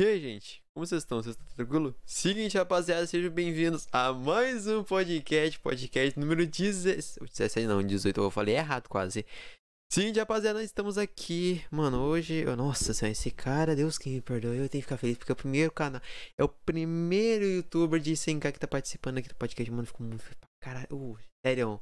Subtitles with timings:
[0.00, 0.62] E aí, gente?
[0.72, 1.22] Como vocês estão?
[1.22, 1.94] Vocês estão tranquilo?
[2.06, 8.30] Seguinte, rapaziada, sejam bem-vindos a mais um podcast, podcast número 17, 17 não, 18, eu
[8.30, 9.26] falei errado quase.
[9.92, 14.22] Seguinte, rapaziada, nós estamos aqui, mano, hoje, eu, nossa senhora, esse cara, Deus que me
[14.22, 16.00] perdoe, eu tenho que ficar feliz, porque é o primeiro canal,
[16.38, 20.24] é o primeiro youtuber de 100k que tá participando aqui do podcast, mano, ficou muito,
[20.62, 21.78] caralho, uh, sério,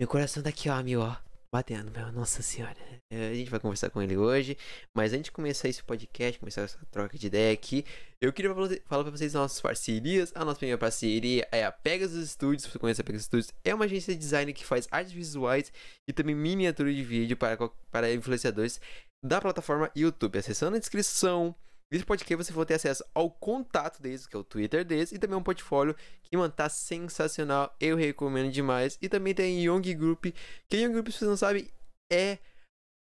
[0.00, 1.16] meu coração tá aqui, ó, meu, ó,
[1.52, 2.76] batendo, meu, nossa senhora.
[3.10, 4.56] É, a gente vai conversar com ele hoje,
[4.94, 7.84] mas antes de começar esse podcast, começar essa troca de ideia aqui,
[8.20, 8.52] eu queria
[8.86, 10.32] falar pra vocês nossas parcerias.
[10.34, 13.74] A nossa primeira parceria é a Pegasus Studios, se você conhece a Pegasus Studios, é
[13.74, 15.72] uma agência de design que faz artes visuais
[16.08, 17.56] e também miniatura de vídeo para,
[17.90, 18.80] para influenciadores
[19.24, 20.38] da plataforma YouTube.
[20.38, 21.54] Acessando a descrição
[21.90, 25.18] Nesse podcast você vai ter acesso ao contato deles, que é o Twitter deles, e
[25.18, 27.74] também um portfólio que, mano, tá sensacional.
[27.80, 28.98] Eu recomendo demais.
[29.00, 30.26] E também tem Young Group,
[30.68, 31.70] que a Young Group, se vocês não sabem,
[32.10, 32.38] é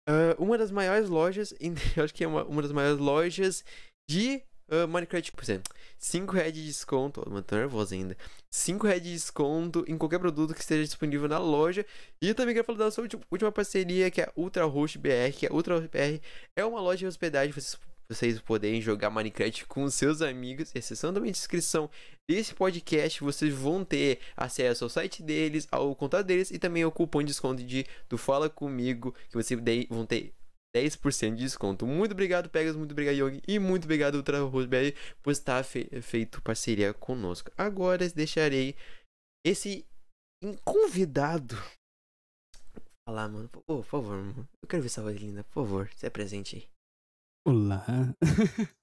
[0.10, 1.54] uh, uma das maiores lojas,
[1.96, 3.64] eu acho que é uma, uma das maiores lojas
[4.10, 4.42] de
[4.72, 5.72] uh, Minecraft, por exemplo.
[6.00, 8.18] 5 reais de desconto, mano, tô nervoso ainda.
[8.50, 11.86] 5 reais de desconto em qualquer produto que esteja disponível na loja.
[12.20, 15.46] E também quero falar da sua última parceria, que é a Ultra Host BR, que
[15.46, 16.20] é Ultra Host BR
[16.56, 17.78] é uma loja de hospedagem, vocês
[18.12, 20.72] vocês poderem jogar Minecraft com seus amigos.
[20.76, 21.90] Exceção da descrição
[22.30, 26.92] desse podcast, vocês vão ter acesso ao site deles, ao contato deles e também ao
[26.92, 29.60] cupom de desconto de, do Fala Comigo, que vocês
[29.90, 30.34] vão ter
[30.76, 31.88] 10% de desconto.
[31.88, 36.42] Muito obrigado, Pegas, muito obrigado, Yogi, e muito obrigado, Ultra Rosberg, por estar fe feito
[36.42, 37.52] parceria conosco.
[37.58, 38.76] Agora deixarei
[39.46, 39.86] esse
[40.66, 41.56] convidado
[43.08, 43.50] falar, mano.
[43.50, 44.48] por favor, mano.
[44.62, 46.71] Eu quero ver essa voz linda, por favor, se apresente aí.
[47.44, 47.84] Olá.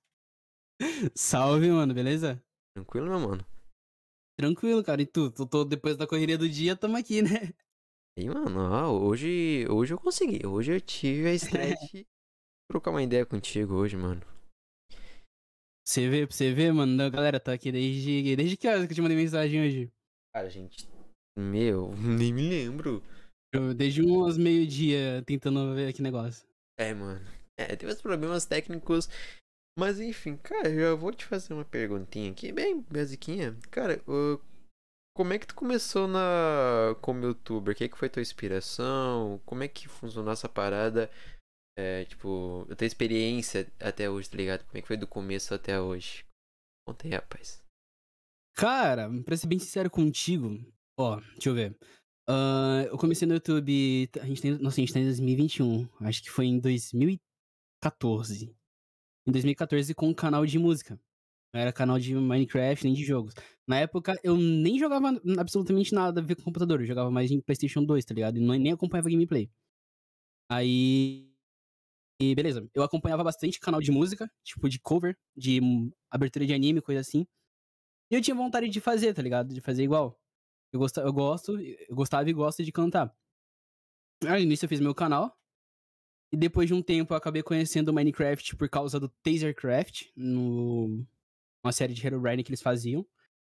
[1.14, 2.42] Salve, mano, beleza?
[2.74, 3.46] Tranquilo, meu mano?
[4.36, 5.00] Tranquilo, cara.
[5.00, 5.30] E tu?
[5.30, 7.54] Tu tô depois da correria do dia, tamo aqui, né?
[8.16, 10.44] E, mano, ó, hoje, hoje eu consegui.
[10.44, 12.04] Hoje eu tive a estreia de
[12.68, 14.22] trocar uma ideia contigo hoje, mano.
[15.86, 16.92] Você vê, você vê, mano.
[16.92, 18.34] Não, galera, tô aqui desde.
[18.34, 19.92] Desde que horas que eu te mandei mensagem hoje?
[20.34, 20.88] Cara, gente.
[21.38, 23.02] Meu, nem me lembro.
[23.52, 26.44] Eu, desde uns meio-dia tentando ver aqui negócio.
[26.76, 27.37] É, mano.
[27.58, 29.08] É, tem uns problemas técnicos.
[29.78, 33.56] Mas enfim, cara, eu vou te fazer uma perguntinha aqui, bem basiquinha.
[33.70, 34.02] Cara,
[35.16, 37.74] como é que tu começou na como youtuber?
[37.74, 39.40] O que, é que foi tua inspiração?
[39.44, 41.10] Como é que funcionou essa parada?
[41.76, 44.64] É, tipo, a tua experiência até hoje, tá ligado?
[44.64, 46.24] Como é que foi do começo até hoje?
[46.84, 47.62] Conta aí, rapaz.
[48.56, 50.58] Cara, pra ser bem sincero contigo,
[50.98, 51.76] ó, deixa eu ver.
[52.28, 54.10] Uh, eu comecei no YouTube.
[54.20, 55.88] A gente tem, nossa, a gente tá em 2021.
[56.00, 56.58] Acho que foi em
[57.82, 58.54] 2014.
[59.26, 61.00] Em 2014 com um canal de música.
[61.52, 63.34] Não era canal de Minecraft nem de jogos.
[63.66, 66.80] Na época eu nem jogava absolutamente nada a ver com computador.
[66.80, 68.38] Eu jogava mais em PlayStation 2, tá ligado?
[68.38, 69.50] E nem acompanhava gameplay.
[70.50, 71.28] Aí.
[72.20, 72.68] E beleza.
[72.74, 75.60] Eu acompanhava bastante canal de música, tipo de cover, de
[76.10, 77.26] abertura de anime, coisa assim.
[78.10, 79.54] E eu tinha vontade de fazer, tá ligado?
[79.54, 80.18] De fazer igual.
[80.72, 83.14] Eu, gosto, eu gosto, eu gostava e gosto de cantar.
[84.24, 85.38] Aí, no início eu fiz meu canal.
[86.32, 91.06] E depois de um tempo eu acabei conhecendo o Minecraft por causa do Tasercraft, no
[91.64, 93.06] uma série de Herobrine que eles faziam.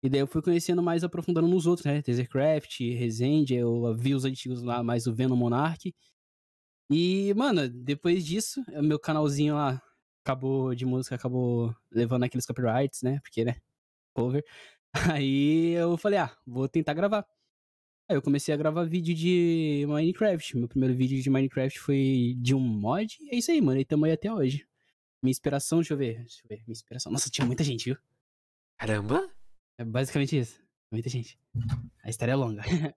[0.03, 2.01] E daí eu fui conhecendo mais, aprofundando nos outros, né?
[2.01, 5.93] Tasercraft, Resende, eu vi os antigos lá, mais o Venom Monarch.
[6.91, 9.81] E, mano, depois disso, meu canalzinho lá
[10.23, 13.19] acabou de música, acabou levando aqueles copyrights, né?
[13.21, 13.57] Porque, né?
[14.15, 14.43] Cover.
[15.21, 17.25] Aí eu falei, ah, vou tentar gravar.
[18.09, 20.57] Aí eu comecei a gravar vídeo de Minecraft.
[20.57, 23.17] Meu primeiro vídeo de Minecraft foi de um mod.
[23.21, 23.79] E é isso aí, mano.
[23.79, 24.67] E tamo aí até hoje.
[25.21, 26.19] Minha inspiração, deixa eu ver.
[26.19, 26.63] Deixa eu ver.
[26.67, 27.11] Minha inspiração.
[27.11, 27.97] Nossa, tinha muita gente, viu?
[28.77, 29.29] Caramba!
[29.77, 30.61] É basicamente isso.
[30.91, 31.39] Muita gente.
[32.03, 32.61] A história é longa.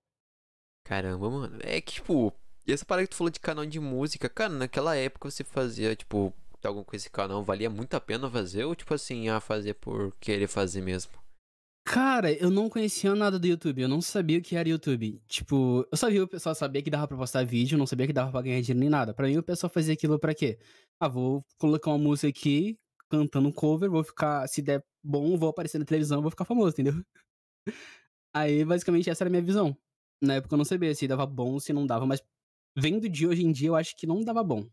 [0.84, 1.58] Caramba, mano.
[1.62, 2.32] É que, tipo,
[2.66, 5.94] e essa parada que tu falou de canal de música, cara, naquela época você fazia,
[5.94, 8.64] tipo, alguma com esse canal, valia muito a pena fazer?
[8.64, 11.12] Ou, tipo assim, a fazer por querer fazer mesmo?
[11.88, 15.22] Cara, eu não conhecia nada do YouTube, eu não sabia o que era YouTube.
[15.28, 18.32] Tipo, eu sabia o pessoal sabia que dava pra postar vídeo, não sabia que dava
[18.32, 19.14] pra ganhar dinheiro nem nada.
[19.14, 20.58] Pra mim, o pessoal fazia aquilo pra quê?
[20.98, 22.76] Ah, vou colocar uma música aqui,
[23.08, 26.70] cantando um cover, vou ficar, se der bom, vou aparecer na televisão, vou ficar famoso,
[26.72, 26.92] entendeu?
[28.34, 29.76] Aí, basicamente, essa era a minha visão.
[30.22, 32.20] Na época eu não sabia se dava bom, se não dava, mas
[32.76, 34.68] vendo de hoje em dia, eu acho que não dava bom.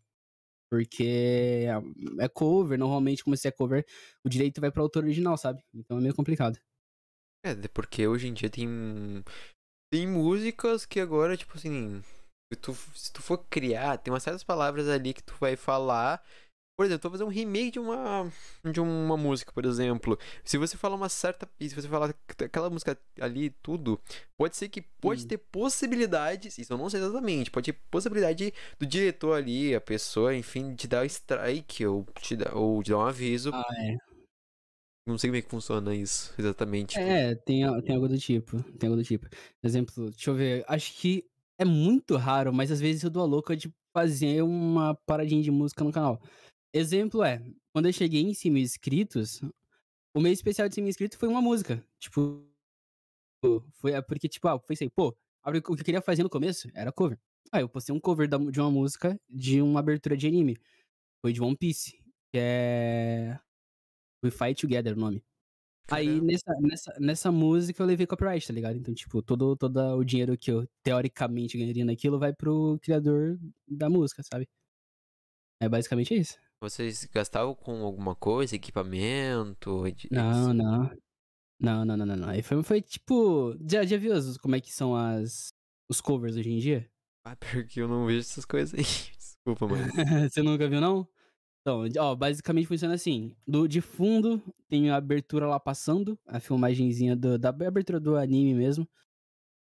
[0.72, 1.68] Porque
[2.20, 3.86] é cover, normalmente, como se é cover,
[4.26, 5.64] o direito vai pro autor original, sabe?
[5.74, 6.60] Então é meio complicado.
[7.44, 9.24] É, porque hoje em dia tem.
[9.92, 12.02] Tem músicas que agora, tipo assim.
[12.52, 16.24] Se tu, se tu for criar, tem umas certas palavras ali que tu vai falar.
[16.76, 18.32] Por exemplo, tu vai fazer um remake de uma,
[18.72, 20.18] de uma música, por exemplo.
[20.44, 21.48] Se você falar uma certa.
[21.60, 24.02] Se você falar aquela música ali, tudo,
[24.38, 25.28] pode ser que pode hum.
[25.28, 26.58] ter possibilidades.
[26.58, 27.52] Isso eu não sei exatamente.
[27.52, 32.56] Pode ter possibilidade do diretor ali, a pessoa, enfim, te dar strike ou te dar,
[32.56, 33.52] ou te dar um aviso.
[33.54, 34.13] Ah, é.
[35.06, 36.94] Não sei como é que funciona isso exatamente.
[36.94, 37.02] Tipo...
[37.02, 38.64] É, tem, tem algo do tipo.
[38.78, 39.28] Tem algo do tipo.
[39.62, 40.66] Exemplo, deixa eu ver.
[40.68, 44.96] Acho que é muito raro, mas às vezes eu dou a louca de fazer uma
[45.06, 46.22] paradinha de música no canal.
[46.74, 49.42] Exemplo é, quando eu cheguei em 100 mil inscritos,
[50.16, 51.86] o mês especial de 100 mil inscritos foi uma música.
[52.00, 52.44] Tipo,
[53.74, 56.70] foi é porque, tipo, ah, eu pensei, pô, o que eu queria fazer no começo
[56.74, 57.20] era cover.
[57.52, 60.58] Aí eu postei um cover de uma música de uma abertura de anime.
[61.22, 61.92] Foi de One Piece,
[62.32, 63.40] que é
[64.24, 65.24] We Fight Together o nome.
[65.86, 66.12] Caramba.
[66.12, 68.78] Aí nessa, nessa, nessa música eu levei copyright, tá ligado?
[68.78, 73.38] Então, tipo, todo, todo o dinheiro que eu teoricamente ganharia naquilo vai pro criador
[73.68, 74.48] da música, sabe?
[75.60, 76.38] É basicamente isso.
[76.62, 79.84] Vocês gastavam com alguma coisa, equipamento?
[80.10, 80.92] Não, não.
[81.60, 82.30] Não, não, não, não, não.
[82.30, 83.58] Aí foi, foi tipo.
[83.70, 85.54] Já, já viu como é que são as,
[85.90, 86.90] os covers hoje em dia?
[87.26, 88.84] Ah, porque eu não vejo essas coisas aí.
[89.18, 89.84] Desculpa, mano.
[90.30, 91.08] Você nunca viu, não?
[91.64, 93.34] Então, ó, basicamente funciona assim.
[93.48, 98.54] Do, de fundo tem a abertura lá passando, a filmagenzinha do, da abertura do anime
[98.54, 98.86] mesmo.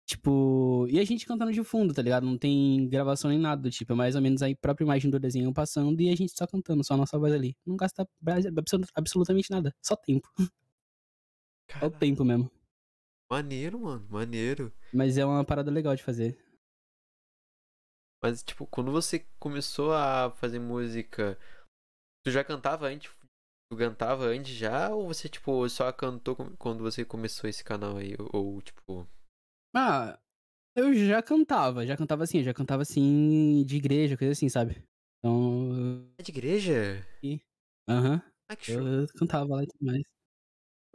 [0.05, 2.25] Tipo, e a gente cantando de fundo, tá ligado?
[2.25, 5.19] Não tem gravação nem nada do tipo, é mais ou menos a própria imagem do
[5.19, 7.55] desenho passando e a gente só cantando, só a nossa voz ali.
[7.65, 8.07] Não gasta
[8.95, 10.27] absolutamente nada, só tempo.
[11.79, 12.49] Só o tempo mesmo.
[13.29, 14.73] Maneiro, mano, maneiro.
[14.91, 16.35] Mas é uma parada legal de fazer.
[18.23, 21.37] Mas, tipo, quando você começou a fazer música,
[22.29, 23.11] Tu já cantava antes?
[23.71, 24.93] Tu cantava antes já?
[24.93, 28.15] Ou você, tipo, só cantou quando você começou esse canal aí?
[28.31, 29.07] Ou, tipo.
[29.75, 30.19] Ah,
[30.75, 34.83] eu já cantava, já cantava assim, já cantava assim de igreja, coisa assim, sabe?
[35.17, 36.07] Então.
[36.19, 37.03] É de igreja?
[37.89, 38.13] Aham.
[38.13, 38.21] Uhum.
[38.47, 38.79] Ah, que show.
[38.79, 40.03] Eu cantava lá e tudo mais.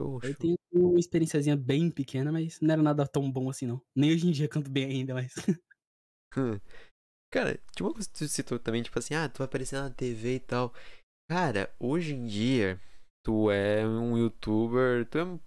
[0.00, 3.82] Show, eu tenho uma experiênciazinha bem pequena, mas não era nada tão bom assim, não.
[3.92, 5.34] Nem hoje em dia canto bem ainda, mas.
[6.36, 6.60] Hum.
[7.34, 9.90] Cara, tinha uma coisa que tu citou também, tipo assim, ah, tu vai aparecer na
[9.90, 10.72] TV e tal.
[11.28, 12.80] Cara, hoje em dia,
[13.22, 15.06] tu é um youtuber.
[15.06, 15.40] Tu é um,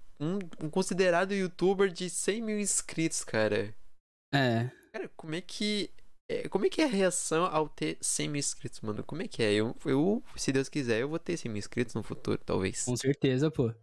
[0.61, 3.75] um considerado youtuber de 100 mil inscritos, cara.
[4.33, 4.69] É.
[4.91, 5.91] Cara, como é que
[6.29, 9.03] é, como é que é a reação ao ter 100 mil inscritos, mano?
[9.03, 9.53] Como é que é?
[9.53, 12.83] Eu, eu, se Deus quiser, eu vou ter 100 mil inscritos no futuro, talvez.
[12.83, 13.73] Com certeza, pô.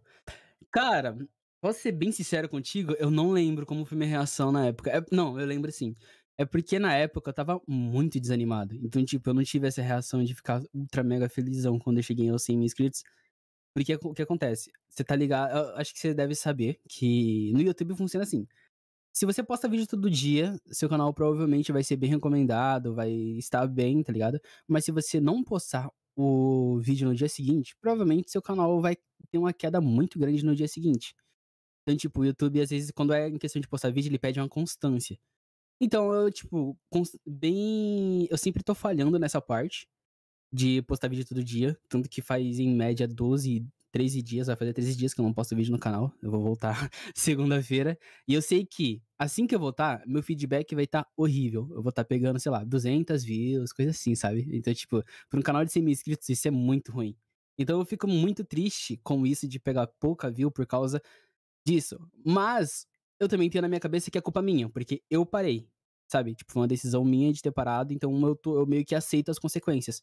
[0.71, 1.17] Cara,
[1.63, 2.95] posso ser bem sincero contigo?
[2.99, 4.91] Eu não lembro como foi minha reação na época.
[4.91, 5.95] É, não, eu lembro sim.
[6.37, 8.75] É porque na época eu tava muito desanimado.
[8.77, 12.29] Então, tipo, eu não tive essa reação de ficar ultra mega felizão quando eu cheguei
[12.29, 13.05] aos 100 mil inscritos.
[13.75, 14.71] Porque o que acontece?
[14.89, 15.57] Você tá ligado?
[15.57, 18.47] Eu acho que você deve saber que no YouTube funciona assim.
[19.13, 23.67] Se você posta vídeo todo dia, seu canal provavelmente vai ser bem recomendado, vai estar
[23.69, 24.41] bem, tá ligado?
[24.67, 28.97] Mas se você não postar o vídeo no dia seguinte, provavelmente seu canal vai
[29.31, 31.15] ter uma queda muito grande no dia seguinte.
[31.83, 34.41] Então, tipo, o YouTube, às vezes, quando é em questão de postar vídeo, ele pede
[34.41, 35.19] uma constância.
[35.81, 36.79] Então, eu, tipo,
[37.27, 38.27] bem.
[38.31, 39.89] Eu sempre tô falhando nessa parte
[40.53, 41.79] de postar vídeo todo dia.
[41.89, 45.33] Tanto que faz em média 12, 13 dias, vai fazer 13 dias que eu não
[45.33, 46.13] posto vídeo no canal.
[46.23, 47.99] Eu vou voltar segunda-feira.
[48.27, 51.69] E eu sei que, assim que eu voltar, meu feedback vai estar tá horrível.
[51.71, 54.49] Eu vou estar tá pegando, sei lá, 200 views, coisa assim, sabe?
[54.53, 57.17] Então, tipo, para um canal de 100 mil inscritos, isso é muito ruim.
[57.59, 61.01] Então eu fico muito triste com isso de pegar pouca view por causa
[61.67, 61.99] disso.
[62.25, 62.87] Mas
[63.21, 65.69] eu também tenho na minha cabeça que é culpa minha, porque eu parei,
[66.11, 66.35] sabe?
[66.35, 69.31] Tipo, foi uma decisão minha de ter parado, então eu, tô, eu meio que aceito
[69.31, 70.01] as consequências.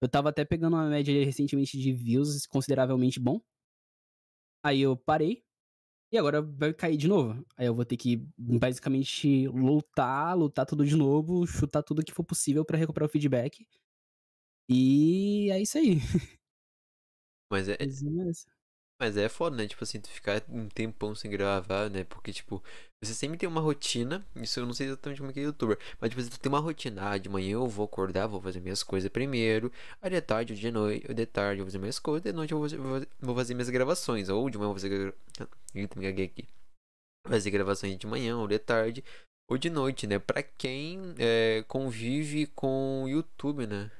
[0.00, 3.40] Eu tava até pegando uma média recentemente de views consideravelmente bom.
[4.64, 5.42] Aí eu parei.
[6.12, 7.44] E agora vai cair de novo.
[7.56, 12.24] Aí eu vou ter que basicamente lutar, lutar tudo de novo, chutar tudo que for
[12.24, 13.66] possível para recuperar o feedback.
[14.70, 15.98] E é isso aí.
[17.50, 17.76] Mas é.
[19.00, 19.68] Mas é foda, né?
[19.68, 22.02] Tipo assim, tu ficar um tempão sem gravar, né?
[22.04, 22.62] Porque, tipo,
[23.02, 24.26] você sempre tem uma rotina.
[24.34, 25.78] Isso eu não sei exatamente como é que é youtuber.
[26.00, 27.10] Mas, tipo, tu tem uma rotina.
[27.10, 29.72] Ah, de manhã eu vou acordar, vou fazer minhas coisas primeiro.
[30.02, 32.22] Aí de tarde, de noite, de tarde eu vou fazer minhas coisas.
[32.24, 34.28] De noite eu vou fazer, vou fazer minhas gravações.
[34.28, 35.14] Ou de manhã eu vou fazer.
[35.74, 36.48] Eita, me gaguei aqui.
[37.26, 39.04] Fazer gravações de manhã, ou de tarde,
[39.48, 40.18] ou de noite, né?
[40.18, 43.90] Pra quem é, convive com o YouTube, né?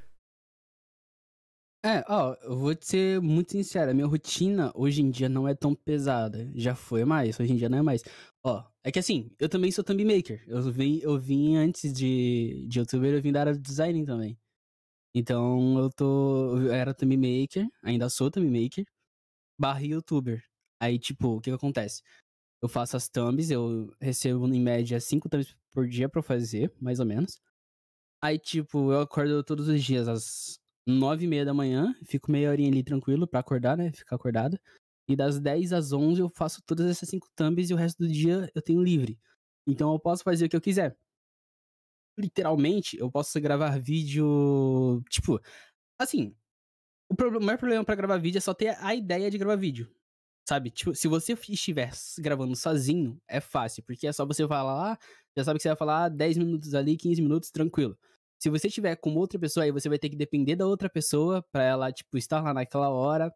[1.84, 5.46] É, ó, eu vou te ser muito sincero, a minha rotina hoje em dia não
[5.46, 6.50] é tão pesada.
[6.54, 8.02] Já foi mais, hoje em dia não é mais.
[8.44, 10.42] Ó, é que assim, eu também sou thumb maker.
[10.48, 14.36] Eu vim, eu vim antes de, de youtuber, eu vim da área de design também.
[15.14, 16.58] Então eu tô.
[16.58, 18.84] Eu era thumb maker, ainda sou thumb maker,
[19.58, 20.44] barra youtuber.
[20.80, 22.02] Aí, tipo, o que, que acontece?
[22.62, 27.00] Eu faço as thumbs, eu recebo em média 5 thumbs por dia pra fazer, mais
[27.00, 27.40] ou menos.
[28.22, 30.58] Aí, tipo, eu acordo todos os dias às
[30.88, 33.92] nove e meia da manhã, fico meia horinha ali tranquilo pra acordar, né?
[33.92, 34.58] Ficar acordado.
[35.06, 38.08] E das 10 às 11 eu faço todas essas cinco thumbs e o resto do
[38.08, 39.18] dia eu tenho livre.
[39.66, 40.96] Então eu posso fazer o que eu quiser.
[42.18, 45.02] Literalmente, eu posso gravar vídeo.
[45.08, 45.40] Tipo,
[45.98, 46.34] assim.
[47.10, 49.56] O, problema, o maior problema pra gravar vídeo é só ter a ideia de gravar
[49.56, 49.90] vídeo.
[50.48, 50.70] Sabe?
[50.70, 54.98] Tipo, se você estiver gravando sozinho, é fácil, porque é só você falar lá,
[55.36, 57.98] já sabe que você vai falar 10 minutos ali, 15 minutos, tranquilo.
[58.38, 61.42] Se você tiver com outra pessoa, aí você vai ter que depender da outra pessoa
[61.52, 63.32] para ela, tipo, estar lá naquela hora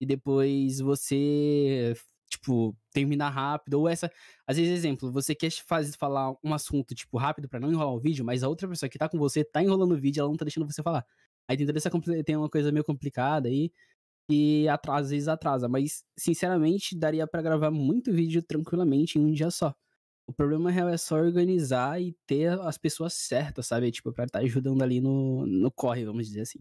[0.00, 1.94] e depois você,
[2.28, 3.74] tipo, terminar rápido.
[3.80, 4.10] Ou essa.
[4.46, 8.00] Às vezes, exemplo, você quer fazer, falar um assunto, tipo, rápido para não enrolar o
[8.00, 10.36] vídeo, mas a outra pessoa que tá com você tá enrolando o vídeo, ela não
[10.36, 11.04] tá deixando você falar.
[11.48, 11.90] Aí tem toda essa
[12.24, 13.70] tem uma coisa meio complicada aí.
[14.30, 15.68] E atrasa, às vezes atrasa.
[15.68, 19.74] Mas, sinceramente, daria para gravar muito vídeo tranquilamente em um dia só.
[20.28, 23.92] O problema real é só organizar e ter as pessoas certas, sabe?
[23.92, 26.58] Tipo, pra estar tá ajudando ali no, no corre, vamos dizer assim.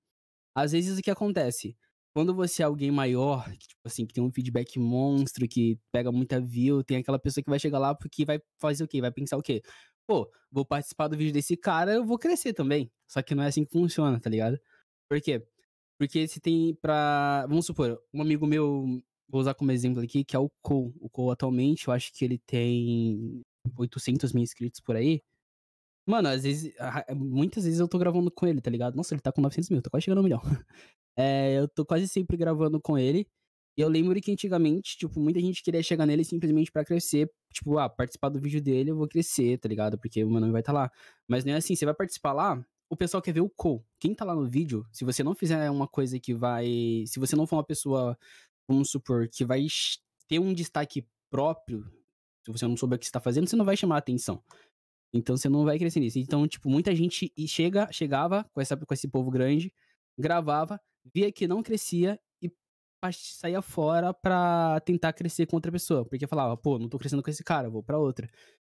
[0.56, 1.78] Às vezes o que acontece?
[2.14, 6.12] Quando você é alguém maior, que, tipo assim, que tem um feedback monstro, que pega
[6.12, 9.02] muita view, tem aquela pessoa que vai chegar lá porque vai fazer o quê?
[9.02, 9.62] Vai pensar o quê?
[10.08, 12.92] Pô, vou participar do vídeo desse cara, eu vou crescer também.
[13.08, 14.60] Só que não é assim que funciona, tá ligado?
[15.10, 15.46] Por quê?
[16.00, 17.46] Porque se tem pra.
[17.48, 18.86] Vamos supor, um amigo meu,
[19.30, 20.94] vou usar como exemplo aqui, que é o Cole.
[21.00, 23.42] O Cole atualmente, eu acho que ele tem
[23.78, 25.22] 800 mil inscritos por aí.
[26.08, 26.74] Mano, às vezes,
[27.16, 28.96] muitas vezes eu tô gravando com ele, tá ligado?
[28.96, 30.42] Nossa, ele tá com 900 mil, tô quase chegando a um milhão.
[31.20, 33.28] É, eu tô quase sempre gravando com ele.
[33.78, 37.30] E eu lembro que antigamente, tipo, muita gente queria chegar nele simplesmente para crescer.
[37.54, 39.98] Tipo, ah, participar do vídeo dele, eu vou crescer, tá ligado?
[39.98, 40.92] Porque o meu nome vai estar tá lá.
[41.28, 43.84] Mas não é assim, você vai participar lá, o pessoal quer ver o co.
[44.00, 47.04] Quem tá lá no vídeo, se você não fizer uma coisa que vai.
[47.06, 48.18] Se você não for uma pessoa,
[48.68, 49.68] vamos supor, que vai
[50.28, 51.84] ter um destaque próprio,
[52.46, 54.42] se você não souber o que você tá fazendo, você não vai chamar a atenção.
[55.14, 56.18] Então você não vai crescer nisso.
[56.20, 59.74] Então, tipo, muita gente chega, chegava com, essa, com esse povo grande,
[60.18, 60.80] gravava,
[61.14, 62.20] via que não crescia
[63.14, 66.06] saía fora pra tentar crescer com outra pessoa.
[66.06, 68.30] Porque falava, pô, não tô crescendo com esse cara, vou pra outra.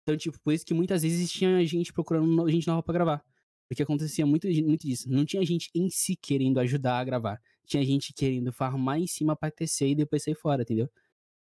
[0.04, 3.26] Então, tipo, por isso que muitas vezes tinha gente procurando gente nova pra gravar.
[3.70, 5.10] Porque acontecia muito, muito disso.
[5.10, 7.40] Não tinha gente em si querendo ajudar a gravar.
[7.66, 10.90] Tinha gente querendo farmar em cima pra crescer e depois sair fora, entendeu?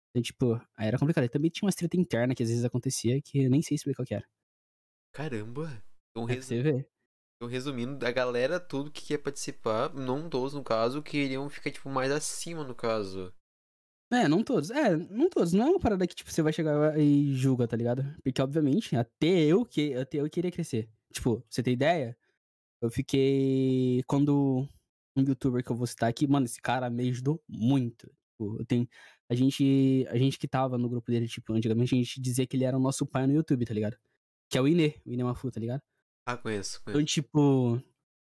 [0.10, 1.26] Então, tipo, aí era complicado.
[1.26, 4.04] E também tinha uma treta interna que às vezes acontecia que eu nem sei explicar
[4.04, 4.26] o que era.
[5.14, 5.84] Caramba!
[6.12, 6.86] Então, é
[7.38, 11.90] Então, resumindo, a galera, tudo que quer participar, não todos no caso, queriam ficar, tipo,
[11.90, 13.34] mais acima no caso.
[14.12, 14.70] É, não todos.
[14.70, 15.52] É, não todos.
[15.52, 18.04] Não é uma parada que, tipo, você vai chegar e julga, tá ligado?
[18.24, 20.90] Porque, obviamente, até eu que até eu queria crescer.
[21.12, 22.18] Tipo, você tem ideia?
[22.82, 24.04] Eu fiquei.
[24.08, 24.68] Quando
[25.16, 28.08] um youtuber que eu vou citar aqui, mano, esse cara me ajudou muito.
[28.32, 28.88] Tipo, eu tenho.
[29.30, 30.06] A gente.
[30.10, 32.78] A gente que tava no grupo dele, tipo, antigamente a gente dizia que ele era
[32.78, 33.98] o nosso pai no YouTube, tá ligado?
[34.50, 35.82] Que é o Inê, o Inê Mafu, tá ligado?
[36.26, 37.00] Ah, conheço, conheço.
[37.00, 37.82] Então, tipo.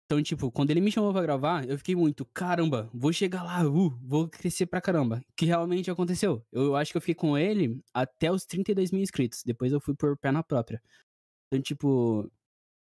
[0.05, 3.63] Então, tipo, quando ele me chamou pra gravar, eu fiquei muito, caramba, vou chegar lá,
[3.63, 5.23] uh, vou crescer pra caramba.
[5.37, 6.43] Que realmente aconteceu.
[6.51, 9.43] Eu acho que eu fiquei com ele até os 32 mil inscritos.
[9.45, 10.81] Depois eu fui por perna própria.
[11.47, 12.31] Então, tipo,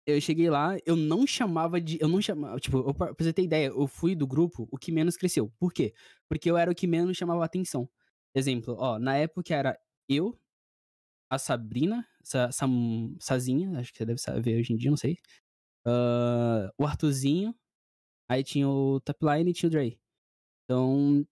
[0.08, 1.98] eu cheguei lá, eu não chamava de.
[2.02, 2.60] Eu não chamava.
[2.60, 5.52] Tipo, eu, pra você ter ideia, eu fui do grupo o que menos cresceu.
[5.60, 5.94] Por quê?
[6.30, 7.90] Porque eu era o que menos chamava atenção.
[8.36, 10.40] Exemplo, ó, na época era eu,
[11.30, 12.66] a Sabrina, essa, essa
[13.20, 15.18] Sazinha, acho que você deve saber hoje em dia, não sei.
[15.86, 17.56] Uh, o Arthurzinho,
[18.28, 20.00] aí tinha o Tapline e tinha o Dre.
[20.66, 21.26] Então,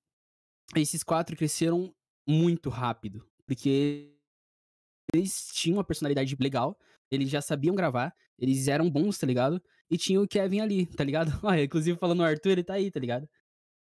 [0.76, 1.94] esses quatro cresceram
[2.28, 4.14] muito rápido, porque
[5.14, 6.78] eles tinham uma personalidade legal,
[7.10, 9.62] eles já sabiam gravar, eles eram bons, tá ligado?
[9.90, 11.32] E tinha o Kevin ali, tá ligado?
[11.44, 13.28] Olha, inclusive falando o Arthur, ele tá aí, tá ligado?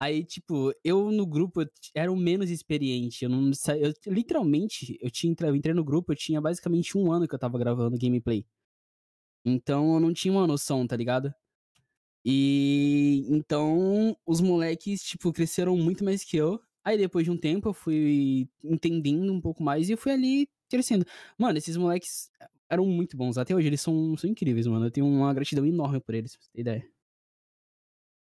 [0.01, 3.25] Aí, tipo, eu no grupo eu era o menos experiente.
[3.25, 7.27] Eu não eu, literalmente, eu tinha eu entrei no grupo, eu tinha basicamente um ano
[7.27, 8.47] que eu tava gravando gameplay.
[9.45, 11.33] Então eu não tinha uma noção, tá ligado?
[12.25, 16.61] E então os moleques, tipo, cresceram muito mais que eu.
[16.85, 20.49] Aí depois de um tempo eu fui entendendo um pouco mais e eu fui ali
[20.71, 21.05] crescendo.
[21.39, 22.31] Mano, esses moleques
[22.71, 23.39] eram muito bons.
[23.39, 24.87] Até hoje eles são, são incríveis, mano.
[24.87, 26.91] Eu tenho uma gratidão enorme por eles, pra você ter ideia.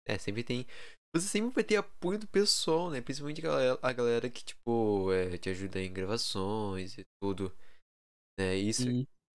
[0.07, 0.67] É, sempre tem
[1.15, 3.01] você sempre vai ter apoio do pessoal, né?
[3.01, 7.53] Principalmente a galera, a galera que, tipo, é, te ajuda em gravações e tudo.
[8.39, 8.57] Né?
[8.57, 8.83] Isso,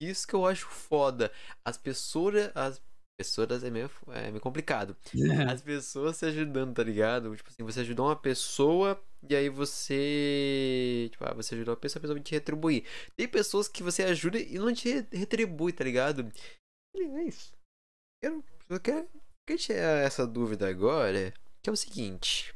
[0.02, 1.32] isso que eu acho foda.
[1.66, 2.52] As pessoas.
[2.54, 2.82] As
[3.18, 4.96] pessoas é meio, é meio complicado.
[5.50, 7.34] As pessoas se ajudando, tá ligado?
[7.36, 11.08] Tipo assim, você ajudou uma pessoa e aí você.
[11.12, 12.86] Tipo, ah, você ajudou uma pessoa, a pessoa vai te retribuir.
[13.16, 16.30] Tem pessoas que você ajuda e não te retribui, tá ligado?
[16.94, 17.54] É isso.
[18.22, 19.00] Eu, eu quero.
[19.00, 22.54] Eu quero tirar essa dúvida agora que é o seguinte.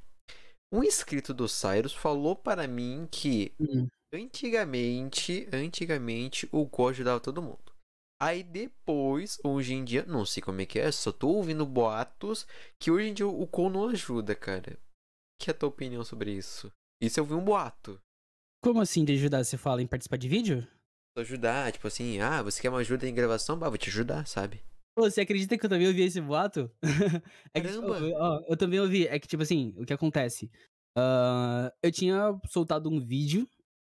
[0.71, 3.87] Um inscrito do Cyrus falou para mim que hum.
[4.13, 7.73] antigamente, antigamente o Go ajudava todo mundo.
[8.21, 12.47] Aí depois, hoje em dia, não sei como é que é, só tô ouvindo boatos
[12.79, 14.79] que hoje em dia o Cole não ajuda, cara.
[15.39, 16.71] Que é a tua opinião sobre isso?
[17.01, 17.99] Isso eu vi um boato.
[18.63, 19.43] Como assim de ajudar?
[19.43, 20.65] Você fala em participar de vídeo?
[21.17, 23.59] Ajudar, tipo assim, ah, você quer uma ajuda em gravação?
[23.59, 24.63] Bah, vou te ajudar, sabe?
[24.95, 26.69] Pô, você acredita que eu também ouvi esse boato?
[27.53, 29.08] é que, tipo, ó, eu também ouvi.
[29.08, 30.51] É que, tipo assim, o que acontece?
[30.97, 33.49] Uh, eu tinha soltado um vídeo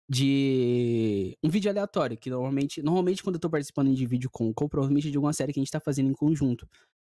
[0.10, 1.38] de.
[1.42, 2.82] Um vídeo aleatório, que normalmente.
[2.82, 5.60] Normalmente, quando eu tô participando de vídeo com o provavelmente é de alguma série que
[5.60, 6.68] a gente tá fazendo em conjunto.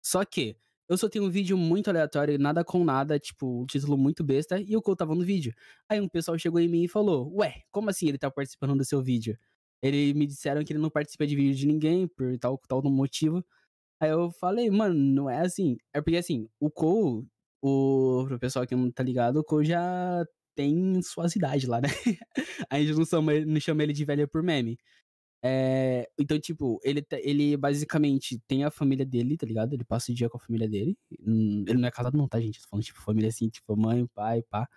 [0.06, 0.56] Só que
[0.88, 4.76] eu soltei um vídeo muito aleatório, nada com nada, tipo, um título muito besta, e
[4.78, 5.54] o Cole tava no vídeo.
[5.89, 8.86] Aí um pessoal chegou em mim e falou: Ué, como assim ele tá participando do
[8.86, 9.38] seu vídeo?
[9.82, 13.43] Ele me disseram que ele não participa de vídeo de ninguém, por tal, tal motivo.
[13.99, 15.77] Aí eu falei, mano, não é assim.
[15.93, 17.25] É porque assim, o Cole,
[17.62, 20.25] o, pro pessoal que não tá ligado, o Cole já
[20.56, 21.88] tem suas idades lá, né?
[22.69, 24.77] A gente não chama, não chama ele de velho por meme.
[25.45, 29.73] É, então, tipo, ele, ele basicamente tem a família dele, tá ligado?
[29.73, 30.97] Ele passa o dia com a família dele.
[31.19, 32.62] Hum, ele não é casado, não, tá, gente?
[32.62, 34.67] Tô falando, tipo, família assim, tipo, mãe, pai, pá.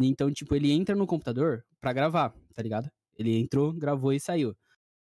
[0.00, 2.90] Então, tipo, ele entra no computador pra gravar, tá ligado?
[3.16, 4.54] Ele entrou, gravou e saiu.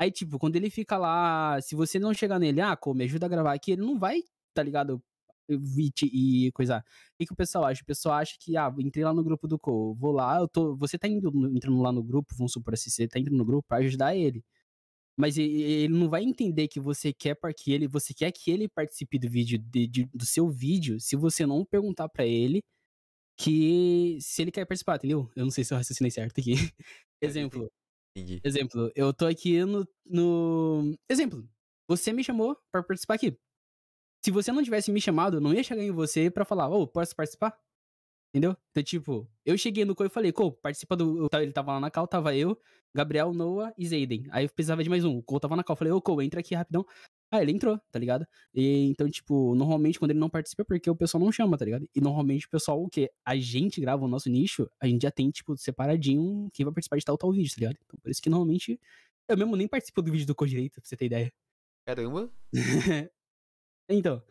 [0.01, 3.27] Aí, tipo, quando ele fica lá, se você não chegar nele, ah, como me ajuda
[3.27, 4.23] a gravar aqui, ele não vai,
[4.55, 5.03] tá ligado?
[5.51, 6.79] E coisa.
[6.79, 6.83] O
[7.19, 7.83] que, que o pessoal acha?
[7.83, 10.75] O pessoal acha que, ah, entrei lá no grupo do Co, vou lá, eu tô.
[10.77, 13.67] Você tá indo, entrando lá no grupo, vamos supor assim, você tá entrando no grupo
[13.69, 14.43] pra ajudar ele.
[15.17, 19.19] Mas ele não vai entender que você quer que ele, você quer que ele participe
[19.19, 22.63] do vídeo, de, de, do seu vídeo, se você não perguntar para ele
[23.39, 25.31] que se ele quer participar, entendeu?
[25.37, 26.55] Eu não sei se eu raciocinei certo aqui.
[27.23, 27.71] exemplo.
[28.17, 28.41] Entendi.
[28.45, 30.97] Exemplo, eu tô aqui no, no.
[31.09, 31.49] Exemplo,
[31.89, 33.37] você me chamou pra participar aqui.
[34.25, 36.87] Se você não tivesse me chamado, eu não ia chegar em você pra falar, ô,
[36.87, 37.57] posso participar?
[38.33, 38.57] Entendeu?
[38.71, 41.29] Então, tipo, eu cheguei no Co e falei, Co, participa do.
[41.35, 42.57] Ele tava lá na cal, tava eu,
[42.95, 44.27] Gabriel, Noah e Zayden.
[44.31, 45.19] Aí eu precisava de mais um.
[45.19, 45.75] O Co tava na cal.
[45.75, 46.87] Eu falei, ô, Co, entra aqui rapidão.
[47.33, 48.27] Ah, ele entrou, tá ligado?
[48.53, 51.65] E então, tipo, normalmente quando ele não participa é porque o pessoal não chama, tá
[51.65, 51.89] ligado?
[51.95, 55.13] E normalmente o pessoal, o que a gente grava o nosso nicho, a gente já
[55.13, 57.79] tem, tipo, separadinho quem vai participar de tal tal vídeo, tá ligado?
[57.85, 58.81] Então, por isso que normalmente
[59.29, 61.33] eu mesmo nem participo do vídeo do Codireito, pra você ter ideia.
[61.87, 62.29] Caramba.
[63.89, 64.23] então,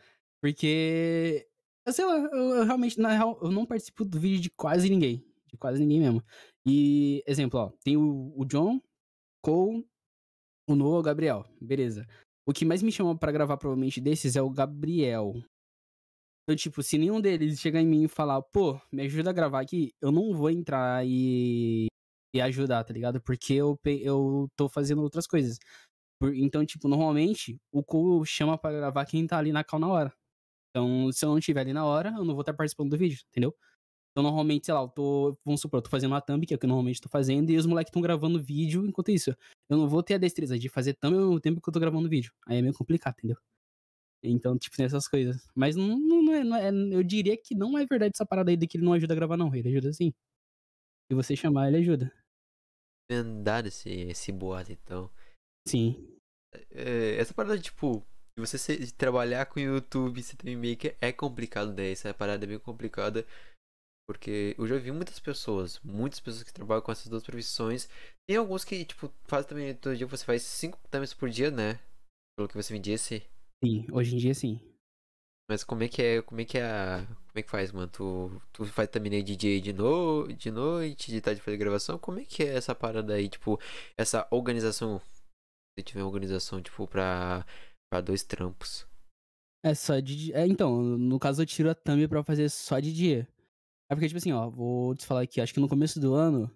[0.41, 1.48] porque.
[1.91, 5.23] Sei lá, eu, eu, realmente, na real, eu não participo do vídeo de quase ninguém.
[5.47, 6.23] De quase ninguém mesmo.
[6.65, 8.81] E, exemplo, ó, tem o, o John,
[9.43, 9.87] Cole,
[10.67, 11.45] o Noah, o Gabriel.
[11.61, 12.05] Beleza.
[12.47, 15.33] O que mais me chama para gravar provavelmente desses é o Gabriel.
[16.43, 19.61] Então, tipo, se nenhum deles chegar em mim e falar, pô, me ajuda a gravar
[19.61, 21.85] aqui, eu não vou entrar e,
[22.33, 23.21] e ajudar, tá ligado?
[23.21, 25.59] Porque eu, eu tô fazendo outras coisas.
[26.35, 30.18] Então, tipo, normalmente o Cole chama para gravar quem tá ali na cal na hora.
[30.79, 33.19] Então, se eu não estiver ali na hora, eu não vou estar participando do vídeo,
[33.29, 33.53] entendeu?
[34.11, 36.55] Então, normalmente, sei lá, eu tô, vamos supor, eu tô fazendo uma thumb, que é
[36.55, 39.31] o que eu normalmente tô fazendo, e os moleques estão gravando vídeo enquanto isso.
[39.69, 41.79] Eu não vou ter a destreza de fazer thumb ao mesmo tempo que eu tô
[41.79, 42.33] gravando vídeo.
[42.47, 43.37] Aí é meio complicado, entendeu?
[44.23, 45.47] Então, tipo, tem essas coisas.
[45.53, 48.57] Mas não, não, é, não é, eu diria que não é verdade essa parada aí
[48.57, 49.53] de que ele não ajuda a gravar, não.
[49.53, 50.13] Ele ajuda sim.
[51.11, 52.11] Se você chamar, ele ajuda.
[53.11, 55.09] Andar esse, esse boato, então.
[55.67, 56.17] Sim.
[56.71, 58.05] É, essa parada, tipo,
[58.39, 61.91] você se, trabalhar com YouTube, você tem maker, é complicado, né?
[61.91, 63.25] Essa parada é bem complicada.
[64.07, 67.87] Porque eu já vi muitas pessoas, muitas pessoas que trabalham com essas duas profissões.
[68.27, 71.79] Tem alguns que, tipo, fazem também todo dia, você faz cinco times por dia, né?
[72.35, 73.21] Pelo que você me disse.
[73.63, 74.59] Sim, hoje em dia sim.
[75.49, 77.87] Mas como é que é, como é que é a, como é que faz, mano?
[77.87, 81.97] Tu, tu faz também de dia de, no, de noite, de tarde fazer gravação?
[81.97, 83.59] Como é que é essa parada aí, tipo,
[83.97, 84.99] essa organização?
[85.77, 87.45] Se tiver organização, tipo, pra,
[87.89, 88.87] pra dois trampos.
[89.63, 92.93] É só de é, então, no caso eu tiro a thumb pra fazer só de
[92.93, 93.27] dia.
[93.89, 96.51] É porque, tipo assim, ó, vou te falar aqui, acho que no começo do ano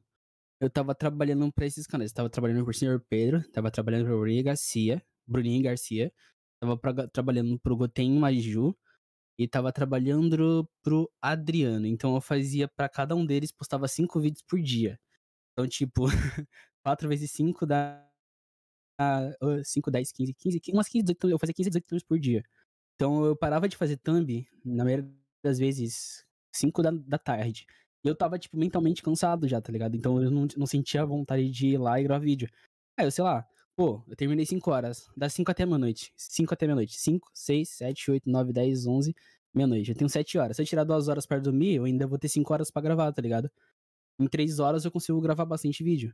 [0.62, 2.12] eu tava trabalhando pra esses canais.
[2.12, 6.14] Eu tava trabalhando pro Senhor Pedro, tava trabalhando pro Bruninho Garcia, Bruninho Garcia,
[6.62, 8.76] tava pra, trabalhando pro Goten Maju
[9.38, 11.88] e tava trabalhando pro Adriano.
[11.88, 15.00] Então eu fazia para cada um deles, postava cinco vídeos por dia.
[15.54, 16.06] Então, tipo,
[16.84, 18.06] 4 vezes 5 dá
[19.64, 22.44] 5, 10, 15, 15, umas 15, 18, eu fazia 15, 18 thumbs por dia.
[22.96, 25.10] Então eu parava de fazer thumb, na maioria
[25.44, 27.66] das vezes, 5 da, da tarde.
[28.04, 29.96] Eu tava, tipo, mentalmente cansado já, tá ligado?
[29.96, 32.50] Então eu não, não sentia vontade de ir lá e gravar vídeo.
[32.98, 36.14] Aí eu, sei lá, pô, eu terminei 5 horas, das 5 até meia-noite.
[36.18, 37.00] 5 até meia-noite.
[37.00, 39.16] 5, 6, 7, 8, 9, 10, 11,
[39.54, 39.92] meia-noite.
[39.92, 40.58] Eu tenho 7 horas.
[40.58, 43.12] Se eu tirar 2 horas para dormir, eu ainda vou ter 5 horas para gravar,
[43.14, 43.50] tá ligado?
[44.20, 46.14] Em 3 horas eu consigo gravar bastante vídeo.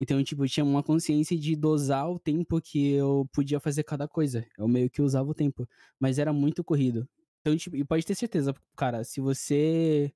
[0.00, 4.08] Então, tipo, eu tinha uma consciência de dosar o tempo que eu podia fazer cada
[4.08, 4.46] coisa.
[4.58, 5.68] Eu meio que usava o tempo.
[5.98, 7.08] Mas era muito corrido.
[7.40, 10.12] Então, tipo, e pode ter certeza, cara, se você.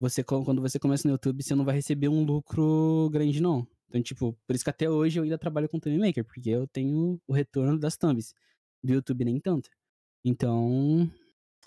[0.00, 3.66] Você, quando você começa no YouTube, você não vai receber um lucro grande, não.
[3.88, 6.66] Então, tipo, por isso que até hoje eu ainda trabalho com Thumb Maker, porque eu
[6.68, 8.34] tenho o retorno das thumbs.
[8.82, 9.68] Do YouTube nem tanto.
[10.24, 11.10] Então,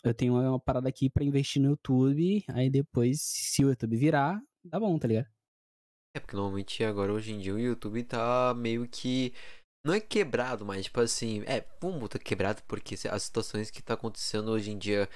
[0.04, 4.42] eu tenho uma parada aqui para investir no YouTube, aí depois, se o YouTube virar,
[4.64, 5.28] dá bom, tá ligado?
[6.16, 9.34] É, porque normalmente agora, hoje em dia, o YouTube tá meio que.
[9.86, 11.44] Não é quebrado, mas tipo assim.
[11.48, 15.10] É, vamos botar quebrado porque as situações que tá acontecendo hoje em dia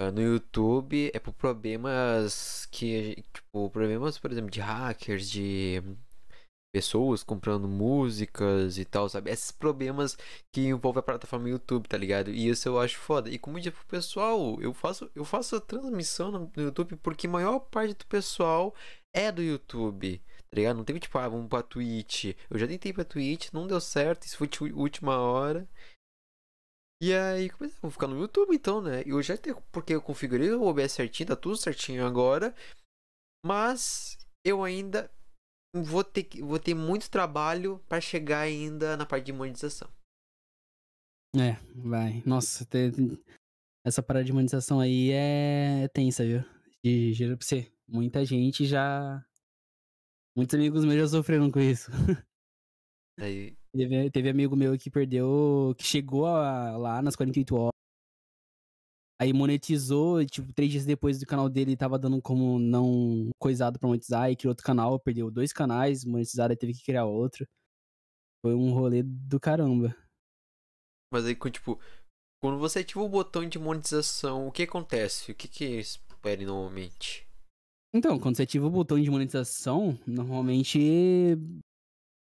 [0.00, 3.22] uh, no YouTube é por problemas que.
[3.34, 5.82] Tipo, problemas, por exemplo, de hackers, de
[6.72, 9.30] pessoas comprando músicas e tal, sabe?
[9.30, 10.16] Esses problemas
[10.54, 12.30] que envolvem a plataforma YouTube, tá ligado?
[12.30, 13.28] E isso eu acho foda.
[13.28, 17.26] E como eu disse pro pessoal, eu faço, eu faço a transmissão no YouTube porque
[17.26, 18.74] a maior parte do pessoal
[19.14, 20.22] é do YouTube.
[20.52, 20.76] Tá ligado?
[20.76, 22.36] Não teve tipo, ah, vamos pra Twitch.
[22.50, 25.68] Eu já tentei pra Twitch, não deu certo, isso foi última hora.
[27.02, 29.02] E aí, comecei, vou ficar no YouTube então, né?
[29.06, 32.54] Eu já tenho, porque eu configurei o OBS certinho, tá tudo certinho agora.
[33.46, 35.10] Mas eu ainda
[35.74, 39.88] vou ter, vou ter muito trabalho para chegar ainda na parte de monetização.
[41.36, 42.22] É, vai.
[42.26, 42.66] Nossa,
[43.86, 46.44] essa parada de monetização aí é tensa, viu?
[46.84, 47.72] De giro pra você.
[47.88, 49.24] Muita gente já
[50.36, 51.90] Muitos amigos meus já sofreram com isso.
[53.18, 53.56] Aí...
[53.72, 57.70] Teve, teve amigo meu que perdeu, que chegou a, lá nas 48 horas.
[59.20, 63.86] Aí monetizou, tipo, três dias depois do canal dele tava dando como não coisado pra
[63.86, 67.46] monetizar, e criou outro canal, perdeu dois canais, monetizado, aí teve que criar outro.
[68.42, 69.94] Foi um rolê do caramba.
[71.12, 71.78] Mas aí, tipo,
[72.42, 75.30] quando você ativa o botão de monetização, o que acontece?
[75.30, 77.29] O que que espere normalmente?
[77.92, 81.36] Então, quando você ativa o botão de monetização, normalmente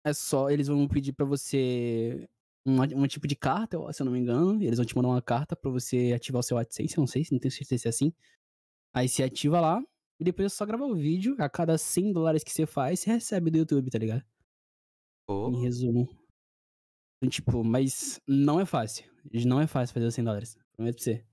[0.05, 0.49] é só.
[0.49, 2.27] Eles vão pedir pra você
[2.65, 4.62] um, um tipo de carta, se eu não me engano.
[4.63, 6.97] Eles vão te mandar uma carta pra você ativar o seu AdSense.
[6.97, 8.13] Eu não sei, não tenho certeza se é assim.
[8.93, 9.84] Aí você ativa lá.
[10.19, 11.36] E depois é só gravar o vídeo.
[11.39, 14.23] A cada 100 dólares que você faz, você recebe do YouTube, tá ligado?
[15.27, 16.10] Pô, Em resumo.
[17.17, 19.05] Então, tipo, mas não é fácil.
[19.45, 20.58] Não é fácil fazer os 100 dólares.
[20.75, 21.25] Prometo pra você.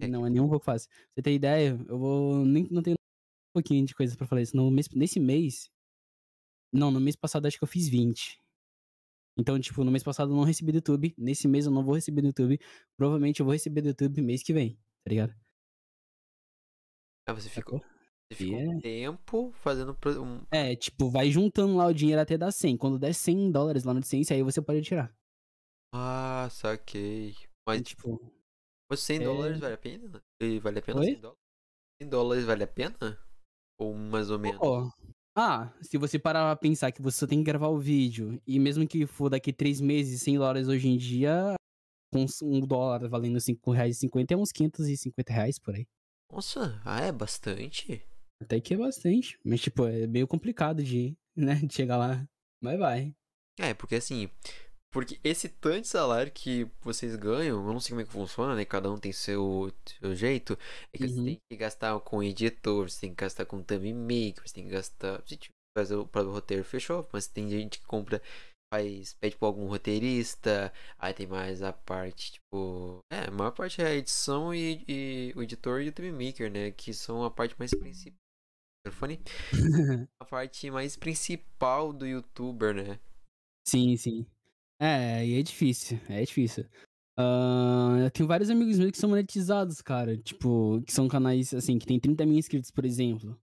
[0.00, 0.88] É Não é nem um pouco fácil.
[0.88, 2.44] Pra você ter ideia, eu vou.
[2.44, 2.96] Nem, não tenho
[3.52, 4.56] pouquinho de coisa pra falar isso.
[4.56, 5.70] No mês, nesse mês.
[6.72, 8.40] Não, no mês passado acho que eu fiz 20.
[9.38, 11.14] Então, tipo, no mês passado eu não recebi do YouTube.
[11.18, 12.60] Nesse mês eu não vou receber do YouTube.
[12.96, 15.34] Provavelmente eu vou receber do YouTube mês que vem, tá ligado?
[17.26, 20.44] ah, você ficou, você ficou E um é- tempo fazendo um.
[20.50, 22.76] É, tipo, vai juntando lá o dinheiro até dar 100.
[22.76, 25.14] Quando der 100 dólares lá no AdSense, aí você pode tirar.
[25.94, 27.34] Ah, saquei.
[27.66, 28.32] Mas, Então, tipo,
[28.90, 30.22] mas 100 é- dólares vale a pena?
[30.40, 31.06] E vale a pena Oi?
[31.06, 31.40] 100 dólares?
[32.02, 33.18] 100 dólares vale a pena?
[33.80, 34.60] Ou mais ou menos?
[34.62, 34.88] Ó,
[35.34, 38.58] Ah, se você parar pra pensar que você só tem que gravar o vídeo, e
[38.58, 41.54] mesmo que for daqui três meses, 100 dólares hoje em dia,
[42.12, 45.86] com um dólar valendo R$5,50 é uns 550 reais por aí.
[46.30, 48.02] Nossa, ah, é bastante?
[48.42, 49.38] Até que é bastante.
[49.44, 52.26] Mas, tipo, é meio complicado de, né, de chegar lá.
[52.60, 53.14] Mas vai.
[53.58, 54.28] É, porque assim,
[54.92, 58.54] porque esse tanto de salário que vocês ganham, eu não sei como é que funciona,
[58.56, 58.64] né?
[58.64, 60.58] Cada um tem seu, seu jeito.
[60.92, 61.24] É que você Uhum.
[61.24, 64.70] tem que gastar com editor, você tem que gastar com thumb maker, você tem que
[64.70, 65.22] gastar.
[65.26, 67.08] Se tipo, fazer o próprio roteiro, fechou.
[67.12, 68.20] Mas tem gente que compra,
[68.72, 72.98] faz, pede pra algum roteirista, aí tem mais a parte, tipo.
[73.12, 76.50] É, a maior parte é a edição e, e o editor e o thumb maker,
[76.50, 76.70] né?
[76.72, 78.18] Que são a parte mais principal.
[78.86, 79.20] Microfone?
[80.20, 82.98] A parte mais principal do youtuber, né?
[83.66, 84.26] sim, sim.
[84.80, 85.98] É, e é difícil.
[86.08, 86.66] É difícil.
[87.16, 90.16] Ah, eu tenho vários amigos meus que são monetizados, cara.
[90.18, 93.38] Tipo, que são canais, assim, que tem 30 mil inscritos, por exemplo.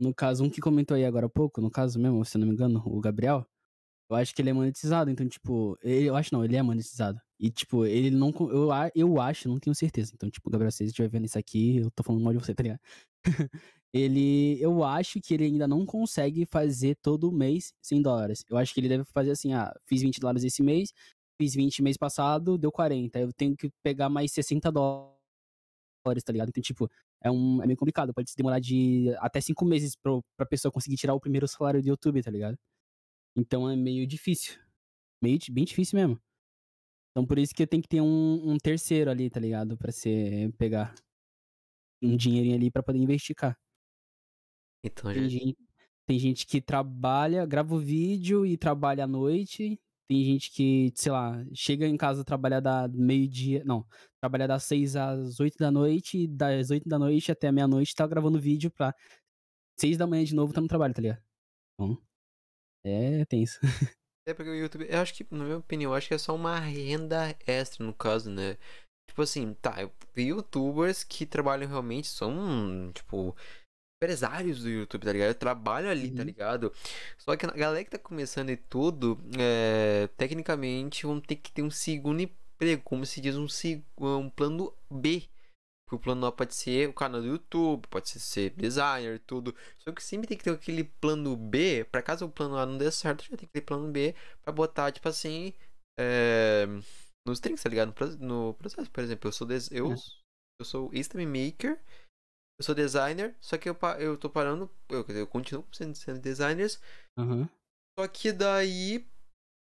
[0.00, 2.54] No caso, um que comentou aí agora há pouco, no caso mesmo, se não me
[2.54, 3.46] engano, o Gabriel.
[4.10, 7.20] Eu acho que ele é monetizado, então, tipo, ele- eu acho não, ele é monetizado.
[7.40, 8.30] E, tipo, ele não.
[8.50, 10.12] Eu, eu acho, não tenho certeza.
[10.14, 12.54] Então, tipo, Gabriel, se você estiver vendo isso aqui, eu tô falando mal de você,
[12.54, 12.80] tá ligado?
[13.92, 14.60] ele.
[14.60, 18.44] Eu acho que ele ainda não consegue fazer todo mês 100 dólares.
[18.48, 20.92] Eu acho que ele deve fazer assim, ah, fiz 20 dólares esse mês,
[21.40, 23.18] fiz 20 mês passado, deu 40.
[23.20, 26.48] Eu tenho que pegar mais 60 dólares, tá ligado?
[26.48, 26.90] Então, tipo,
[27.22, 28.14] é, um, é meio complicado.
[28.14, 31.88] Pode demorar de até 5 meses pro, pra pessoa conseguir tirar o primeiro salário do
[31.88, 32.58] YouTube, tá ligado?
[33.36, 34.58] Então é meio difícil.
[35.22, 36.20] Meio, bem difícil mesmo.
[37.10, 39.76] Então por isso que tem que ter um, um terceiro ali, tá ligado?
[39.76, 40.94] Pra você pegar
[42.02, 43.36] um dinheirinho ali pra poder investir
[44.84, 45.20] Então já.
[45.20, 45.58] Tem gente,
[46.06, 49.78] tem gente que trabalha, grava o vídeo e trabalha à noite.
[50.08, 53.62] Tem gente que, sei lá, chega em casa trabalha da meio-dia.
[53.64, 53.86] Não,
[54.20, 58.06] trabalha das 6 às 8 da noite, e das 8 da noite até meia-noite tá
[58.06, 58.94] gravando vídeo pra
[59.78, 61.22] 6 da manhã de novo tá no trabalho, tá ligado?
[61.80, 61.98] Então,
[62.84, 63.58] é tenso.
[64.24, 66.32] É porque o YouTube, eu acho que, na minha opinião, eu acho que é só
[66.32, 68.56] uma renda extra, no caso, né?
[69.08, 73.34] Tipo assim, tá, eu- youtubers que trabalham realmente são, tipo,
[74.02, 75.34] empresários do YouTube, tá ligado?
[75.34, 76.26] Trabalham ali, tá Uhum.
[76.26, 76.72] ligado?
[77.18, 81.62] Só que a galera que tá começando e tudo, é, tecnicamente vão ter que ter
[81.62, 83.46] um segundo emprego, como se diz, um,
[84.00, 85.28] um plano B.
[85.86, 89.54] Porque o plano A pode ser o canal do YouTube, pode ser, ser designer, tudo.
[89.78, 92.78] Só que sempre tem que ter aquele plano B, pra caso o plano A não
[92.78, 95.52] dê certo, já tem que ter plano B pra botar, tipo assim,
[95.98, 96.66] é,
[97.26, 97.88] nos trinks, tá ligado?
[97.88, 99.70] No, pro- no processo, por exemplo, eu sou des...
[99.70, 99.96] eu, É.
[100.60, 101.78] eu sou Instagram Maker,
[102.62, 106.80] eu sou designer, só que eu, eu tô parando, eu, eu continuo sendo, sendo designers,
[107.18, 107.48] Aham.
[107.98, 109.04] só que daí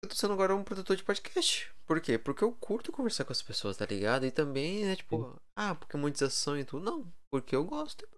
[0.03, 1.73] eu tô sendo agora um produtor de podcast.
[1.87, 2.18] Por quê?
[2.18, 4.27] Porque eu curto conversar com as pessoas, tá ligado?
[4.27, 6.85] E também, né, tipo, ah, porque monetização e tudo.
[6.85, 8.09] Não, porque eu gosto.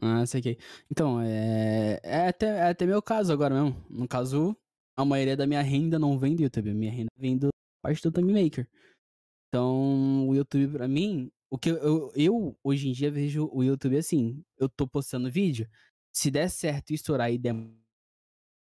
[0.00, 0.58] Ah, saquei.
[0.90, 3.84] Então, é, é, até, é até meu caso agora mesmo.
[3.90, 4.56] No caso,
[4.96, 6.70] a maioria da minha renda não vem do YouTube.
[6.70, 7.48] A minha renda vem do
[7.82, 8.68] parte do Time Maker.
[9.48, 13.96] Então, o YouTube pra mim, o que eu, eu, hoje em dia vejo o YouTube
[13.96, 15.68] assim, eu tô postando vídeo,
[16.12, 17.54] se der certo e estourar e der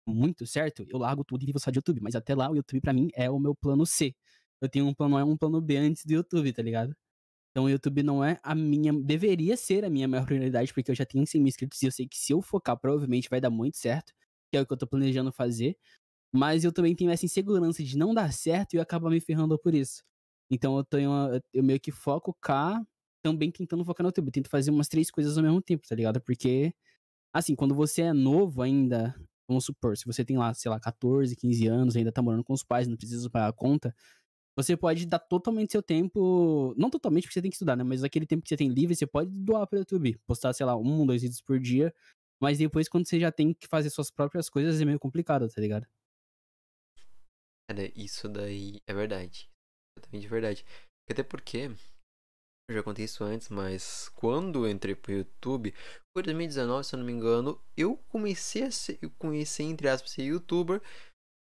[0.07, 2.79] muito certo, eu largo tudo e vivo só de YouTube, mas até lá o YouTube
[2.81, 4.15] pra mim é o meu plano C.
[4.61, 6.95] Eu tenho um plano A e um plano B antes do YouTube, tá ligado?
[7.51, 8.93] Então o YouTube não é a minha.
[8.93, 11.91] Deveria ser a minha maior prioridade, porque eu já tenho 100 mil inscritos e eu
[11.91, 14.13] sei que se eu focar, provavelmente vai dar muito certo,
[14.51, 15.75] que é o que eu tô planejando fazer.
[16.33, 19.57] Mas eu também tenho essa insegurança de não dar certo e eu acabar me ferrando
[19.59, 20.03] por isso.
[20.49, 21.09] Então eu tenho.
[21.11, 22.81] uma- Eu meio que foco cá,
[23.23, 24.27] também tentando focar no YouTube.
[24.27, 26.21] Eu tento fazer umas três coisas ao mesmo tempo, tá ligado?
[26.21, 26.73] Porque,
[27.33, 29.15] assim, quando você é novo ainda,
[29.49, 32.53] vamos supor, se você tem lá, sei lá, 14, 15 anos, ainda tá morando com
[32.53, 33.95] os pais, não precisa pagar a conta,
[34.57, 36.73] você pode dar totalmente seu tempo.
[36.77, 37.83] Não totalmente, porque você tem que estudar, né?
[37.83, 40.17] Mas aquele tempo que você tem livre, você pode doar pro YouTube.
[40.27, 41.93] Postar, sei lá, um, dois vídeos por dia.
[42.41, 45.61] Mas depois, quando você já tem que fazer suas próprias coisas, é meio complicado, tá
[45.61, 45.87] ligado?
[47.69, 49.49] Cara, isso daí é verdade.
[49.95, 50.65] Totalmente verdade.
[51.09, 51.71] Até porque,
[52.69, 55.73] eu já contei isso antes, mas quando eu entrei pro YouTube,
[56.15, 60.11] foi 2019, se eu não me engano, eu comecei a ser, eu comecei, entre aspas,
[60.11, 60.81] ser youtuber,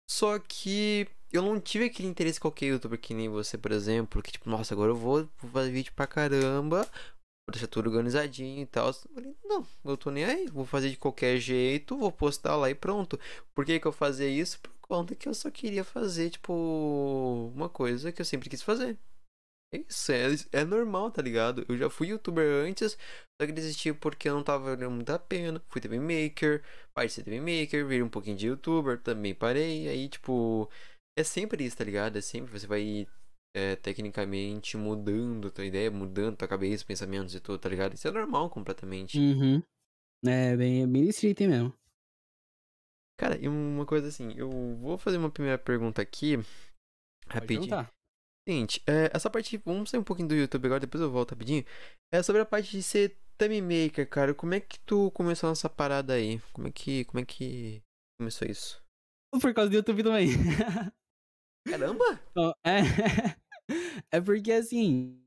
[0.10, 4.32] só que eu não tive aquele interesse qualquer youtuber que nem você, por exemplo, que
[4.32, 8.66] tipo, nossa, agora eu vou, vou fazer vídeo pra caramba, vou deixar tudo organizadinho e
[8.66, 8.88] tal.
[8.88, 12.70] Eu falei, não, eu tô nem aí, vou fazer de qualquer jeito, vou postar lá
[12.70, 13.20] e pronto.
[13.56, 14.60] Por que que eu fazia isso?
[14.92, 16.52] Por conta que eu só queria fazer, tipo,
[17.56, 19.00] uma coisa que eu sempre quis fazer.
[19.74, 21.66] É isso, é, é normal, tá ligado?
[21.70, 22.98] Eu já fui youtuber antes,
[23.42, 25.64] só que desisti porque eu não tava valendo muito a pena.
[25.70, 26.62] Fui TV Maker,
[26.94, 29.88] parei de ser TV Maker, virei um pouquinho de youtuber, também parei.
[29.88, 30.70] Aí, tipo,
[31.18, 32.18] é sempre isso, tá ligado?
[32.18, 33.08] É sempre você vai
[33.56, 37.94] é, tecnicamente mudando tua ideia, mudando tua cabeça, pensamentos e tudo, tá ligado?
[37.94, 39.18] Isso é normal completamente.
[39.18, 39.64] Uhum.
[40.26, 41.74] É, bem, bem desse mesmo.
[43.22, 46.40] Cara, e uma coisa assim, eu vou fazer uma primeira pergunta aqui,
[47.28, 47.88] rapidinho.
[48.50, 51.64] Seguinte, é, essa parte, vamos sair um pouquinho do YouTube agora, depois eu volto rapidinho.
[52.12, 54.34] É sobre a parte de ser thumb maker, cara.
[54.34, 56.42] Como é que tu começou nessa parada aí?
[56.52, 57.84] Como é que, como é que
[58.20, 58.84] começou isso?
[59.40, 60.30] Por causa do YouTube também.
[61.70, 62.20] Caramba!
[62.36, 62.80] Ó, é,
[64.18, 65.24] é porque assim,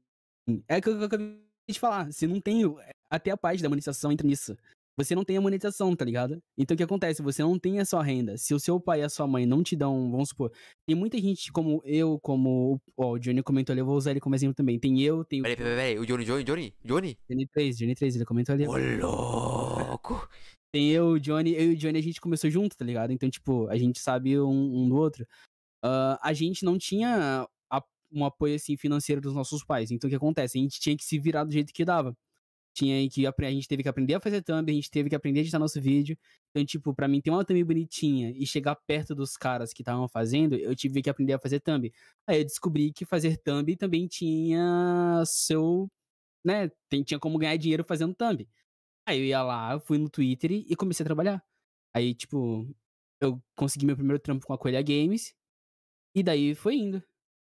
[0.66, 2.62] é o que eu acabei de falar, se não tem,
[3.08, 4.58] até a parte da monetização entra nisso.
[4.96, 6.38] Você não tem a monetização, tá ligado?
[6.56, 7.20] Então o que acontece?
[7.22, 8.36] Você não tem a sua renda.
[8.38, 10.52] Se o seu pai e a sua mãe não te dão, vamos supor,
[10.86, 14.20] tem muita gente como eu, como ó, o Johnny comentou ali, eu vou usar ele
[14.20, 14.78] como exemplo também.
[14.78, 15.98] Tem eu, tem Peraí, peraí, peraí.
[15.98, 17.18] O Johnny, Johnny, Johnny, Johnny?
[17.28, 18.66] Johnny 3, Johnny 3, ele comentou ali.
[18.68, 20.28] Ô, louco!
[20.72, 23.12] Tem eu, o Johnny, eu e o Johnny a gente começou junto, tá ligado?
[23.12, 25.26] Então, tipo, a gente sabe um, um do outro.
[25.84, 29.90] Ah, a gente não tinha a- um apoio, assim, financeiro dos nossos pais.
[29.90, 30.58] Então, o que acontece?
[30.58, 32.12] A gente tinha que se virar do jeito que dava.
[32.74, 35.40] Tinha que, a gente teve que aprender a fazer thumb, a gente teve que aprender
[35.40, 36.18] a editar nosso vídeo.
[36.50, 40.08] Então, tipo, pra mim ter uma thumb bonitinha e chegar perto dos caras que estavam
[40.08, 41.92] fazendo, eu tive que aprender a fazer thumb.
[42.26, 45.88] Aí eu descobri que fazer thumb também tinha seu,
[46.44, 46.70] né,
[47.06, 48.48] tinha como ganhar dinheiro fazendo thumb.
[49.06, 51.44] Aí eu ia lá, fui no Twitter e e comecei a trabalhar.
[51.94, 52.68] Aí, tipo,
[53.20, 55.34] eu consegui meu primeiro trampo com a Coelha Games.
[56.14, 57.00] E daí foi indo,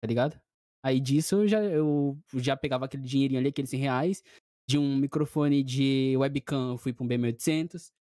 [0.01, 0.39] tá ligado?
[0.83, 4.23] Aí disso eu já, eu já pegava aquele dinheirinho ali, aqueles 100 reais.
[4.69, 7.91] De um microfone de webcam eu fui pra um BM800.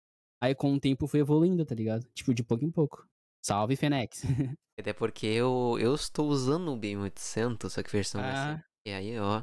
[0.42, 2.04] Aí com o tempo fui evoluindo, tá ligado?
[2.14, 3.06] Tipo, de pouco em pouco.
[3.44, 4.22] Salve, Fenex.
[4.78, 8.52] Até porque eu, eu estou usando o BM800, só que versão Ah.
[8.54, 8.62] assim.
[8.86, 9.42] E aí, ó,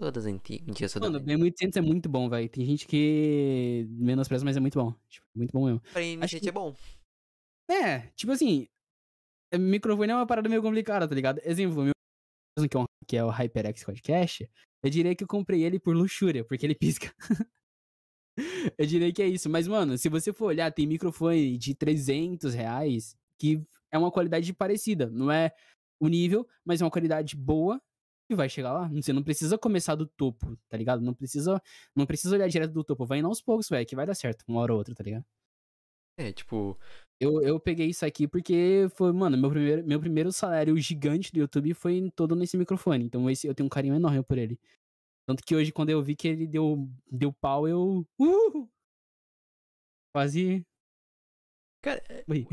[0.00, 0.94] todas antigas.
[0.94, 1.26] Mano, o da...
[1.26, 2.48] BM800 é muito bom, velho.
[2.48, 4.94] Tem gente que menospreza, mas é muito bom.
[5.08, 5.80] Tipo, muito bom mesmo.
[5.92, 6.74] Pra iniciante que- é bom.
[7.70, 8.66] É, tipo assim,
[9.52, 11.40] é, microfone é uma parada meio complicada, tá ligado?
[11.44, 11.92] Exemplo, meu
[12.68, 14.48] que é, um, que é o HyperX Podcast,
[14.82, 17.14] eu diria que eu comprei ele por luxúria, porque ele pisca.
[18.78, 19.48] eu diria que é isso.
[19.48, 23.60] Mas, mano, se você for olhar, tem microfone de 300 reais que
[23.90, 25.10] é uma qualidade parecida.
[25.10, 25.52] Não é
[26.00, 27.80] o nível, mas é uma qualidade boa
[28.30, 28.88] e vai chegar lá.
[28.88, 31.02] Você não precisa começar do topo, tá ligado?
[31.02, 31.60] Não precisa,
[31.94, 33.06] não precisa olhar direto do topo.
[33.06, 35.24] Vai indo aos poucos, velho, que vai dar certo, uma hora ou outra, tá ligado?
[36.16, 36.78] É, tipo,
[37.22, 41.38] Eu, eu peguei isso aqui porque foi, mano, meu primeiro, meu primeiro salário gigante do
[41.38, 43.04] YouTube foi todo nesse microfone.
[43.04, 44.58] Então esse, eu tenho um carinho enorme por ele.
[45.28, 48.04] Tanto que hoje, quando eu vi que ele deu, deu pau, eu.
[48.18, 48.68] Uh!
[50.14, 50.66] Quase.
[51.82, 52.44] cara, é- Ui.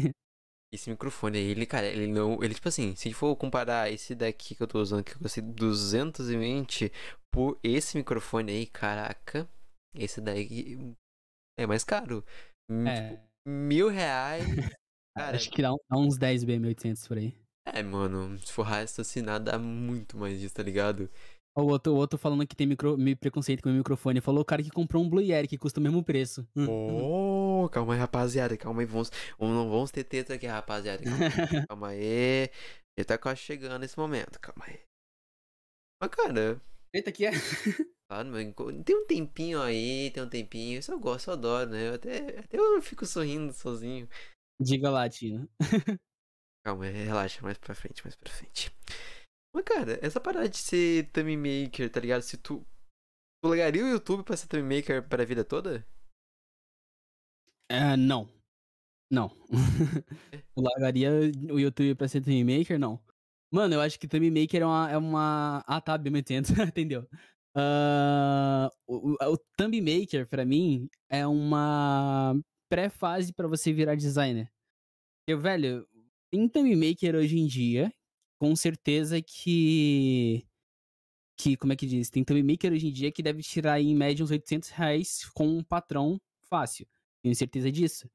[0.72, 2.42] esse microfone aí, ele, cara, ele não.
[2.44, 5.44] Ele, tipo assim, se for comparar esse daqui que eu tô usando, que eu gostei
[5.44, 6.92] 220
[7.34, 9.50] por esse microfone aí, caraca,
[9.96, 10.78] esse daí
[11.58, 12.24] é mais caro.
[12.70, 14.44] Hum, É, Tipo, mil reais.
[15.18, 17.36] Cara, acho que dá, dá uns 10 BM800 por aí.
[17.66, 21.10] é, mano, se for raciocinar, dá muito mais disso, tá ligado?
[21.58, 24.22] O outro, o outro falando que tem micro, preconceito com o microfone.
[24.22, 26.48] Falou o cara que comprou um Blue Yeti que custa o mesmo preço.
[26.56, 28.56] Oh, calma aí, rapaziada.
[28.56, 31.04] Calma aí, vamos, não vamos ter treta aqui, rapaziada.
[31.04, 31.20] Calma,
[31.68, 32.50] calma aí.
[32.98, 34.80] Ele tá quase chegando nesse momento, calma aí.
[36.02, 36.62] Mas, cara,
[36.94, 37.32] Eita, que é?
[38.10, 38.32] claro,
[38.84, 40.80] tem um tempinho aí, tem um tempinho.
[40.80, 41.90] Isso eu gosto, eu adoro, né?
[41.90, 44.08] Eu até, até eu fico sorrindo sozinho.
[44.60, 45.48] Diga lá, Tina.
[46.66, 48.72] Calma aí, relaxa, mais pra frente, mais pra frente.
[49.54, 52.22] Mas, cara, essa parada de ser thumb maker, tá ligado?
[52.22, 52.66] Se tu.
[53.42, 55.86] Tu largaria o YouTube pra ser thumb maker pra vida toda?
[57.72, 58.28] É, não.
[59.12, 59.32] Não.
[60.56, 61.12] eu largaria
[61.52, 62.80] o YouTube pra ser Thumb Maker?
[62.80, 63.00] Não.
[63.52, 64.92] Mano, eu acho que Thumb Maker é uma.
[64.92, 65.64] É uma...
[65.68, 66.48] Ah, tá, bem entendo.
[66.68, 67.08] Entendeu?
[67.56, 72.40] Ah, o, o, Thumb Maker, pra mim, é uma
[72.70, 74.52] pré-fase pra você virar designer.
[75.26, 75.88] Porque, velho,
[76.32, 77.92] tem Thumb Maker hoje em dia
[78.40, 80.46] com certeza que.
[81.38, 82.10] Que, como é que diz?
[82.10, 85.48] Tem Thumb Maker hoje em dia que deve tirar em média uns 800 reais com
[85.48, 86.20] um patrão
[86.50, 86.88] fácil.
[87.22, 88.10] Tenho certeza disso.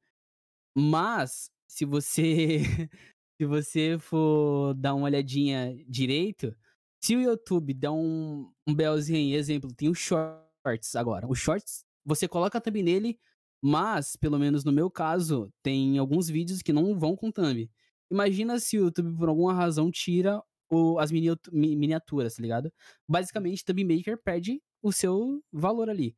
[0.75, 2.59] Mas, se você.
[3.37, 6.55] se você for dar uma olhadinha direito,
[7.01, 11.27] se o YouTube der um, um belzinho, exemplo, tem o Shorts agora.
[11.27, 13.19] O Shorts, você coloca a thumb nele,
[13.61, 17.69] mas, pelo menos no meu caso, tem alguns vídeos que não vão com thumb.
[18.11, 22.71] Imagina se o YouTube, por alguma razão, tira o, as miniaturas, tá ligado?
[23.07, 26.15] Basicamente, Thumb Maker perde o seu valor ali.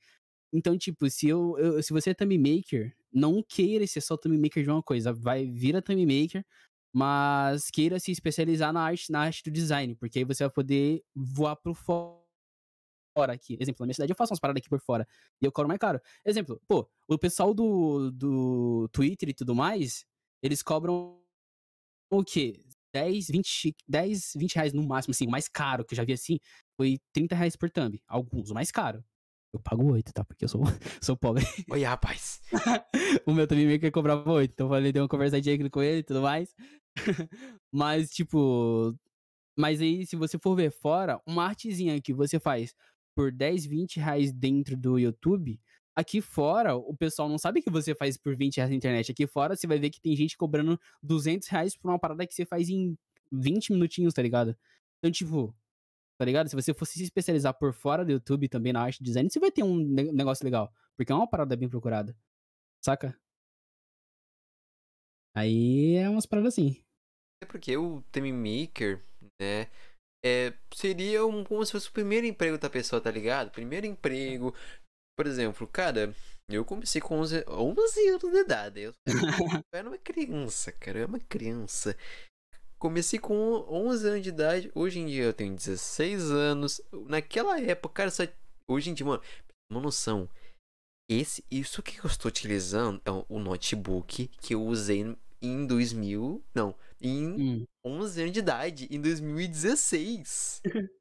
[0.53, 4.38] Então, tipo, se, eu, eu, se você é Thumb Maker, não queira ser só Thumb
[4.38, 5.11] Maker de uma coisa.
[5.13, 6.45] Vai, vira Thumb Maker,
[6.94, 11.04] mas queira se especializar na arte, na arte do design, porque aí você vai poder
[11.16, 12.22] voar pro fora
[13.34, 13.58] aqui.
[13.60, 15.08] Exemplo, na minha cidade eu faço umas paradas aqui por fora
[15.42, 16.00] e eu cobro mais caro.
[16.26, 20.06] Exemplo, pô, o pessoal do, do Twitter e tudo mais,
[20.42, 21.20] eles cobram
[22.12, 22.64] o quê?
[22.94, 26.14] 10, 20, 10, 20 reais no máximo, assim, o mais caro que eu já vi
[26.14, 26.40] assim,
[26.76, 28.02] foi 30 reais por thumb.
[28.08, 29.04] Alguns, o mais caro.
[29.54, 30.24] Eu pago 8, tá?
[30.24, 30.62] Porque eu sou,
[31.02, 31.43] sou pobre.
[31.72, 32.41] Oi, rapaz.
[33.26, 36.04] o meu thumb maker cobrava 8, então eu falei, dei uma conversadinha com ele e
[36.04, 36.54] tudo mais.
[37.72, 38.95] mas, tipo.
[39.58, 42.76] Mas aí, se você for ver fora, uma artezinha que você faz
[43.16, 45.60] por 10, 20 reais dentro do YouTube,
[45.95, 49.12] aqui fora, o pessoal não sabe que você faz por 20 reais na internet.
[49.12, 52.36] Aqui fora, você vai ver que tem gente cobrando 200 reais por uma parada que
[52.36, 52.95] você faz em
[53.32, 54.56] 20 minutinhos, tá ligado?
[55.00, 55.56] Então, tipo,
[56.18, 56.49] tá ligado?
[56.49, 59.51] Se você fosse se especializar por fora do YouTube também na arte design, você vai
[59.51, 60.74] ter um negócio legal.
[60.97, 62.18] Porque é uma parada bem procurada.
[62.84, 63.18] Saca?
[65.36, 66.84] Aí é umas paradas assim.
[67.43, 69.05] É porque o Theme Maker,
[69.39, 69.70] né?
[70.26, 73.51] É, seria um, como se fosse o primeiro emprego da pessoa, tá ligado?
[73.51, 74.53] Primeiro emprego.
[75.15, 76.13] Por exemplo, cara,
[76.49, 78.82] eu comecei com 11, 11 anos de idade.
[78.82, 79.13] Eu, eu
[79.72, 80.97] era uma criança, cara.
[80.97, 81.95] Eu era uma criança.
[82.80, 84.72] Comecei com 11 anos de idade.
[84.76, 86.82] Hoje em dia eu tenho 16 anos.
[87.08, 88.24] Naquela época, cara, só...
[88.68, 89.22] hoje em dia, mano,
[89.72, 90.30] uma noção.
[91.10, 96.76] Esse, isso que eu estou utilizando é o notebook que eu usei em 2000, não,
[97.02, 97.66] em hum.
[97.86, 100.62] 11 anos de idade, em 2016.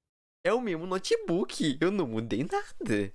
[0.47, 3.13] é o mesmo notebook, eu não mudei nada.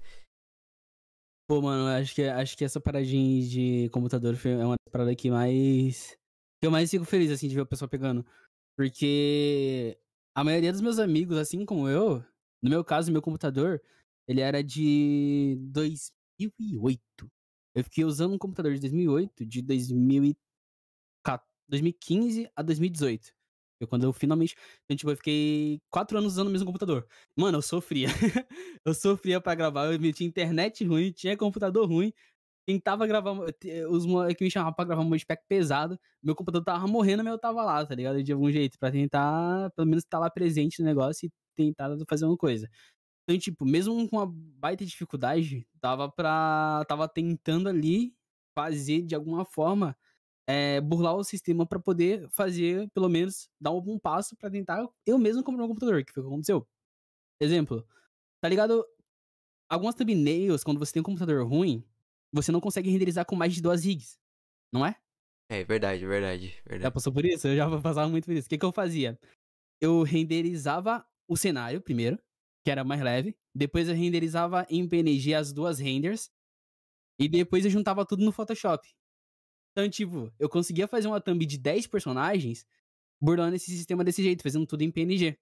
[1.47, 6.17] Pô, mano, acho que, acho que essa paradinha de computador é uma parada que mais.
[6.61, 8.25] que eu mais fico feliz, assim, de ver o pessoal pegando.
[8.81, 9.95] Porque
[10.33, 12.25] a maioria dos meus amigos, assim como eu,
[12.63, 13.79] no meu caso, meu computador,
[14.27, 16.99] ele era de 2008.
[17.75, 20.35] Eu fiquei usando um computador de 2008, de 2000
[21.69, 23.31] 2015 a 2018.
[23.77, 24.55] Foi quando eu finalmente.
[24.85, 27.07] Então, tipo, eu fiquei quatro anos usando o mesmo computador.
[27.37, 28.07] Mano, eu sofria.
[28.83, 29.93] eu sofria para gravar.
[29.93, 32.11] Eu tinha internet ruim, tinha computador ruim.
[32.67, 33.31] Tentava gravar.
[33.89, 34.05] Os
[34.35, 35.99] que me chamavam pra gravar um modpack pesado.
[36.23, 38.23] Meu computador tava morrendo, mas eu tava lá, tá ligado?
[38.23, 38.77] De algum jeito.
[38.79, 42.69] para tentar, pelo menos, estar tá lá presente no negócio e tentar fazer uma coisa.
[43.23, 46.85] Então, tipo, mesmo com uma baita dificuldade, tava pra.
[46.87, 48.13] Tava tentando ali
[48.55, 49.97] fazer de alguma forma
[50.47, 55.17] é, burlar o sistema para poder fazer, pelo menos, dar um passo para tentar eu
[55.17, 56.67] mesmo comprar um computador, que foi o que aconteceu.
[57.41, 57.85] Exemplo,
[58.41, 58.85] tá ligado?
[59.69, 61.83] Algumas thumbnails, quando você tem um computador ruim,
[62.31, 64.17] você não consegue renderizar com mais de duas rigs,
[64.73, 64.95] não é?
[65.49, 66.83] É verdade, verdade, verdade.
[66.83, 67.47] Já passou por isso?
[67.47, 68.47] Eu já passava muito por isso.
[68.47, 69.19] O que, que eu fazia?
[69.81, 72.17] Eu renderizava o cenário primeiro,
[72.63, 73.35] que era mais leve.
[73.53, 76.31] Depois eu renderizava em PNG as duas renders.
[77.19, 78.87] E depois eu juntava tudo no Photoshop.
[79.71, 82.65] Então, tipo, eu conseguia fazer uma thumb de 10 personagens
[83.21, 85.37] burlando esse sistema desse jeito, fazendo tudo em PNG.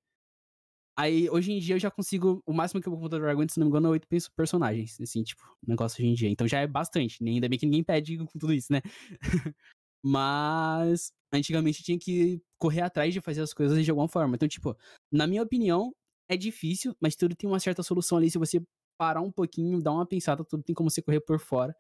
[1.00, 2.44] Aí, hoje em dia, eu já consigo.
[2.46, 5.00] O máximo que o computador aguenta, se não me engano, é 8 personagens.
[5.00, 6.30] Assim, tipo, negócio hoje em dia.
[6.30, 7.24] Então já é bastante.
[7.24, 8.82] Ainda bem que ninguém pede com tudo isso, né?
[10.04, 14.36] Mas antigamente tinha que correr atrás de fazer as coisas de alguma forma.
[14.36, 14.76] Então, tipo,
[15.10, 15.94] na minha opinião,
[16.30, 18.30] é difícil, mas tudo tem uma certa solução ali.
[18.30, 18.62] Se você
[18.98, 21.74] parar um pouquinho, dar uma pensada, tudo tem como você correr por fora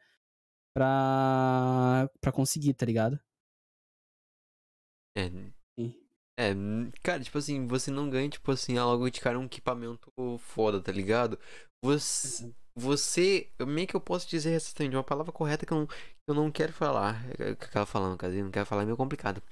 [0.74, 3.20] pra, pra conseguir, tá ligado?
[5.78, 6.00] É.
[6.40, 6.54] É,
[7.04, 10.10] cara, tipo assim, você não ganha, tipo assim, logo de cara um equipamento
[10.40, 11.38] foda, tá ligado?
[11.84, 12.46] Você.
[12.46, 12.54] Uhum.
[12.78, 13.52] Você.
[13.68, 15.88] Meio que eu posso dizer de uma palavra correta que eu não,
[16.30, 17.22] eu não quero falar.
[17.38, 19.44] É, que ela falando, caso não quero falar, é meio complicado.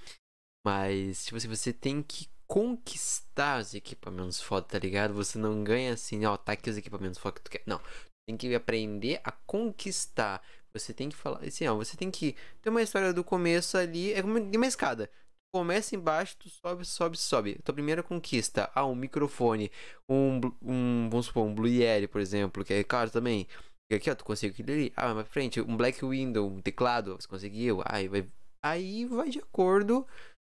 [0.65, 5.13] Mas, tipo assim, você tem que conquistar os equipamentos foda, tá ligado?
[5.13, 7.63] Você não ganha assim, ó, tá aqui os equipamentos foda que tu quer.
[7.65, 7.81] Não.
[8.25, 10.41] Tem que aprender a conquistar.
[10.73, 11.43] Você tem que falar.
[11.43, 14.13] Assim, ó, você tem que ter uma história do começo ali.
[14.13, 15.09] É como uma escada.
[15.53, 17.59] Começa embaixo, tu sobe, sobe, sobe.
[17.63, 18.69] Tua primeira conquista.
[18.75, 19.71] Ah, um microfone.
[20.09, 23.47] Um, um vamos supor, um Blue Yeti, por exemplo, que é caro também.
[23.89, 24.93] E aqui, ó, tu conseguiu aquilo ali.
[24.95, 27.81] Ah, pra frente, um Black Window, um teclado, você conseguiu.
[27.85, 28.29] Aí vai,
[28.63, 30.05] aí vai de acordo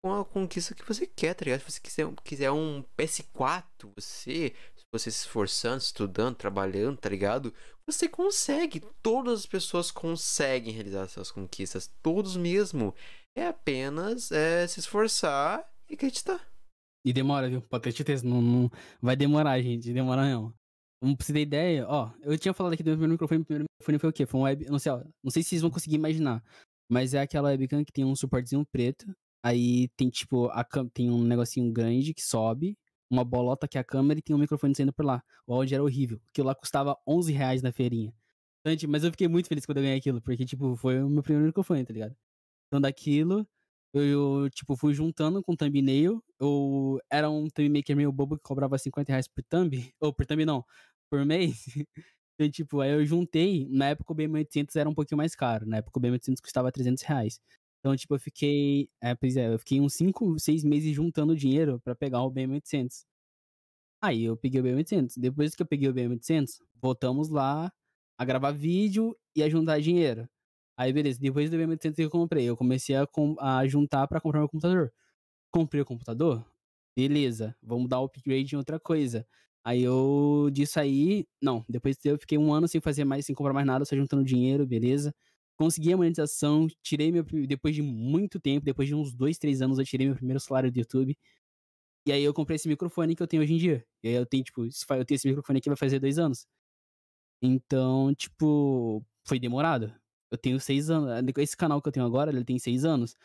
[0.03, 1.61] com a conquista que você quer, tá ligado?
[1.61, 3.63] Se você quiser, quiser um PS4,
[3.95, 4.53] você,
[4.93, 7.53] você se esforçando, estudando, trabalhando, tá ligado?
[7.87, 8.81] Você consegue.
[9.01, 11.89] Todas as pessoas conseguem realizar suas conquistas.
[12.01, 12.93] Todos mesmo.
[13.35, 16.45] É apenas é, se esforçar e acreditar.
[17.05, 17.61] E demora, viu?
[17.61, 18.27] Pode ter certeza.
[18.27, 18.71] Não, não...
[19.01, 19.91] Vai demorar, gente.
[19.93, 20.53] Demora não.
[21.01, 23.65] Pra você ter ideia, ó, eu tinha falado aqui do meu primeiro microfone, o primeiro
[23.73, 24.25] microfone foi o quê?
[24.27, 26.43] Foi um web, não sei, ó, não sei se vocês vão conseguir imaginar,
[26.87, 29.11] mas é aquela webcam que tem um suportezinho preto,
[29.43, 30.63] aí tem tipo, a
[30.93, 32.77] tem um negocinho grande que sobe,
[33.09, 35.23] uma bolota que é a câmera e tem um microfone saindo por lá.
[35.47, 38.13] O áudio era horrível, aquilo lá custava 11 reais na feirinha.
[38.87, 41.47] Mas eu fiquei muito feliz quando eu ganhei aquilo, porque, tipo, foi o meu primeiro
[41.47, 42.15] microfone, tá ligado?
[42.71, 43.45] Então, daquilo,
[43.93, 46.23] eu, tipo, fui juntando com thumbnail.
[46.39, 49.71] Eu era um thumb maker meio bobo que cobrava 50 reais por thumb.
[49.99, 50.63] Ou por thumb não,
[51.09, 51.65] por mês.
[52.39, 53.67] então, tipo, aí eu juntei.
[53.69, 55.65] Na época o BM800 era um pouquinho mais caro.
[55.67, 57.41] Na época o BM800 custava 300 reais.
[57.79, 58.89] Então, tipo, eu fiquei.
[59.01, 63.03] É, pois é, eu fiquei uns 5, 6 meses juntando dinheiro para pegar o BM800.
[64.01, 65.15] Aí eu peguei o BM800.
[65.17, 67.71] Depois que eu peguei o BM800, voltamos lá
[68.17, 70.27] a gravar vídeo e a juntar dinheiro.
[70.81, 73.07] Aí, beleza, depois do BM800 que eu comprei, eu comecei a,
[73.39, 74.91] a juntar para comprar meu computador.
[75.51, 76.43] Comprei o computador,
[76.97, 79.27] beleza, vamos dar upgrade em outra coisa.
[79.63, 83.53] Aí eu, disso aí, não, depois eu fiquei um ano sem fazer mais, sem comprar
[83.53, 85.13] mais nada, só juntando dinheiro, beleza.
[85.55, 89.77] Consegui a monetização, tirei meu, depois de muito tempo, depois de uns dois, três anos,
[89.77, 91.15] eu tirei meu primeiro salário do YouTube.
[92.07, 93.85] E aí eu comprei esse microfone que eu tenho hoje em dia.
[94.03, 96.47] E aí eu tenho, tipo, eu tenho esse microfone aqui vai fazer dois anos.
[97.41, 99.93] Então, tipo, foi demorado
[100.31, 101.11] eu tenho seis anos.
[101.37, 103.15] Esse canal que eu tenho agora, ele tem seis anos.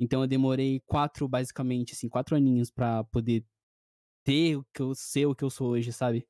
[0.00, 3.44] Então eu demorei quatro, basicamente, assim, quatro aninhos pra poder
[4.24, 6.26] ter o que eu ser o que eu sou hoje, sabe?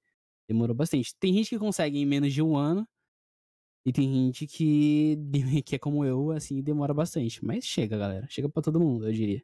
[0.49, 1.15] Demorou bastante.
[1.17, 2.87] Tem gente que consegue em menos de um ano.
[3.87, 5.17] E tem gente que,
[5.65, 7.45] que é como eu, assim, demora bastante.
[7.45, 8.27] Mas chega, galera.
[8.29, 9.43] Chega pra todo mundo, eu diria.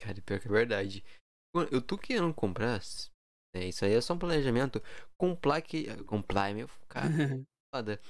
[0.00, 1.04] Cara, pior que é verdade.
[1.70, 2.80] Eu tô querendo comprar.
[3.54, 4.82] É, isso aí é só um planejamento.
[5.16, 5.84] Comprar que.
[6.04, 6.68] Comprar, meu.
[6.88, 7.06] Cara,
[7.74, 8.00] foda.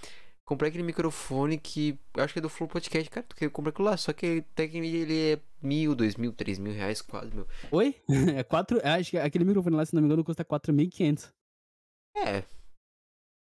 [0.53, 3.25] Comprei aquele microfone que acho que é do Flow Podcast, cara.
[3.27, 6.75] Tu quer comprar aquilo lá, só que tecnicamente ele é mil, dois mil, três mil
[6.75, 7.49] reais quase, meu.
[7.71, 7.97] Oi?
[8.37, 8.79] É quatro.
[8.87, 11.33] Acho que aquele microfone lá, se não me engano, custa 4.500.
[12.15, 12.45] É.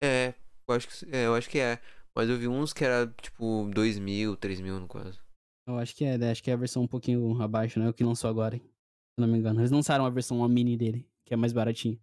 [0.03, 0.35] É.
[0.67, 1.79] Eu acho que, é, eu acho que é.
[2.17, 5.21] Mas eu vi uns que era tipo dois mil, três mil no quase.
[5.69, 6.31] Eu acho que é, né?
[6.31, 7.91] acho que é a versão um pouquinho abaixo, né?
[7.91, 8.63] O que lançou agora, hein?
[8.63, 9.61] Se não me engano.
[9.61, 12.01] Eles lançaram a versão uma mini dele, que é mais baratinho.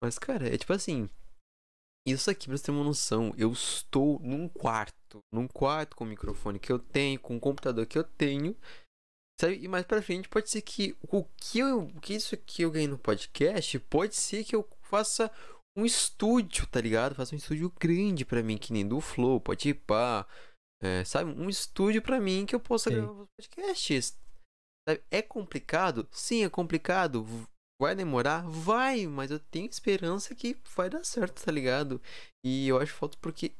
[0.00, 1.10] Mas, cara, é tipo assim.
[2.06, 6.06] Isso aqui, pra você ter uma noção, eu estou num quarto, num quarto com o
[6.06, 8.54] microfone que eu tenho, com o computador que eu tenho,
[9.40, 9.56] sabe?
[9.62, 12.70] E mais pra frente pode ser que o que, eu, o que isso aqui eu
[12.70, 15.30] ganhei no podcast, pode ser que eu faça
[15.76, 17.14] um estúdio, tá ligado?
[17.14, 20.26] Faça um estúdio grande para mim, que nem do Flow, pode ir pá,
[20.82, 21.30] é, sabe?
[21.30, 22.96] Um estúdio para mim que eu possa Sim.
[22.96, 24.18] gravar podcasts.
[24.86, 25.02] Sabe?
[25.10, 26.06] É complicado?
[26.12, 27.26] Sim, é complicado.
[27.80, 28.48] Vai demorar?
[28.48, 32.00] Vai, mas eu tenho esperança que vai dar certo, tá ligado?
[32.44, 33.52] E eu acho falta porque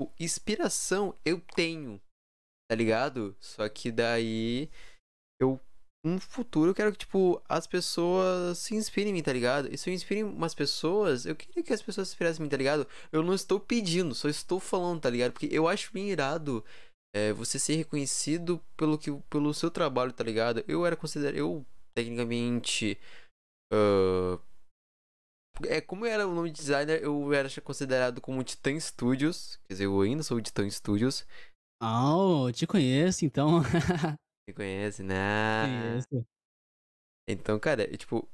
[0.00, 2.00] o, inspiração eu tenho,
[2.70, 3.36] tá ligado?
[3.40, 4.70] Só que daí
[5.40, 5.60] eu
[6.04, 9.72] no futuro eu quero que, tipo, as pessoas se inspirem em mim, tá ligado?
[9.72, 12.48] E se eu inspiro umas pessoas, eu queria que as pessoas se inspirassem em mim,
[12.50, 12.86] tá ligado?
[13.10, 15.32] Eu não estou pedindo, só estou falando, tá ligado?
[15.32, 16.64] Porque eu acho bem irado
[17.14, 20.64] é, você ser reconhecido pelo, que, pelo seu trabalho, tá ligado?
[20.68, 21.34] Eu era considerado.
[21.34, 21.66] Eu
[21.96, 22.98] tecnicamente.
[23.72, 24.38] Uh,
[25.64, 29.58] é, como eu era o nome de designer, eu era considerado como Titan Studios.
[29.64, 31.26] Quer dizer, eu ainda sou Titan Studios.
[31.82, 33.60] Oh, te conheço então.
[34.48, 35.64] Me conhece, né?
[35.66, 36.26] Conheço.
[37.28, 38.28] Então, cara, é, tipo,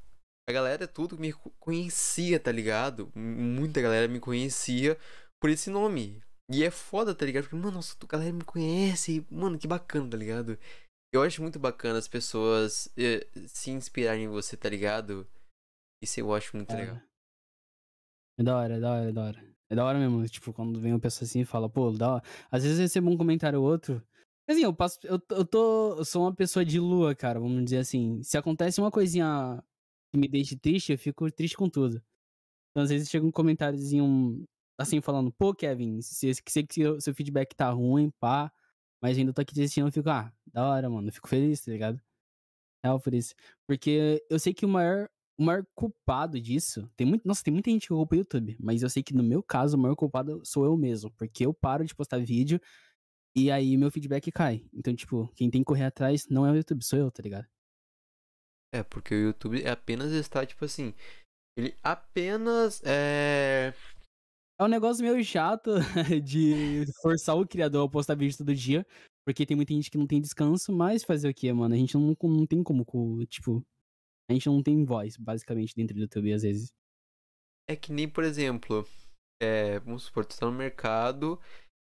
[0.46, 3.10] a galera tudo me conhecia, tá ligado?
[3.14, 4.98] Muita galera me conhecia
[5.40, 6.22] por esse nome.
[6.50, 7.44] E é foda, tá ligado?
[7.44, 9.26] Porque, mano, nossa, a galera me conhece.
[9.30, 10.58] Mano, que bacana, tá ligado?
[11.12, 15.28] Eu acho muito bacana as pessoas eh, se inspirarem em você, tá ligado?
[16.02, 16.76] Isso eu acho muito é.
[16.76, 17.02] legal.
[18.38, 19.54] É da hora, é da hora, é da hora.
[19.68, 22.22] É da hora mesmo, tipo, quando vem uma pessoa assim e fala, pô, da hora.
[22.50, 24.02] Às vezes eu recebo um comentário ou outro.
[24.48, 24.98] Assim, eu passo.
[25.04, 25.96] Eu, eu tô.
[25.98, 28.22] Eu sou uma pessoa de lua, cara, vamos dizer assim.
[28.22, 29.62] Se acontece uma coisinha
[30.10, 32.02] que me deixe triste, eu fico triste com tudo.
[32.70, 34.44] Então, às vezes chega um comentáriozinho
[34.78, 38.50] assim, falando, pô, Kevin, sei que seu, seu feedback tá ruim, pá.
[39.02, 41.10] Mas ainda tô aqui desistindo, eu fico, ah, da hora, mano.
[41.10, 42.00] Fico feliz, tá ligado?
[42.84, 43.34] Real por isso.
[43.66, 46.88] Porque eu sei que o maior, o maior culpado disso.
[46.96, 48.56] Tem muito, nossa, tem muita gente que culpa o YouTube.
[48.60, 51.10] Mas eu sei que no meu caso, o maior culpado sou eu mesmo.
[51.12, 52.60] Porque eu paro de postar vídeo
[53.34, 54.64] e aí meu feedback cai.
[54.72, 57.46] Então, tipo, quem tem que correr atrás não é o YouTube, sou eu, tá ligado?
[58.72, 60.94] É, porque o YouTube apenas está, tipo assim.
[61.56, 63.74] Ele apenas é.
[64.62, 65.72] É um negócio meio chato
[66.22, 68.86] de forçar o criador a postar vídeo todo dia.
[69.26, 71.74] Porque tem muita gente que não tem descanso, mas fazer o quê, mano?
[71.74, 72.84] A gente não, não tem como,
[73.26, 73.60] tipo.
[74.30, 76.72] A gente não tem voz, basicamente, dentro do YouTube, às vezes.
[77.68, 78.86] É que nem, por exemplo,
[79.42, 81.40] é, vamos supor, tu tá no mercado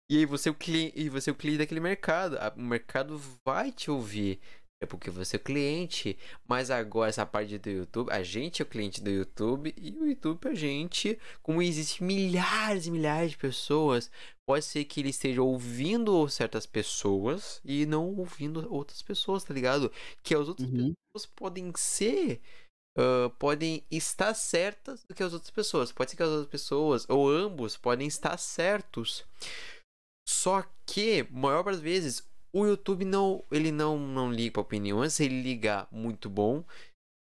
[0.08, 2.36] e aí você é o cliente, e você é o cliente daquele mercado.
[2.56, 4.40] O mercado vai te ouvir.
[4.82, 6.18] É porque você é o cliente.
[6.48, 10.06] Mas agora essa parte do YouTube, a gente é o cliente do YouTube e o
[10.06, 14.10] YouTube a gente, como existe milhares e milhares de pessoas,
[14.48, 19.92] pode ser que ele esteja ouvindo certas pessoas e não ouvindo outras pessoas, tá ligado?
[20.22, 20.94] Que as outras uhum.
[21.12, 22.40] pessoas podem ser
[22.98, 25.92] Uh, podem estar certas do que as outras pessoas.
[25.92, 29.24] Pode ser que as outras pessoas, ou ambos, podem estar certos.
[30.28, 35.14] Só que, maior das vezes, o YouTube não, ele não, não liga para opiniões.
[35.14, 36.64] Se ele ligar, muito bom.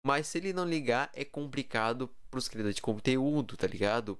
[0.05, 4.19] Mas se ele não ligar, é complicado pros criadores de conteúdo, tá ligado?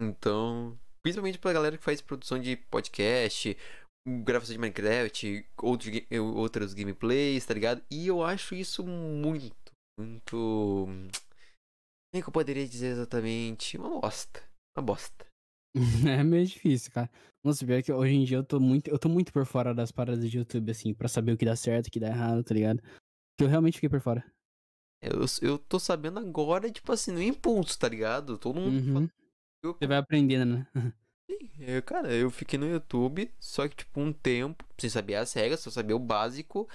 [0.00, 3.56] Então, principalmente pra galera que faz produção de podcast,
[4.24, 5.92] gravação de Minecraft, outros,
[6.34, 7.84] outros gameplays, tá ligado?
[7.90, 10.86] E eu acho isso muito, muito.
[12.14, 13.76] Nem que eu poderia dizer exatamente.
[13.76, 14.42] Uma bosta.
[14.76, 15.27] Uma bosta.
[16.20, 17.10] É meio difícil, cara.
[17.44, 19.92] Nossa, pior que hoje em dia eu tô muito, eu tô muito por fora das
[19.92, 22.54] paradas de YouTube, assim, pra saber o que dá certo, o que dá errado, tá
[22.54, 22.82] ligado?
[23.36, 24.24] Que eu realmente fiquei por fora.
[25.00, 28.36] Eu, eu tô sabendo agora, tipo assim, no impulso, tá ligado?
[28.36, 29.00] Todo mundo.
[29.00, 29.08] Uhum.
[29.62, 29.74] Eu...
[29.74, 30.66] Você vai aprendendo, né?
[31.30, 35.32] Sim, eu, cara, eu fiquei no YouTube, só que, tipo, um tempo, sem saber as
[35.32, 36.68] regras, só saber o básico.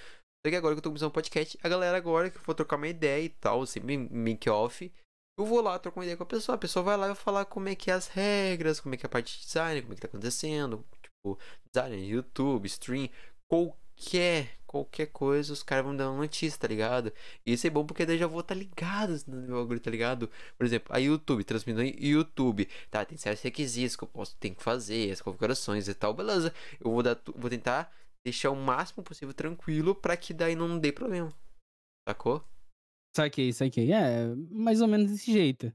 [0.46, 2.56] Só que agora que eu tô começando um podcast, a galera agora que eu vou
[2.56, 4.92] trocar uma ideia e tal, assim, make-off,
[5.38, 6.56] eu vou lá, troco uma ideia com a pessoa.
[6.56, 8.98] A pessoa vai lá e vai falar como é que é as regras, como é
[8.98, 10.86] que é a parte de design, como é que tá acontecendo.
[11.02, 11.40] Tipo,
[11.74, 13.10] design, YouTube, stream,
[13.48, 17.12] qualquer, qualquer coisa, os caras vão dar uma notícia, tá ligado?
[17.46, 19.90] E isso é bom porque daí já vou estar tá ligado no meu bagulho, tá
[19.90, 20.30] ligado?
[20.58, 23.04] Por exemplo, a YouTube, transmitindo YouTube, tá?
[23.04, 26.54] Tem certos requisitos que eu posso, ter que fazer, as configurações e tal, beleza.
[26.80, 27.92] Eu vou, dar, vou tentar
[28.24, 31.34] deixar o máximo possível tranquilo para que daí não dê problema.
[32.08, 32.44] Sacou?
[33.16, 33.92] Saquei, saquei.
[33.92, 35.72] É, mais ou menos desse jeito.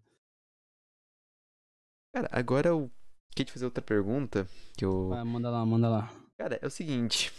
[2.14, 2.90] Cara, agora eu
[3.30, 4.48] queria te fazer outra pergunta.
[4.76, 5.12] Que eu...
[5.12, 6.12] Ah, manda lá, manda lá.
[6.36, 7.32] Cara, é o seguinte.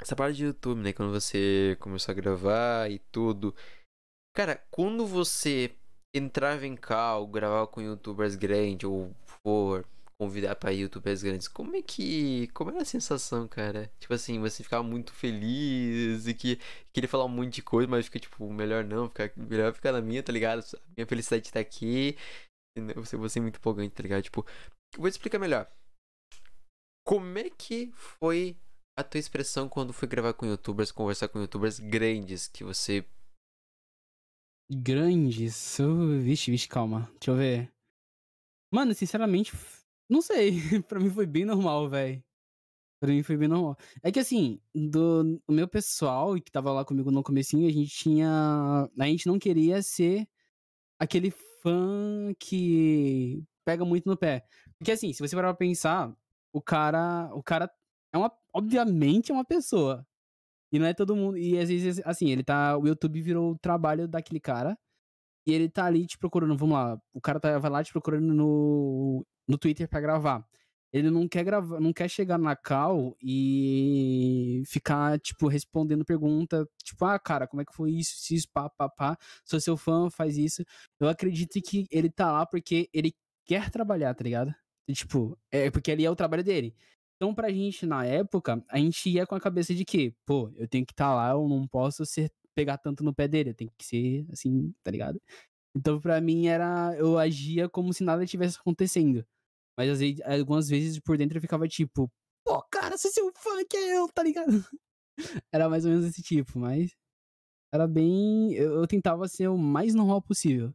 [0.00, 0.92] Essa parte de YouTube, né?
[0.92, 3.54] Quando você começou a gravar e tudo.
[4.34, 5.74] Cara, quando você
[6.14, 9.86] entrava em cal, gravar com youtubers grandes ou for
[10.20, 12.46] convidar para youtubers grandes, como é que.
[12.48, 13.90] Como era a sensação, cara?
[13.98, 16.58] Tipo assim, você ficava muito feliz e que
[16.92, 20.02] queria falar um monte de coisa, mas fica tipo, melhor não, ficar, melhor ficar na
[20.02, 20.62] minha, tá ligado?
[20.94, 22.18] Minha felicidade de tá aqui.
[22.96, 24.22] Você, você é muito empolgante, tá ligado?
[24.22, 24.44] Tipo,
[24.94, 25.66] vou te explicar melhor.
[27.06, 28.58] Como é que foi
[28.98, 33.06] a tua expressão quando foi gravar com youtubers, conversar com youtubers grandes que você.
[34.70, 35.78] Grandes?
[36.22, 37.10] Vixe, vixe, calma.
[37.14, 37.72] Deixa eu ver.
[38.72, 39.52] Mano, sinceramente,
[40.10, 40.52] não sei,
[40.88, 42.22] pra mim foi bem normal, velho.
[43.00, 43.76] Pra mim foi bem normal.
[44.02, 47.90] É que assim, do o meu pessoal que tava lá comigo no comecinho, a gente
[47.90, 48.90] tinha.
[48.98, 50.28] A gente não queria ser
[50.98, 51.30] aquele
[51.62, 54.44] fã que pega muito no pé.
[54.78, 56.14] Porque assim, se você parar pra pensar,
[56.52, 57.30] o cara.
[57.34, 57.70] O cara
[58.12, 58.30] é uma.
[58.54, 60.06] Obviamente é uma pessoa.
[60.72, 61.38] E não é todo mundo.
[61.38, 62.76] E às vezes, assim, ele tá.
[62.78, 64.78] O YouTube virou o trabalho daquele cara.
[65.46, 66.56] E ele tá ali te procurando.
[66.56, 66.98] Vamos lá.
[67.12, 70.46] O cara tá, vai lá te procurando no no Twitter para gravar.
[70.92, 77.04] Ele não quer gravar, não quer chegar na cal e ficar, tipo, respondendo pergunta, tipo,
[77.04, 80.36] ah, cara, como é que foi isso, isso, pá, pá, pá, sou seu fã, faz
[80.36, 80.64] isso.
[80.98, 83.12] Eu acredito que ele tá lá porque ele
[83.44, 84.52] quer trabalhar, tá ligado?
[84.88, 86.74] E, tipo, é porque ali é o trabalho dele.
[87.16, 90.66] Então, pra gente, na época, a gente ia com a cabeça de que, pô, eu
[90.66, 93.72] tenho que estar tá lá, eu não posso ser, pegar tanto no pé dele, tenho
[93.78, 95.20] que ser assim, tá ligado?
[95.74, 96.94] Então, pra mim, era.
[96.98, 99.26] Eu agia como se nada tivesse acontecendo.
[99.78, 102.10] Mas vezes, algumas vezes por dentro eu ficava tipo,
[102.44, 103.32] pô, cara, se seu
[103.68, 104.52] que é eu, tá ligado?
[105.52, 106.90] era mais ou menos esse tipo, mas
[107.72, 108.52] era bem.
[108.52, 110.74] Eu, eu tentava ser o mais normal possível.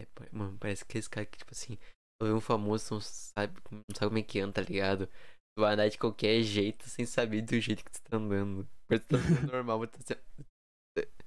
[0.00, 1.78] É, mano, parece que esse cara que, tipo assim,
[2.20, 5.06] um famoso, não sabe, não sabe como é que anda, tá ligado?
[5.06, 8.68] Tu vai andar de qualquer jeito sem saber do jeito que tu tá andando.
[9.52, 10.16] Normal, mas tá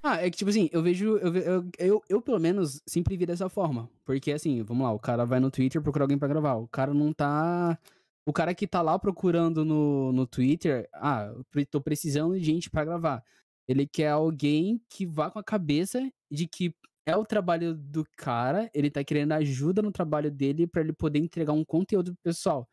[0.02, 1.16] ah, é que, tipo assim, eu vejo.
[1.18, 3.90] Eu, eu, eu, eu, pelo menos, sempre vi dessa forma.
[4.04, 6.54] Porque, assim, vamos lá, o cara vai no Twitter procurar alguém para gravar.
[6.54, 7.78] O cara não tá.
[8.26, 11.32] O cara que tá lá procurando no, no Twitter, ah,
[11.70, 13.24] tô precisando de gente para gravar.
[13.66, 16.00] Ele quer alguém que vá com a cabeça
[16.30, 16.74] de que
[17.06, 21.18] é o trabalho do cara, ele tá querendo ajuda no trabalho dele para ele poder
[21.18, 22.68] entregar um conteúdo pro pessoal.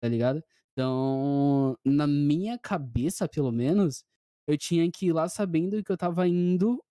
[0.00, 0.42] Tá ligado?
[0.72, 4.04] Então, na minha cabeça, pelo menos,
[4.50, 6.82] eu tinha que ir lá sabendo que eu tava indo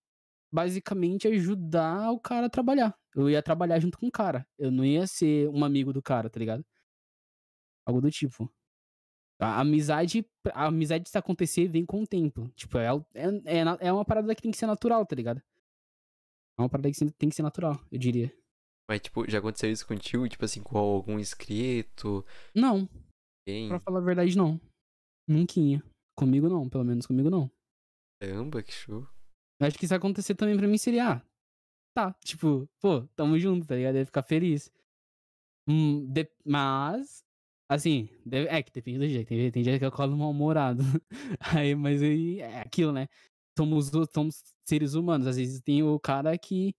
[0.52, 2.98] basicamente ajudar o cara a trabalhar.
[3.14, 4.48] Eu ia trabalhar junto com o cara.
[4.58, 6.66] Eu não ia ser um amigo do cara, tá ligado?
[7.86, 8.50] Algo do tipo.
[9.40, 12.50] A amizade, a amizade se acontecer vem com o tempo.
[12.56, 15.42] Tipo, é, é, é, é uma parada que tem que ser natural, tá ligado?
[16.58, 18.34] É uma parada que tem que ser natural, eu diria.
[18.90, 20.28] Mas, tipo, já aconteceu isso contigo?
[20.28, 22.26] Tipo assim, com algum inscrito?
[22.56, 22.90] Não.
[23.46, 23.70] Quem?
[23.70, 24.60] Pra falar a verdade, não.
[25.28, 25.84] Nunca.
[26.20, 27.50] Comigo não, pelo menos comigo não.
[28.22, 29.08] Caramba, que show.
[29.58, 31.22] Eu acho que isso acontecer também pra mim seria, ah,
[31.94, 33.96] tá, tipo, pô, tamo junto, tá ligado?
[33.96, 34.70] Ia ficar feliz.
[35.66, 36.30] Hum, de...
[36.46, 37.24] Mas,
[37.70, 38.50] assim, deve...
[38.50, 39.30] é que depende do jeito.
[39.30, 40.84] Tem, tem dia que eu colo mal-humorado.
[41.40, 43.08] aí, mas aí é aquilo, né?
[43.58, 45.26] Somos, somos seres humanos.
[45.26, 46.76] Às vezes tem o cara que.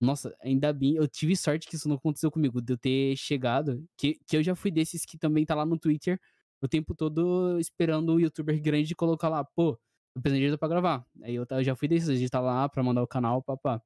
[0.00, 3.84] Nossa, ainda bem, eu tive sorte que isso não aconteceu comigo, de eu ter chegado,
[3.98, 6.18] que, que eu já fui desses que também tá lá no Twitter
[6.60, 9.78] o tempo todo esperando o youtuber grande colocar lá, pô,
[10.14, 11.06] eu preciso de ajuda pra gravar.
[11.22, 13.82] Aí eu, eu já fui desses, tá lá pra mandar o canal, papá.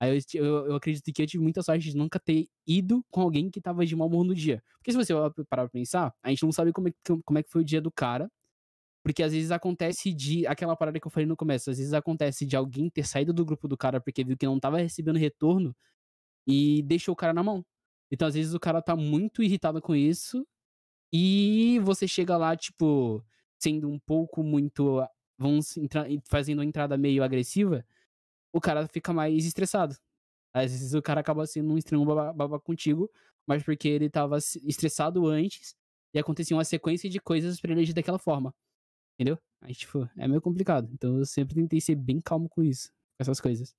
[0.00, 3.20] Aí eu, eu, eu, acredito que eu tive muita sorte de nunca ter ido com
[3.20, 4.62] alguém que tava de mau humor no dia.
[4.78, 5.14] Porque se você
[5.48, 6.92] parar pra pensar, a gente não sabe como é,
[7.24, 8.28] como é que foi o dia do cara.
[9.04, 10.46] Porque às vezes acontece de.
[10.46, 13.44] Aquela parada que eu falei no começo, às vezes acontece de alguém ter saído do
[13.44, 15.74] grupo do cara porque viu que não tava recebendo retorno
[16.46, 17.64] e deixou o cara na mão.
[18.10, 20.46] Então, às vezes, o cara tá muito irritado com isso.
[21.12, 23.22] E você chega lá, tipo,
[23.60, 25.06] sendo um pouco muito.
[25.38, 27.84] Vamos entrar, fazendo uma entrada meio agressiva
[28.52, 29.96] o cara fica mais estressado.
[30.54, 33.10] Às vezes o cara acaba sendo um extremo baba, contigo,
[33.46, 35.74] mas porque ele tava estressado antes
[36.14, 38.54] e acontecia uma sequência de coisas pra ele agir daquela forma.
[39.14, 39.38] Entendeu?
[39.62, 40.90] Aí, tipo, é meio complicado.
[40.92, 43.74] Então eu sempre tentei ser bem calmo com isso, com essas coisas.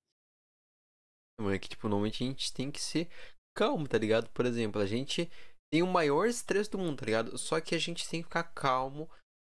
[1.38, 3.08] É que, tipo, normalmente a gente tem que ser
[3.54, 4.28] calmo, tá ligado?
[4.30, 5.30] Por exemplo, a gente
[5.74, 7.36] tem o maior estresse do mundo, tá ligado?
[7.36, 9.10] Só que a gente tem que ficar calmo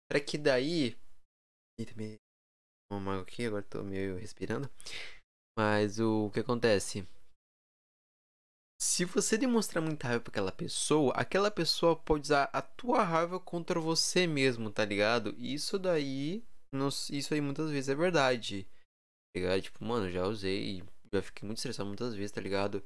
[0.09, 0.97] para que daí.
[1.77, 2.15] Eita, me
[2.89, 4.71] uma aqui, agora tô meio respirando.
[5.59, 7.05] Mas o, que acontece?
[8.81, 13.37] Se você demonstrar muita raiva pra aquela pessoa, aquela pessoa pode usar a tua raiva
[13.37, 15.35] contra você mesmo, tá ligado?
[15.37, 16.41] Isso daí,
[17.11, 18.63] isso aí muitas vezes é verdade.
[19.33, 19.61] Tá ligado?
[19.63, 20.81] Tipo, mano, já usei,
[21.13, 22.81] já fiquei muito estressado muitas vezes, tá ligado?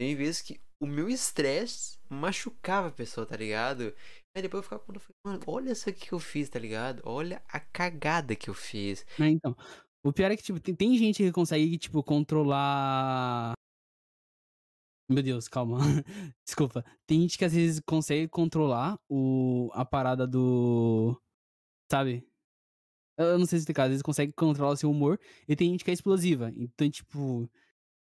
[0.00, 3.94] Tem vezes que o meu estresse machucava a pessoa, tá ligado?
[4.34, 7.02] Aí depois eu ficava quando mano, olha isso aqui que eu fiz, tá ligado?
[7.04, 9.04] Olha a cagada que eu fiz.
[9.18, 9.56] É, então.
[10.04, 13.52] O pior é que, tipo, tem, tem gente que consegue, tipo, controlar.
[15.10, 15.78] Meu Deus, calma.
[16.46, 16.84] Desculpa.
[17.06, 21.20] Tem gente que às vezes consegue controlar o, a parada do.
[21.90, 22.24] Sabe?
[23.18, 23.84] Eu não sei se explicar.
[23.84, 25.18] Às vezes consegue controlar o seu humor.
[25.48, 26.52] E tem gente que é explosiva.
[26.56, 27.50] Então, tipo.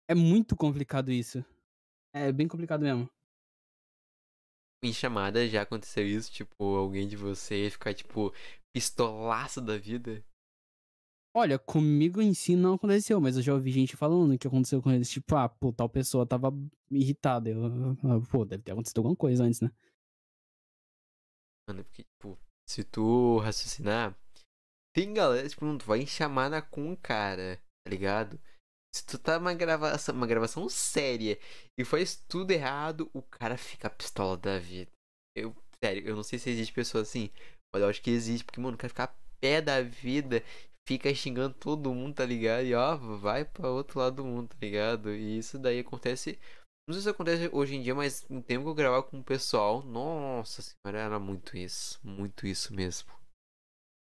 [0.08, 1.44] É muito complicado isso.
[2.16, 3.08] É bem complicado mesmo
[4.86, 6.30] em chamada já aconteceu isso?
[6.30, 8.32] Tipo, alguém de você ficar, tipo,
[8.74, 10.24] pistolaço da vida?
[11.34, 14.90] Olha, comigo em si não aconteceu, mas eu já ouvi gente falando que aconteceu com
[14.90, 15.10] eles.
[15.10, 16.50] Tipo, ah, pô, tal pessoa tava
[16.90, 17.50] irritada.
[17.50, 17.60] Eu,
[18.30, 19.70] pô, deve ter acontecido alguma coisa antes, né?
[21.68, 24.16] Mano, porque, tipo, se tu raciocinar,
[24.94, 28.40] tem galera, tipo, não tu vai em chamada com um cara, tá ligado?
[28.96, 31.38] Se tu tá numa gravação, uma gravação séria
[31.78, 34.90] e faz tudo errado, o cara fica pistola da vida.
[35.36, 37.30] Eu, sério, eu não sei se existe pessoa assim,
[37.74, 40.42] mas eu acho que existe, porque, mano, o cara fica pé da vida,
[40.88, 42.64] fica xingando todo mundo, tá ligado?
[42.64, 45.14] E ó, vai pra outro lado do mundo, tá ligado?
[45.14, 46.38] E isso daí acontece.
[46.88, 49.24] Não sei se acontece hoje em dia, mas um tempo que eu gravava com o
[49.24, 52.00] pessoal, nossa senhora, era muito isso.
[52.02, 53.12] Muito isso mesmo.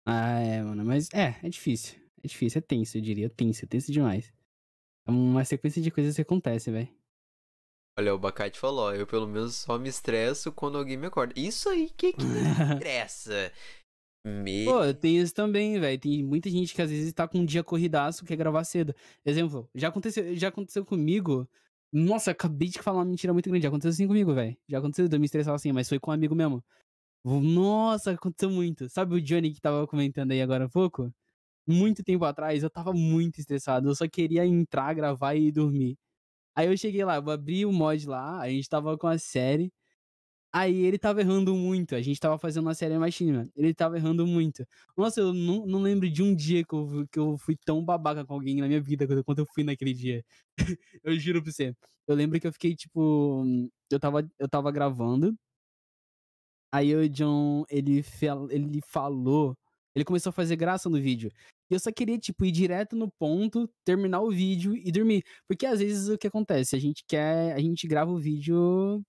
[0.06, 1.98] Ah, é, mano, mas é, é difícil.
[2.22, 3.28] É difícil, é tenso, eu diria.
[3.28, 4.33] Tenso, é tenso demais.
[5.06, 6.88] É uma sequência de coisas que acontece, velho.
[7.96, 11.32] Olha, o Bacate falou, eu pelo menos só me estresso quando alguém me acorda.
[11.36, 12.40] Isso aí que, que me
[12.74, 13.52] estressa.
[14.26, 14.64] Me...
[14.64, 16.00] Pô, tem isso também, velho.
[16.00, 18.94] Tem muita gente que às vezes tá com um dia corridaço, quer gravar cedo.
[19.24, 21.48] Exemplo, já aconteceu, já aconteceu comigo.
[21.92, 23.62] Nossa, acabei de falar uma mentira muito grande.
[23.62, 24.56] Já aconteceu assim comigo, velho.
[24.68, 26.64] Já aconteceu de eu me estressar assim, mas foi com um amigo mesmo.
[27.24, 28.88] Nossa, aconteceu muito.
[28.88, 31.12] Sabe o Johnny que tava comentando aí agora há pouco?
[31.66, 33.88] Muito tempo atrás, eu tava muito estressado.
[33.88, 35.96] Eu só queria entrar, gravar e dormir.
[36.56, 39.72] Aí eu cheguei lá, eu abri o mod lá, a gente tava com a série.
[40.52, 41.96] Aí ele tava errando muito.
[41.96, 44.64] A gente tava fazendo uma série Machine, Ele tava errando muito.
[44.96, 48.24] Nossa, eu não, não lembro de um dia que eu, que eu fui tão babaca
[48.24, 50.24] com alguém na minha vida quanto eu fui naquele dia.
[51.02, 51.74] eu juro pra você.
[52.06, 53.44] Eu lembro que eu fiquei, tipo.
[53.90, 55.36] Eu tava, eu tava gravando.
[56.72, 58.04] Aí o John, ele,
[58.50, 59.56] ele falou
[59.94, 61.30] ele começou a fazer graça no vídeo.
[61.70, 65.24] E eu só queria, tipo, ir direto no ponto, terminar o vídeo e dormir.
[65.48, 66.76] Porque às vezes o que acontece?
[66.76, 67.54] A gente quer.
[67.54, 69.02] A gente grava o vídeo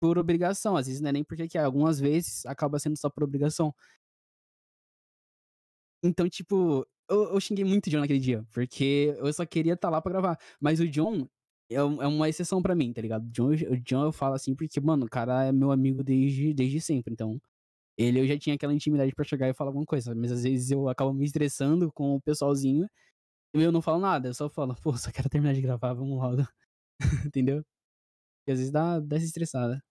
[0.00, 0.76] por obrigação.
[0.76, 1.64] Às vezes não é nem porque quer.
[1.64, 3.74] Algumas vezes acaba sendo só por obrigação.
[6.04, 8.44] Então, tipo, eu, eu xinguei muito o John naquele dia.
[8.52, 10.38] Porque eu só queria estar tá lá pra gravar.
[10.60, 11.28] Mas o John,
[11.70, 13.24] é, é uma exceção para mim, tá ligado?
[13.26, 16.80] O John, John eu falo assim porque, mano, o cara é meu amigo desde, desde
[16.80, 17.12] sempre.
[17.12, 17.40] Então,
[18.02, 20.70] Ele eu já tinha aquela intimidade pra chegar e falar alguma coisa, mas às vezes
[20.70, 22.86] eu acabo me estressando com o pessoalzinho
[23.54, 26.18] e eu não falo nada, eu só falo, pô, só quero terminar de gravar, vamos
[26.18, 26.42] logo.
[27.26, 27.62] Entendeu?
[28.46, 29.82] E às vezes dá, dá essa estressada.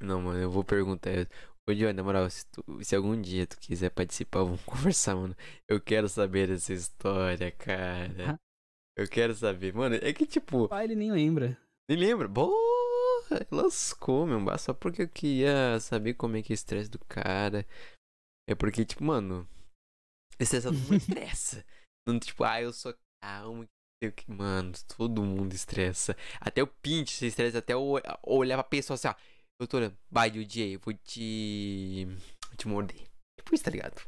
[0.00, 1.28] Não, mano, eu vou perguntar.
[1.68, 5.36] Ô, Johnny, na moral, se, tu, se algum dia tu quiser participar, vamos conversar, mano.
[5.68, 8.38] Eu quero saber dessa história, cara.
[8.96, 9.72] Eu quero saber.
[9.72, 10.68] Mano, é que tipo.
[10.68, 11.56] Pai, ele nem lembra.
[11.88, 12.26] Nem lembra?
[12.26, 12.77] Boa!
[13.50, 14.58] Lascou, meu.
[14.58, 17.66] Só porque eu queria saber como é que é o estresse do cara.
[18.48, 19.48] É porque, tipo, mano.
[20.38, 21.64] Estressado não estressa.
[22.06, 23.66] Não, tipo, ah, eu sou calmo.
[24.00, 26.16] Que, mano, todo mundo estressa.
[26.40, 29.14] Até o Pint se estressa, até o, olhar pra pessoa assim, ó.
[29.60, 32.06] Doutora, vai, DJ, eu vou te.
[32.46, 33.08] Vou te morder.
[33.38, 34.00] Tipo isso, tá ligado?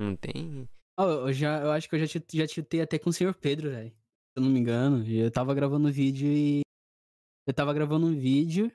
[0.00, 0.68] Não tem.
[0.98, 3.70] Oh, eu, já, eu acho que eu já, já chutei até com o senhor Pedro,
[3.70, 3.90] velho.
[3.90, 3.94] Se
[4.36, 5.04] eu não me engano.
[5.04, 6.60] Eu tava gravando um vídeo e.
[7.48, 8.70] Eu tava gravando um vídeo.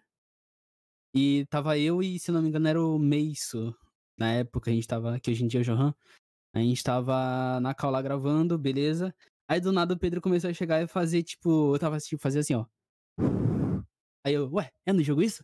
[1.16, 3.78] E tava eu e, se não me engano, era o Meiso.
[4.18, 5.20] Na época a gente tava.
[5.20, 5.94] Que hoje em dia é o Johan.
[6.56, 9.14] A gente tava na cal lá gravando, beleza.
[9.48, 12.40] Aí do nada o Pedro começou a chegar e fazer, tipo, eu tava tipo, fazer
[12.40, 12.66] assim, ó.
[14.26, 15.44] Aí eu, ué, é no jogo isso?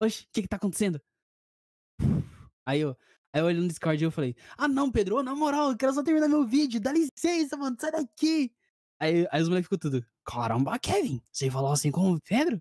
[0.00, 1.00] Oxe, o que que tá acontecendo?
[2.64, 2.96] Aí eu,
[3.32, 5.94] aí eu olhei no Discord e eu falei, ah não, Pedro, na moral, eu quero
[5.94, 8.52] só terminar meu vídeo, dá licença, mano, sai daqui.
[9.00, 12.60] Aí, aí os moleques ficou tudo, caramba, Kevin, você falou assim com o Pedro?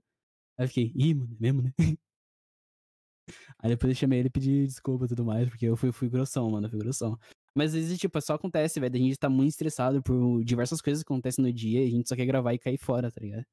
[0.58, 1.74] Aí eu fiquei, ih, mano, é mesmo, né?
[3.60, 6.10] Aí depois eu chamei ele e pedi desculpa e tudo mais, porque eu fui, fui
[6.10, 7.20] grossão, mano, fui grossão.
[7.56, 8.96] Mas às vezes, tipo, só acontece, velho.
[8.96, 12.08] A gente tá muito estressado por diversas coisas que acontecem no dia e a gente
[12.08, 13.46] só quer gravar e cair fora, tá ligado?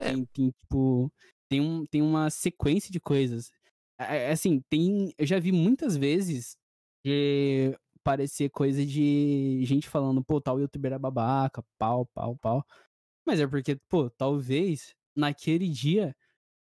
[0.00, 0.10] É.
[0.10, 1.12] Tem, tem tipo,
[1.48, 3.50] tem, um, tem uma sequência de coisas.
[3.98, 5.12] É, é, assim, tem.
[5.18, 6.56] Eu já vi muitas vezes
[7.04, 12.64] de parecer coisa de gente falando, pô, tal youtuber é babaca, pau, pau, pau.
[13.26, 16.14] Mas é porque, pô, talvez naquele dia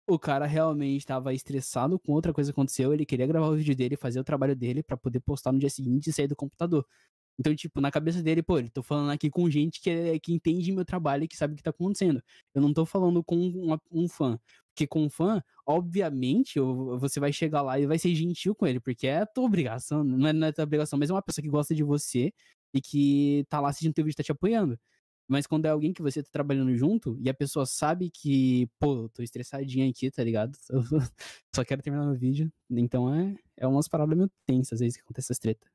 [0.08, 3.76] o cara realmente estava estressado com outra coisa que aconteceu, ele queria gravar o vídeo
[3.76, 6.86] dele, fazer o trabalho dele para poder postar no dia seguinte e sair do computador.
[7.40, 10.34] Então, tipo, na cabeça dele, pô, ele tô falando aqui com gente que, é, que
[10.34, 12.22] entende meu trabalho e que sabe o que tá acontecendo.
[12.54, 14.40] Eu não tô falando com uma, um fã.
[14.70, 18.80] Porque com um fã, obviamente, você vai chegar lá e vai ser gentil com ele,
[18.80, 21.44] porque é a tua obrigação, não é, não é tua obrigação, mas é uma pessoa
[21.44, 22.32] que gosta de você
[22.74, 24.80] e que tá lá assistindo teu vídeo e tá te apoiando.
[25.28, 29.10] Mas quando é alguém que você tá trabalhando junto e a pessoa sabe que, pô,
[29.10, 30.58] tô estressadinha aqui, tá ligado?
[31.54, 32.52] Só quero terminar meu vídeo.
[32.70, 35.68] Então é, é umas paradas meio tensas às vezes que acontece essas treta.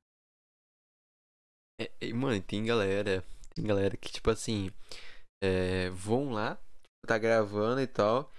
[1.78, 3.24] É, mano, tem galera,
[3.54, 4.70] tem galera que, tipo assim,
[5.42, 6.58] é, vão lá,
[7.06, 8.30] tá gravando e tal.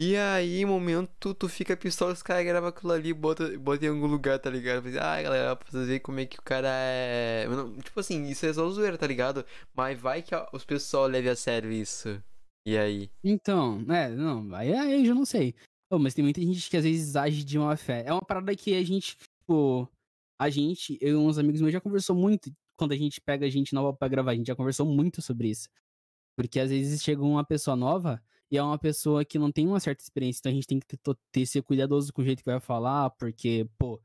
[0.00, 4.06] E aí, momento, tu fica pistola, os caras gravam aquilo ali, bota, bota em algum
[4.06, 4.86] lugar, tá ligado?
[4.96, 7.46] Ah, galera, pra vocês verem como é que o cara é.
[7.82, 9.44] Tipo assim, isso é só zoeira, tá ligado?
[9.74, 12.22] Mas vai que os pessoal levem a sério isso.
[12.64, 13.10] E aí?
[13.24, 15.52] Então, é, não, aí, aí eu já não sei.
[15.90, 18.04] Oh, mas tem muita gente que às vezes age de uma fé.
[18.06, 19.90] É uma parada que a gente, tipo,
[20.40, 23.50] a gente, eu e uns amigos meus já conversou muito quando a gente pega a
[23.50, 25.68] gente nova pra gravar, a gente já conversou muito sobre isso.
[26.36, 29.80] Porque às vezes chega uma pessoa nova e é uma pessoa que não tem uma
[29.80, 30.98] certa experiência, então a gente tem que ter,
[31.32, 34.00] ter ser cuidadoso com o jeito que vai falar, porque, pô,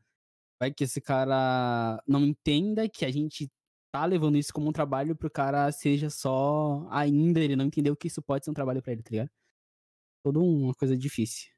[0.59, 3.49] vai que esse cara não entenda que a gente
[3.93, 8.07] tá levando isso como um trabalho pro cara seja só ainda, ele não entendeu que
[8.07, 9.29] isso pode ser um trabalho para ele, tá ligado?
[10.25, 11.53] Toda uma coisa difícil.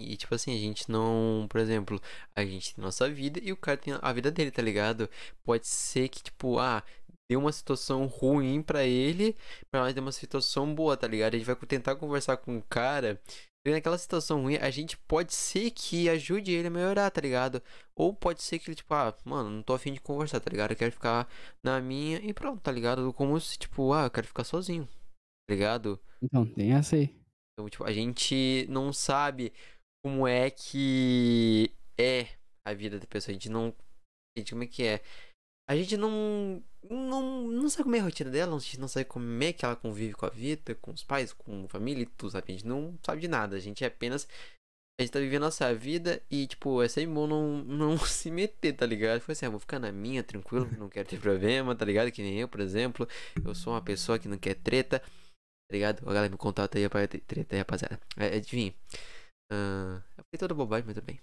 [0.00, 1.46] E, tipo assim, a gente não.
[1.48, 2.00] Por exemplo,
[2.34, 5.10] a gente tem nossa vida e o cara tem a vida dele, tá ligado?
[5.44, 6.82] Pode ser que, tipo, ah,
[7.30, 9.36] deu uma situação ruim para ele,
[9.72, 11.34] mas deu uma situação boa, tá ligado?
[11.34, 13.20] A gente vai tentar conversar com o cara.
[13.64, 17.62] E naquela situação ruim, a gente pode ser que ajude ele a melhorar, tá ligado?
[17.94, 20.72] Ou pode ser que ele, tipo, ah, mano, não tô afim de conversar, tá ligado?
[20.72, 21.28] Eu quero ficar
[21.62, 23.12] na minha e pronto, tá ligado?
[23.12, 26.00] Como se, tipo, ah, eu quero ficar sozinho, tá ligado?
[26.20, 27.14] Então, tem essa aí.
[27.52, 29.52] Então, tipo, a gente não sabe
[30.02, 32.26] como é que é
[32.66, 33.30] a vida da pessoa.
[33.30, 33.68] A gente não.
[34.36, 35.00] A gente, como é que é?
[35.70, 36.60] A gente não,
[36.90, 37.46] não.
[37.46, 39.76] Não sabe como é a rotina dela, a gente não sabe como é que ela
[39.76, 42.46] convive com a vida, com os pais, com a família e tudo, sabe?
[42.48, 43.54] A gente não sabe de nada.
[43.54, 44.26] A gente é apenas.
[44.98, 48.32] A gente tá vivendo a nossa vida e, tipo, é sempre bom não, não se
[48.32, 49.20] meter, tá ligado?
[49.20, 52.10] Foi assim, ah, vou ficar na minha, tranquilo, não quero ter problema, tá ligado?
[52.10, 53.08] Que nem eu, por exemplo.
[53.44, 56.02] Eu sou uma pessoa que não quer treta, tá ligado?
[56.02, 58.00] A galera me contata aí pra treta aí, rapaziada.
[58.16, 58.74] É, adivinha.
[59.52, 61.20] Uh, eu falei toda bobagem, mas tudo bem.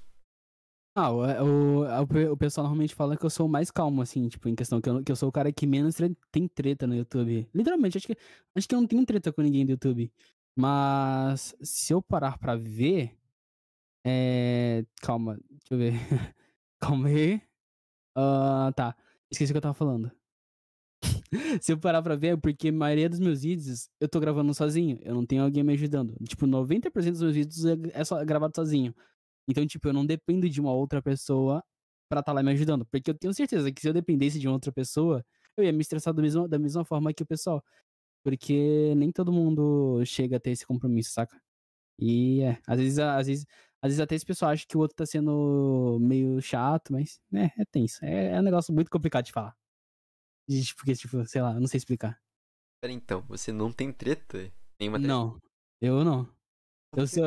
[0.99, 4.55] Ah, o, o, o, pessoal normalmente fala que eu sou mais calmo, assim, tipo, em
[4.55, 5.95] questão que eu, que eu sou o cara que menos
[6.31, 7.47] tem treta no YouTube.
[7.53, 8.17] Literalmente, acho que,
[8.55, 10.11] acho que eu não tenho treta com ninguém do YouTube.
[10.55, 13.15] Mas se eu parar pra ver.
[14.03, 14.83] É.
[15.01, 15.93] Calma, deixa eu ver.
[16.81, 17.35] calma aí.
[18.17, 18.95] Uh, tá,
[19.31, 20.11] esqueci o que eu tava falando.
[21.61, 24.51] se eu parar pra ver, é porque a maioria dos meus vídeos eu tô gravando
[24.51, 24.99] sozinho.
[25.03, 26.15] Eu não tenho alguém me ajudando.
[26.27, 28.95] Tipo, 90% dos meus vídeos é, é só gravado sozinho.
[29.47, 31.63] Então, tipo, eu não dependo de uma outra pessoa
[32.09, 32.85] pra estar lá me ajudando.
[32.85, 35.25] Porque eu tenho certeza que se eu dependesse de outra pessoa,
[35.55, 37.63] eu ia me estressar da mesma, da mesma forma que o pessoal.
[38.23, 41.39] Porque nem todo mundo chega a ter esse compromisso, saca?
[41.99, 43.45] E é, às vezes, às vezes,
[43.81, 47.45] às vezes até esse pessoal acha que o outro tá sendo meio chato, mas é,
[47.61, 48.03] é tenso.
[48.03, 49.55] É, é um negócio muito complicado de falar.
[50.47, 52.19] De, porque, tipo, sei lá, eu não sei explicar.
[52.81, 54.51] Pera então, você não tem treta?
[54.79, 55.13] Nenhuma treta?
[55.13, 55.41] Não,
[55.81, 56.29] eu não.
[56.95, 57.23] Eu, sou,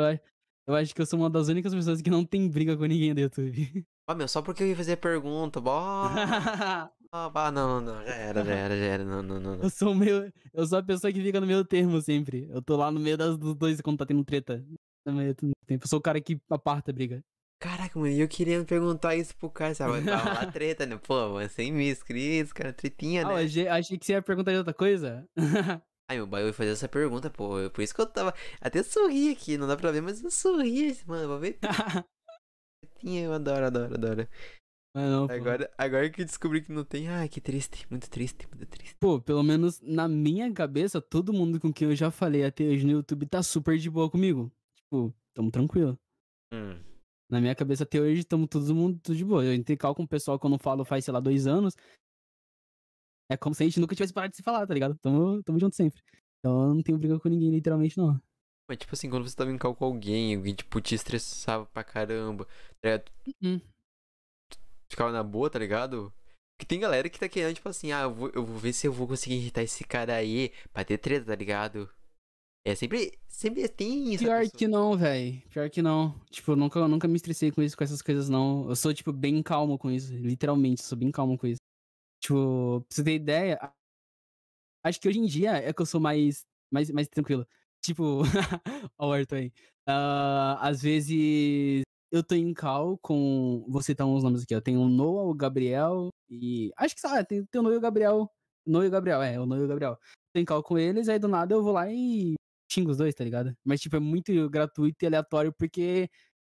[0.71, 3.15] eu acho que eu sou uma das únicas pessoas que não tem briga com ninguém
[3.15, 3.85] do YouTube.
[4.07, 5.61] Ah, meu, só porque eu ia fazer pergunta.
[5.61, 6.11] Bah,
[7.33, 9.05] bah, não, não, já era, já era, já era.
[9.05, 9.57] Não, não, não.
[9.57, 9.63] não.
[9.63, 10.33] eu sou meio.
[10.53, 12.49] Eu sou a pessoa que fica no meio termo sempre.
[12.51, 14.65] Eu tô lá no meio das, dos dois quando tá tendo treta.
[15.07, 15.85] No meio do tempo.
[15.85, 17.23] Eu sou o cara que aparta a briga.
[17.61, 20.03] Caraca, mano, eu queria perguntar isso pro cara, sabe?
[20.03, 20.97] Tava lá treta, né?
[20.97, 23.33] Pô, mano, 100 mil inscritos, cara, tretinha, Ah, né?
[23.35, 25.29] eu achei, achei que você ia perguntar de outra coisa.
[26.11, 27.71] Ai, meu pai, eu ia fazer essa pergunta, pô.
[27.71, 28.35] Por isso que eu tava.
[28.61, 31.29] Até sorri aqui, não dá pra ver, mas eu sorri, mano.
[31.29, 31.57] Vou ver
[33.05, 34.29] eu adoro, adoro, adoro.
[34.93, 35.31] Mas não.
[35.31, 37.09] Agora, agora que descobri que não tem.
[37.09, 38.97] Ai, que triste, muito triste, muito triste.
[38.99, 42.85] Pô, pelo menos na minha cabeça, todo mundo com quem eu já falei até hoje
[42.85, 44.51] no YouTube tá super de boa comigo.
[44.75, 45.97] Tipo, tamo tranquilo.
[46.53, 46.77] Hum.
[47.31, 49.45] Na minha cabeça até hoje, tamo todo mundo tudo de boa.
[49.45, 51.77] Eu entrei cal com o pessoal que eu não falo faz, sei lá, dois anos.
[53.31, 54.99] É como se a gente nunca tivesse parado de se falar, tá ligado?
[55.01, 56.03] Tamo, tamo junto sempre.
[56.39, 58.21] Então eu não tenho briga com ninguém, literalmente, não.
[58.69, 61.85] Mas, tipo assim, quando você tava em cal com alguém, alguém, tipo, te estressava pra
[61.85, 62.45] caramba,
[62.81, 63.13] tá ligado?
[63.41, 63.61] Hum.
[64.91, 66.13] Ficava na boa, tá ligado?
[66.57, 68.87] Porque tem galera que tá querendo, tipo assim, ah, eu vou, eu vou ver se
[68.87, 71.89] eu vou conseguir irritar esse cara aí pra ter treta, tá ligado?
[72.67, 74.25] É sempre, sempre tem isso.
[74.25, 75.41] Pior que não, velho.
[75.51, 76.21] Pior que não.
[76.31, 78.69] Tipo, eu nunca, eu nunca me estressei com isso, com essas coisas, não.
[78.69, 80.13] Eu sou, tipo, bem calmo com isso.
[80.13, 81.61] Literalmente, sou bem calmo com isso.
[82.21, 83.59] Tipo, pra você ter ideia,
[84.85, 87.47] acho que hoje em dia é que eu sou mais, mais, mais tranquilo.
[87.83, 88.23] Tipo,
[88.99, 89.53] o Arthur aí.
[89.87, 93.65] Ah, às vezes eu tô em cal com.
[93.69, 94.61] Vou citar uns nomes aqui, ó.
[94.61, 96.71] Tem o Noah, o Gabriel e.
[96.77, 98.31] Acho que sabe, tem, tem o Noah e o Gabriel.
[98.67, 99.99] Noah e o Gabriel, é, o Noah e o Gabriel.
[100.35, 102.35] Tô em cal com eles, aí do nada eu vou lá e
[102.71, 103.55] xingo os dois, tá ligado?
[103.65, 106.09] Mas, tipo, é muito gratuito e aleatório porque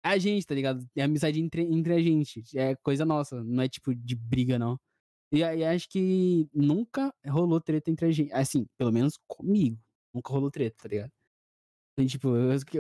[0.05, 0.85] é a gente, tá ligado?
[0.97, 2.43] É amizade entre, entre a gente.
[2.57, 4.79] É coisa nossa, não é tipo de briga, não.
[5.33, 8.33] E aí acho que nunca rolou treta entre a gente.
[8.33, 9.79] Assim, pelo menos comigo.
[10.15, 11.11] Nunca rolou treta, tá ligado?
[11.95, 12.29] Então, tipo,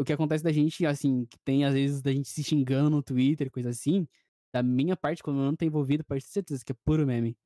[0.00, 3.02] o que- acontece da gente, assim, que tem às vezes da gente se xingando no
[3.02, 4.06] Twitter, coisa assim,
[4.54, 7.36] da minha parte, quando eu não tô envolvido, pode ter certeza que é puro meme.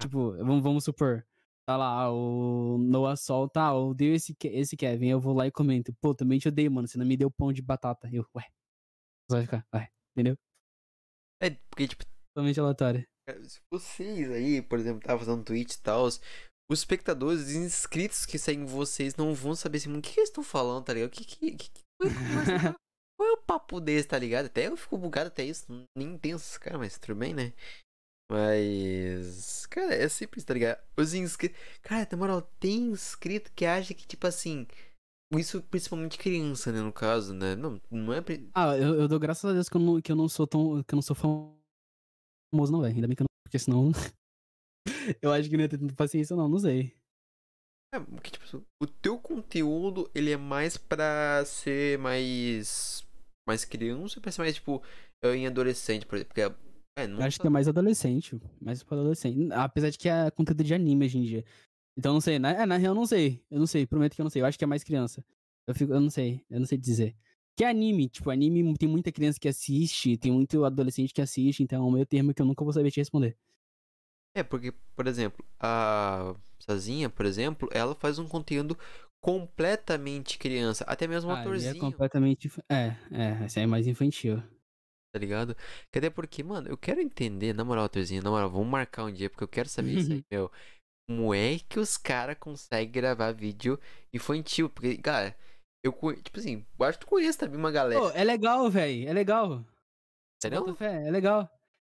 [0.00, 1.26] Tipo, vamos, vamos supor,
[1.66, 5.50] tá lá, o Noah Sol, tá, eu odeio esse, esse Kevin, eu vou lá e
[5.50, 8.08] comento, pô, também te odeio, mano, você não me deu pão de batata.
[8.12, 8.44] Eu, ué,
[9.28, 10.36] você vai ficar, ué, entendeu?
[11.42, 12.04] É, porque, tipo,
[12.34, 13.06] Totalmente aleatório.
[13.28, 16.18] Cara, Se vocês aí, por exemplo, tava fazendo Twitch e tal, os
[16.72, 20.42] espectadores, os inscritos que seguem vocês não vão saber assim, o que, que eles estão
[20.42, 21.08] falando, tá ligado?
[21.08, 21.50] O que que.
[21.50, 21.82] que, que
[23.18, 24.46] qual, é o papo desse, tá ligado?
[24.46, 27.52] Até eu fico bugado até isso, nem entendo esses caras, mas tudo bem, né?
[28.32, 29.66] Mas.
[29.66, 30.82] Cara, é simples, tá ligado?
[30.96, 31.58] Os inscritos.
[31.82, 34.66] Cara, na moral, tem inscrito que acha que, tipo assim.
[35.36, 36.80] Isso principalmente criança, né?
[36.80, 37.54] No caso, né?
[37.54, 38.24] Não, não é.
[38.54, 40.82] Ah, eu, eu dou graças a Deus que eu não, que eu não sou tão.
[40.82, 41.14] que eu não sou
[42.52, 42.94] famoso, não, velho.
[42.94, 43.46] Ainda bem que eu não.
[43.46, 43.92] Porque senão.
[45.22, 46.94] eu acho que não ia ter tanta paciência, não, não sei.
[47.94, 53.06] É, porque, tipo, o teu conteúdo, ele é mais pra ser mais.
[53.48, 54.82] Mais criança pra ser mais, tipo,
[55.24, 56.34] em adolescente, por exemplo?
[56.34, 56.68] Porque,
[56.98, 58.38] é, não Eu acho que é mais adolescente.
[58.60, 59.52] Mais pra adolescente.
[59.52, 61.44] Apesar de que é conteúdo de anime hoje em dia.
[61.96, 62.38] Então não sei.
[62.38, 63.44] Na, é, na real, eu não sei.
[63.50, 63.86] Eu não sei.
[63.86, 64.42] Prometo que eu não sei.
[64.42, 65.24] Eu acho que é mais criança.
[65.66, 66.44] Eu, fico, eu não sei.
[66.50, 67.16] Eu não sei dizer.
[67.58, 68.08] Que é anime.
[68.08, 70.16] Tipo, anime tem muita criança que assiste.
[70.16, 71.60] Tem muito adolescente que assiste.
[71.60, 73.36] Então é um meio termo que eu nunca vou saber te responder.
[74.32, 78.78] É, porque, por exemplo, a Sazinha, por exemplo, ela faz um conteúdo
[79.20, 80.84] completamente criança.
[80.84, 82.48] Até mesmo Ah, ele atorzinho, é completamente.
[82.70, 83.44] É, é.
[83.44, 84.40] Esse aí é mais infantil.
[85.12, 85.56] tá ligado?
[85.90, 89.12] Que Até porque, mano, eu quero entender, na moral, atorzinho, na moral, vamos marcar um
[89.12, 90.48] dia, porque eu quero saber isso aí, meu.
[91.08, 93.80] Como é que os caras conseguem gravar vídeo
[94.12, 94.68] infantil?
[94.70, 95.34] Porque, cara,
[95.82, 98.00] eu tipo assim, eu acho que tu conhece também uma galera.
[98.00, 99.08] Pô, é legal, velho.
[99.08, 99.64] É legal.
[100.42, 100.60] Sério?
[100.60, 101.48] Bota fé, é legal.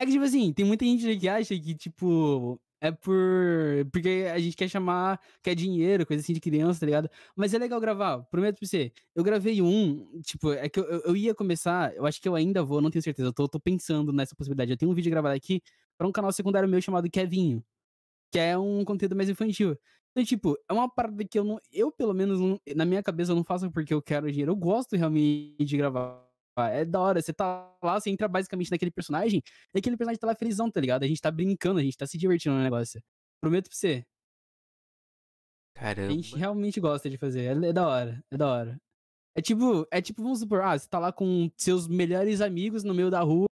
[0.01, 3.14] É que, tipo assim, tem muita gente que acha que, tipo, é por.
[3.93, 7.11] Porque a gente quer chamar, quer dinheiro, coisa assim de criança, tá ligado?
[7.37, 8.93] Mas é legal gravar, prometo pra você.
[9.14, 12.35] Eu gravei um, tipo, é que eu, eu- eu ia começar, eu acho que eu
[12.35, 14.70] ainda vou, não tenho certeza, eu tô, tô pensando nessa possibilidade.
[14.72, 15.61] Eu tenho um vídeo gravado aqui
[15.99, 17.62] pra um canal secundário meu chamado Kevinho,
[18.33, 19.76] que é um conteúdo mais infantil.
[20.13, 21.61] Então, tipo, é uma parada que eu não.
[21.71, 24.53] Eu, pelo menos, não- na minha cabeça, eu não faço porque eu quero dinheiro.
[24.53, 26.27] Eu gosto realmente de gravar.
[26.59, 27.23] É da hora.
[27.23, 29.41] Você tá lá, você entra basicamente naquele personagem,
[29.75, 31.05] e aquele personagem tá lá felizão, tá ligado?
[31.05, 33.01] A gente tá brincando, a gente tá se divertindo no negócio.
[33.41, 34.05] Prometo pra você.
[35.77, 36.13] A Caramba.
[36.13, 37.45] gente realmente gosta de fazer.
[37.45, 38.81] É, é da hora, é da hora.
[39.35, 42.93] É tipo, é tipo, vamos supor, ah, você tá lá com seus melhores amigos no
[42.93, 43.47] meio da rua.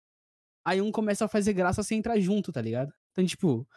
[0.67, 2.91] aí um começa a fazer graça sem entrar junto, tá ligado?
[3.11, 3.67] Então, tipo,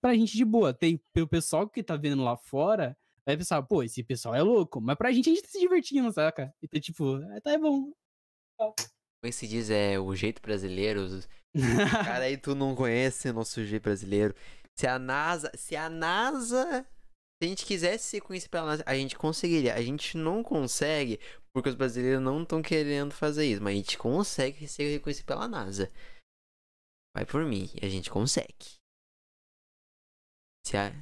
[0.00, 0.72] pra gente de boa.
[0.74, 4.80] Tem o pessoal que tá vendo lá fora, vai pensar, pô, esse pessoal é louco.
[4.80, 6.54] Mas pra gente, a gente tá se divertindo, saca?
[6.62, 7.92] Então, tipo, é, tá é bom.
[8.58, 8.74] Como
[9.24, 11.06] é se diz, é o jeito brasileiro.
[12.04, 14.34] Cara, aí tu não conhece o nosso jeito brasileiro.
[14.76, 15.50] Se a NASA.
[15.54, 16.86] Se a NASA.
[17.40, 19.74] Se a gente quisesse ser conhecido pela NASA, a gente conseguiria.
[19.74, 21.18] A gente não consegue
[21.52, 23.62] porque os brasileiros não estão querendo fazer isso.
[23.62, 25.90] Mas a gente consegue ser reconhecido pela NASA.
[27.14, 28.81] Vai por mim, a gente consegue.
[30.64, 30.92] Se a.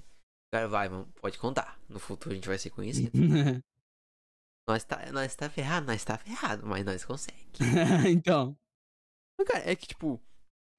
[0.53, 0.89] Cara, vai,
[1.21, 1.79] pode contar.
[1.89, 3.13] No futuro a gente vai ser conhecido.
[4.69, 7.47] nós, tá, nós tá ferrado, nós tá ferrado, mas nós consegue.
[8.11, 8.57] então.
[9.47, 10.21] Cara, é que, tipo,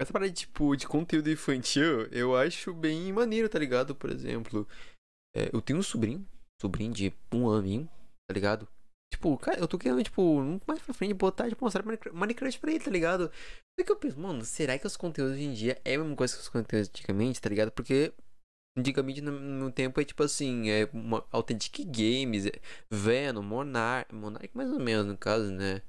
[0.01, 3.95] essa parada, tipo, de conteúdo infantil, eu acho bem maneiro, tá ligado?
[3.95, 4.67] Por exemplo,
[5.35, 6.27] é, eu tenho um sobrinho,
[6.61, 7.87] sobrinho de um aninho,
[8.27, 8.67] tá ligado?
[9.13, 12.83] Tipo, cara, eu tô querendo, tipo, mais pra frente botar, tipo, mostrar Minecraft pra ele,
[12.83, 13.29] tá ligado?
[13.77, 16.15] Por que eu penso, mano, será que os conteúdos hoje em dia é a mesma
[16.15, 17.71] coisa que os conteúdos antigamente, tá ligado?
[17.71, 18.13] Porque
[18.77, 22.53] antigamente no, no tempo é tipo assim, é uma Authentic Games, é
[22.89, 25.81] Venom, Monarch, Monarch mais ou menos no caso, né?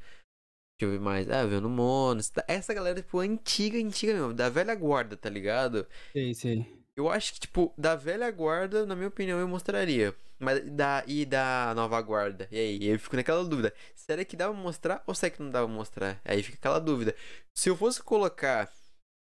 [0.82, 1.30] Deixa eu ver mais.
[1.30, 2.28] Ah, vendo Monos.
[2.28, 4.34] Tá, essa galera, tipo, antiga, antiga mesmo.
[4.34, 5.86] Da velha guarda, tá ligado?
[6.12, 6.82] Sei, sei.
[6.96, 10.12] Eu acho que, tipo, da velha guarda, na minha opinião, eu mostraria.
[10.40, 12.48] Mas da, e da nova guarda?
[12.50, 12.88] E aí?
[12.88, 13.72] Eu fico naquela dúvida.
[13.94, 16.20] Será que dava pra mostrar ou será que não dava pra mostrar?
[16.24, 17.14] Aí fica aquela dúvida.
[17.54, 18.68] Se eu fosse colocar.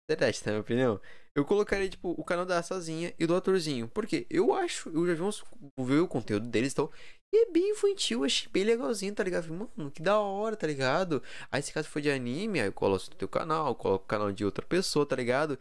[0.08, 1.00] Verdade, tá na minha opinião?
[1.34, 3.88] Eu colocaria, tipo, o canal da Sozinha e do atorzinho.
[3.88, 5.44] Porque eu acho, eu já vi uns.
[5.78, 6.90] ver o conteúdo deles, então.
[7.32, 9.52] E é bem infantil, achei bem legalzinho, tá ligado?
[9.52, 11.22] Mano, que da hora, tá ligado?
[11.52, 14.32] Aí se caso for de anime, aí eu coloco no teu canal, coloco o canal
[14.32, 15.58] de outra pessoa, tá ligado?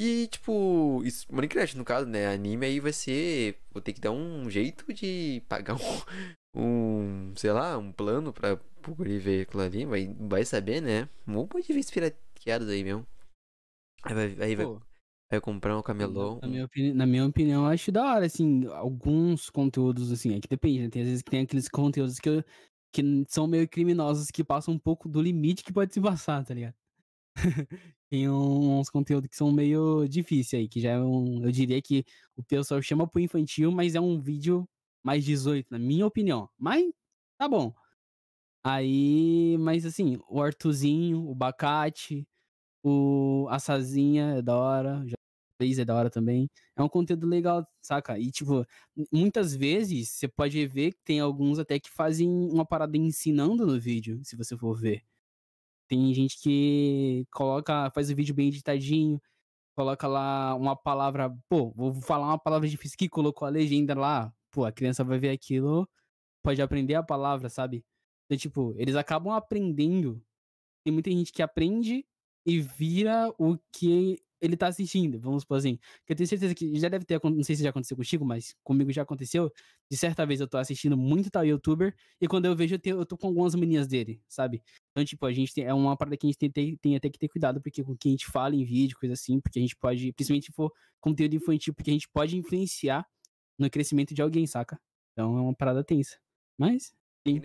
[0.00, 2.26] E tipo, isso, Minecraft no caso, né?
[2.26, 3.58] Anime aí vai ser.
[3.72, 5.78] Vou ter que dar um jeito de pagar um.
[6.56, 9.84] um sei lá, um plano pra poder ver aquilo ali.
[9.84, 11.08] Vai, vai saber, né?
[11.26, 11.90] Um monte de vezes
[12.68, 13.06] aí mesmo.
[14.02, 14.66] Aí vai, aí vai,
[15.32, 16.38] Vai comprar um camelô.
[16.42, 16.92] Na minha, opini...
[16.92, 20.90] na minha opinião, eu acho da hora, assim, alguns conteúdos, assim, é que depende, né?
[20.90, 22.44] Tem às vezes que tem aqueles conteúdos que,
[22.92, 26.52] que são meio criminosos, que passam um pouco do limite que pode se passar, tá
[26.52, 26.74] ligado?
[28.10, 31.42] tem uns conteúdos que são meio difíceis aí, que já é um.
[31.42, 32.04] Eu diria que
[32.36, 34.68] o pessoal chama pro infantil, mas é um vídeo
[35.02, 36.46] mais 18, na minha opinião.
[36.58, 36.84] Mas
[37.38, 37.72] tá bom.
[38.62, 42.28] Aí, mas assim, o Artuzinho, o Bacate,
[42.84, 45.21] o Assazinha é da hora, já
[45.62, 46.50] fez é da hora também.
[46.76, 48.18] É um conteúdo legal, saca?
[48.18, 48.66] E, tipo,
[49.12, 53.78] muitas vezes você pode ver que tem alguns até que fazem uma parada ensinando no
[53.78, 55.02] vídeo, se você for ver.
[55.88, 59.20] Tem gente que coloca, faz o vídeo bem editadinho,
[59.76, 64.32] coloca lá uma palavra, pô, vou falar uma palavra difícil aqui, colocou a legenda lá,
[64.50, 65.88] pô, a criança vai ver aquilo,
[66.42, 67.84] pode aprender a palavra, sabe?
[68.26, 70.22] Então, tipo, eles acabam aprendendo.
[70.84, 72.04] Tem muita gente que aprende
[72.46, 75.78] e vira o que ele tá assistindo, vamos supor assim.
[76.04, 78.56] Que eu tenho certeza que já deve ter, não sei se já aconteceu contigo, mas
[78.64, 79.50] comigo já aconteceu.
[79.88, 82.98] De certa vez eu tô assistindo muito tal youtuber, e quando eu vejo, eu, tenho,
[82.98, 84.60] eu tô com algumas manias dele, sabe?
[84.90, 87.08] Então, tipo, a gente tem, é uma parada que a gente tem, tem, tem até
[87.08, 89.62] que ter cuidado, porque com quem a gente fala em vídeo, coisa assim, porque a
[89.62, 93.06] gente pode, principalmente se for conteúdo infantil, porque a gente pode influenciar
[93.56, 94.80] no crescimento de alguém, saca?
[95.12, 96.18] Então é uma parada tensa.
[96.58, 96.92] Mas,
[97.26, 97.40] sim.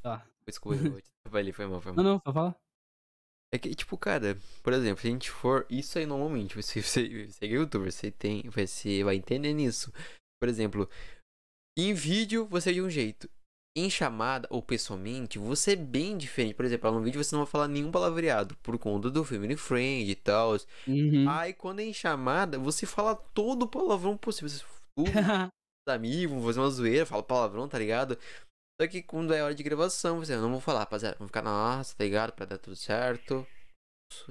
[0.00, 0.26] Tá.
[0.46, 0.78] Desculpa,
[1.54, 1.94] foi mal, foi mal.
[1.94, 2.56] Não, não, só fala.
[3.54, 5.66] É que, tipo, cara, por exemplo, se a gente for.
[5.68, 8.42] Isso aí normalmente, você, você, você é youtuber, você tem.
[8.50, 9.92] Você vai entender nisso.
[10.40, 10.88] Por exemplo,
[11.78, 13.28] em vídeo você é de um jeito.
[13.76, 16.54] Em chamada ou pessoalmente, você é bem diferente.
[16.54, 20.10] Por exemplo, no vídeo você não vai falar nenhum palavreado por conta do Family Friend
[20.10, 20.56] e tal.
[20.86, 21.28] Uhum.
[21.28, 24.50] Aí quando é em chamada, você fala todo o palavrão possível.
[24.50, 24.64] Você,
[24.94, 25.10] tudo,
[25.88, 28.18] amigos, fazer uma zoeira, fala palavrão, tá ligado?
[28.80, 31.50] Só que quando é hora de gravação, você não vou falar, rapaziada, vamos ficar na
[31.50, 32.32] nossa, tá ligado?
[32.32, 33.46] Pra dar tudo certo.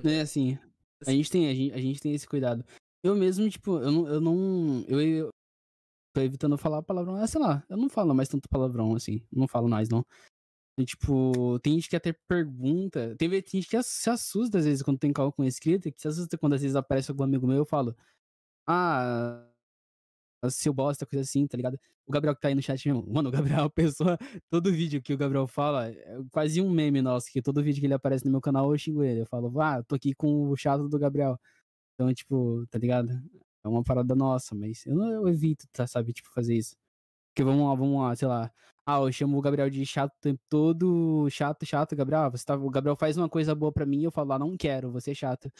[0.03, 0.53] É assim.
[0.55, 1.18] A assim.
[1.18, 2.65] gente tem, a gente, a gente tem esse cuidado.
[3.03, 4.07] Eu mesmo, tipo, eu não.
[4.07, 5.30] Eu, não, eu, eu
[6.13, 7.15] tô evitando falar palavrão.
[7.15, 9.26] Ah, sei lá, eu não falo mais tanto palavrão assim.
[9.31, 10.05] Não falo mais, não.
[10.80, 13.15] E, tipo, tem gente que até pergunta.
[13.18, 16.07] Tem, tem gente que se assusta às vezes quando tem call com escrita, que se
[16.07, 17.95] assusta quando às vezes aparece algum amigo meu eu falo.
[18.68, 19.51] Ah,
[20.49, 21.80] seu bosta, coisa assim, tá ligado?
[22.05, 24.18] O Gabriel que tá aí no chat, mano, o Gabriel é pessoa,
[24.49, 27.85] todo vídeo que o Gabriel fala, é quase um meme nosso, que todo vídeo que
[27.85, 29.22] ele aparece no meu canal eu xingo ele.
[29.22, 31.39] Eu falo, ah, tô aqui com o chato do Gabriel.
[31.95, 33.11] Então, tipo, tá ligado?
[33.63, 36.76] É uma parada nossa, mas eu, não, eu evito, tá, sabe, tipo, fazer isso.
[37.34, 38.51] Porque vamos lá, vamos lá, sei lá.
[38.85, 42.31] Ah, eu chamo o Gabriel de chato o tempo todo, chato, chato, Gabriel.
[42.31, 44.91] Você tá, o Gabriel faz uma coisa boa pra mim, eu falo, ah, não quero,
[44.91, 45.51] você é chato.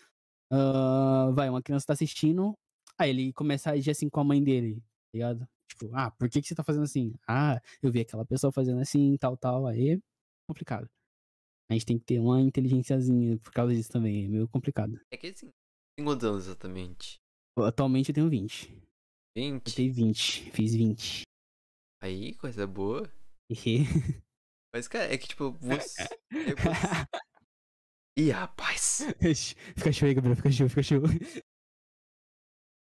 [0.52, 2.58] Uh, vai, uma criança tá assistindo,
[3.08, 4.84] ele começa a agir assim com a mãe dele, tá
[5.14, 5.48] ligado?
[5.70, 7.14] Tipo, ah, por que, que você tá fazendo assim?
[7.28, 9.68] Ah, eu vi aquela pessoa fazendo assim, tal, tal.
[9.68, 10.00] Aí é
[10.48, 10.90] complicado.
[11.70, 14.26] A gente tem que ter uma inteligênciazinha por causa disso também.
[14.26, 15.00] É meio complicado.
[15.10, 15.50] É que assim,
[15.96, 17.20] tem quantos anos exatamente?
[17.58, 18.68] Atualmente eu tenho 20.
[19.38, 19.68] 20?
[19.70, 20.52] Eu tenho 20.
[20.52, 21.22] Fiz 20.
[22.04, 23.10] Aí, coisa boa.
[24.74, 26.08] Mas, cara, é que tipo, você-
[28.18, 29.04] Ih, rapaz.
[29.78, 30.36] fica show aí, Gabriel.
[30.36, 31.02] Fica show, fica show.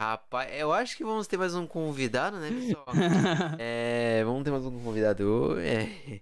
[0.01, 2.85] Rapaz, eu acho que vamos ter mais um convidado, né, pessoal?
[3.59, 5.59] É, vamos ter mais um convidado.
[5.59, 6.21] É.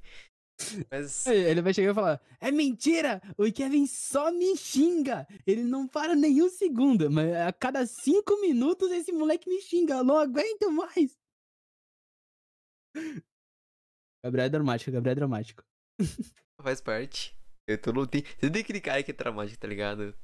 [0.89, 1.27] Mas.
[1.27, 3.21] Ele vai chegar e falar: É mentira!
[3.37, 5.27] O Kevin só me xinga!
[5.45, 9.95] Ele não para nem um segundo, mas a cada cinco minutos esse moleque me xinga.
[9.95, 11.15] Eu não aguento mais!
[14.25, 15.63] Gabriel é dramático, Gabriel é dramático.
[16.59, 17.37] Faz parte.
[17.67, 18.07] Eu tô.
[18.07, 20.15] Tem, você tem aquele cara que é traumático, tá ligado?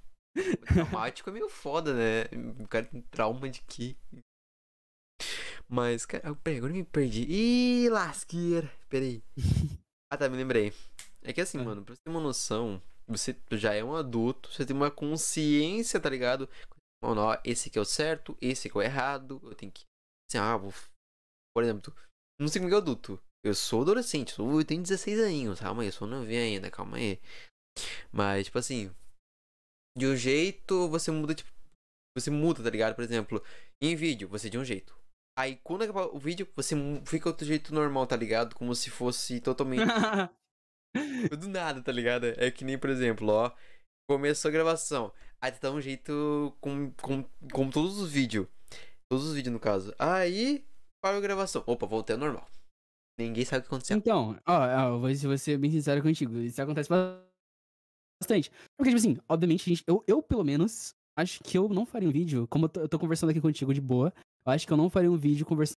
[0.67, 2.23] Traumático é meio foda, né?
[2.59, 3.95] O cara tem trauma de quê?
[5.67, 7.23] Mas, cara, peraí, agora eu me perdi.
[7.23, 8.71] Ih, lasqueira.
[8.89, 9.23] Peraí.
[10.11, 10.71] Ah, tá, me lembrei.
[11.23, 11.63] É que assim, Ah.
[11.63, 15.99] mano, pra você ter uma noção, você já é um adulto, você tem uma consciência,
[15.99, 16.47] tá ligado?
[17.03, 19.81] Mano, ó, esse aqui é o certo, esse aqui é o errado, eu tenho que.
[20.29, 20.71] Assim, ah, vou.
[21.55, 21.91] Por exemplo,
[22.39, 23.19] não sei como que é adulto.
[23.43, 27.19] Eu sou adolescente, eu tenho 16 aninhos, calma aí, eu sou novinho ainda, calma aí.
[28.11, 28.93] Mas, tipo assim,
[29.97, 31.49] de um jeito você muda, tipo,
[32.17, 32.95] você muda, tá ligado?
[32.95, 33.43] Por exemplo,
[33.81, 34.95] em vídeo, você é de um jeito.
[35.37, 36.75] Aí, quando acabar o vídeo, você
[37.05, 38.55] fica outro jeito normal, tá ligado?
[38.55, 39.81] Como se fosse totalmente
[41.39, 42.27] do nada, tá ligado?
[42.37, 43.51] É que nem, por exemplo, ó,
[44.07, 45.11] começou a gravação.
[45.41, 48.47] Aí tu dá um jeito com, com, com todos os vídeos.
[49.11, 49.93] Todos os vídeos, no caso.
[49.97, 50.63] Aí,
[51.03, 51.63] parou a gravação.
[51.65, 52.47] Opa, voltei ao normal.
[53.19, 53.97] Ninguém sabe o que aconteceu.
[53.97, 56.37] Então, ó, ó, eu vou, vou ser bem sincero contigo.
[56.37, 56.89] Isso acontece
[58.23, 58.49] bastante.
[58.77, 62.11] Porque, tipo assim, obviamente, gente, eu, eu, pelo menos, acho que eu não faria um
[62.11, 64.13] vídeo, como eu tô, eu tô conversando aqui contigo de boa,
[64.45, 65.77] eu acho que eu não faria um vídeo conversando.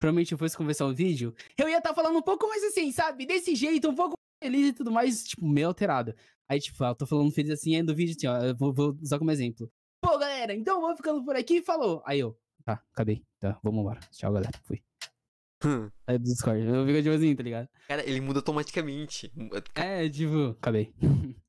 [0.00, 3.26] Provavelmente eu fosse conversar um vídeo, eu ia estar falando um pouco mais assim, sabe?
[3.26, 6.14] Desse jeito, um pouco feliz e tudo mais, tipo, meio alterado.
[6.48, 8.72] Aí, tipo, ah, eu tô falando feliz assim, aí do vídeo assim, ó, eu vou,
[8.72, 9.70] vou usar como exemplo.
[10.00, 12.02] Pô, galera, então vou ficando por aqui, falou.
[12.04, 14.00] Aí eu, tá, acabei, tá, vamos embora.
[14.10, 14.82] Tchau, galera, fui.
[16.06, 17.68] Aí do Discord, eu fico tipo assim, tá ligado?
[17.88, 19.32] Cara, ele muda automaticamente.
[19.74, 20.94] É, tipo, acabei.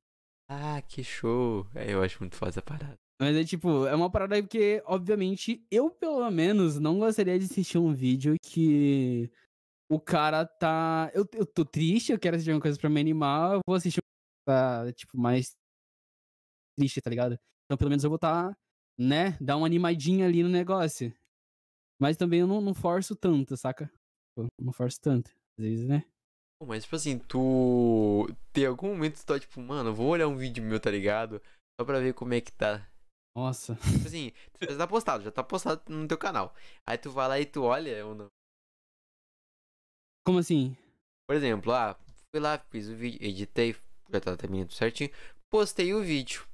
[0.56, 1.66] Ah, que show.
[1.74, 2.96] É, eu acho muito foda essa parada.
[3.20, 7.46] Mas é tipo, é uma parada aí porque, obviamente, eu pelo menos não gostaria de
[7.46, 9.32] assistir um vídeo que
[9.90, 11.10] o cara tá.
[11.14, 14.02] Eu, eu tô triste, eu quero assistir uma coisa pra me animar, eu vou assistir
[14.46, 15.56] coisa, tipo, mais
[16.78, 17.40] triste, tá ligado?
[17.66, 18.56] Então pelo menos eu vou tá,
[18.98, 21.14] né, dar uma animadinha ali no negócio.
[22.00, 23.90] Mas também eu não, não forço tanto, saca?
[24.60, 25.32] Não forço tanto.
[25.58, 26.06] Às vezes, né?
[26.66, 28.28] Mas, tipo assim, tu.
[28.52, 31.42] Tem algum momento que tu tá, tipo, mano, vou olhar um vídeo meu, tá ligado?
[31.80, 32.88] Só pra ver como é que tá.
[33.36, 33.76] Nossa.
[33.76, 34.32] Tipo assim,
[34.62, 36.56] já tá postado, já tá postado no teu canal.
[36.88, 38.28] Aí tu vai lá e tu olha ou não.
[40.26, 40.78] Como assim?
[41.28, 41.98] Por exemplo, ah,
[42.34, 43.76] fui lá, fiz o vídeo, editei,
[44.10, 45.10] já tá terminando tudo certinho,
[45.52, 46.46] postei o vídeo.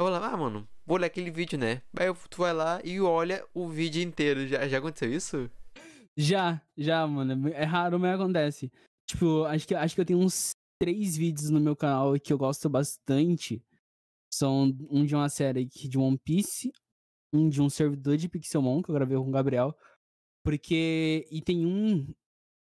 [0.00, 1.82] Eu vou lá, ah, mano, vou olhar aquele vídeo, né?
[1.96, 4.46] Aí tu vai lá e olha o vídeo inteiro.
[4.46, 5.50] Já, já aconteceu isso?
[6.18, 7.48] Já, já, mano.
[7.50, 8.72] É raro, mas acontece.
[9.06, 10.50] Tipo, acho que, acho que eu tenho uns
[10.82, 13.62] três vídeos no meu canal que eu gosto bastante.
[14.34, 16.72] São um de uma série de One Piece,
[17.32, 19.72] um de um servidor de Pixelmon que eu gravei com o Gabriel.
[20.44, 21.24] Porque.
[21.30, 22.12] E tem um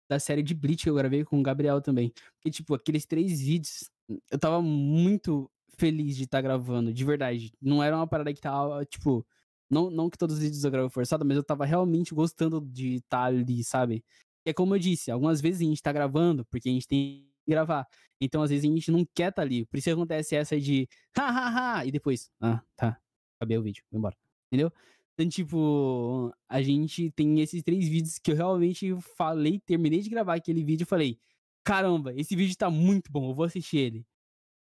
[0.09, 2.13] da série de Bleach que eu gravei com o Gabriel também.
[2.35, 3.89] Porque, tipo, aqueles três vídeos,
[4.29, 7.53] eu tava muito feliz de estar gravando, de verdade.
[7.61, 9.25] Não era uma parada que tava, tipo.
[9.71, 12.95] Não, não que todos os vídeos eu gravo forçado, mas eu tava realmente gostando de
[12.95, 14.03] estar ali, sabe?
[14.45, 17.51] É como eu disse, algumas vezes a gente tá gravando porque a gente tem que
[17.51, 17.87] gravar.
[18.19, 19.65] Então, às vezes, a gente não quer estar ali.
[19.65, 20.87] Por isso acontece essa de
[21.17, 22.99] hahaha, e depois, ah, tá,
[23.39, 24.15] acabei o vídeo, vou embora.
[24.51, 24.71] Entendeu?
[25.13, 30.35] Então, tipo, a gente tem esses três vídeos que eu realmente falei, terminei de gravar
[30.35, 31.19] aquele vídeo e falei,
[31.63, 34.05] caramba, esse vídeo tá muito bom, eu vou assistir ele.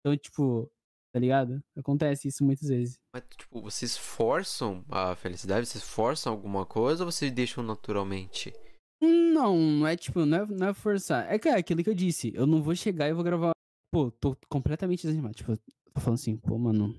[0.00, 0.70] Então, tipo,
[1.12, 1.62] tá ligado?
[1.76, 2.98] Acontece isso muitas vezes.
[3.14, 5.66] Mas, tipo, vocês forçam a felicidade?
[5.66, 8.52] Vocês forçam alguma coisa ou vocês deixam naturalmente?
[9.00, 11.30] Não, não é tipo, não é, não é forçar.
[11.30, 12.32] É que é aquilo que eu disse.
[12.34, 13.52] Eu não vou chegar e vou gravar.
[13.92, 15.34] Pô, tô completamente desanimado.
[15.34, 16.98] Tipo, tô falando assim, pô, mano.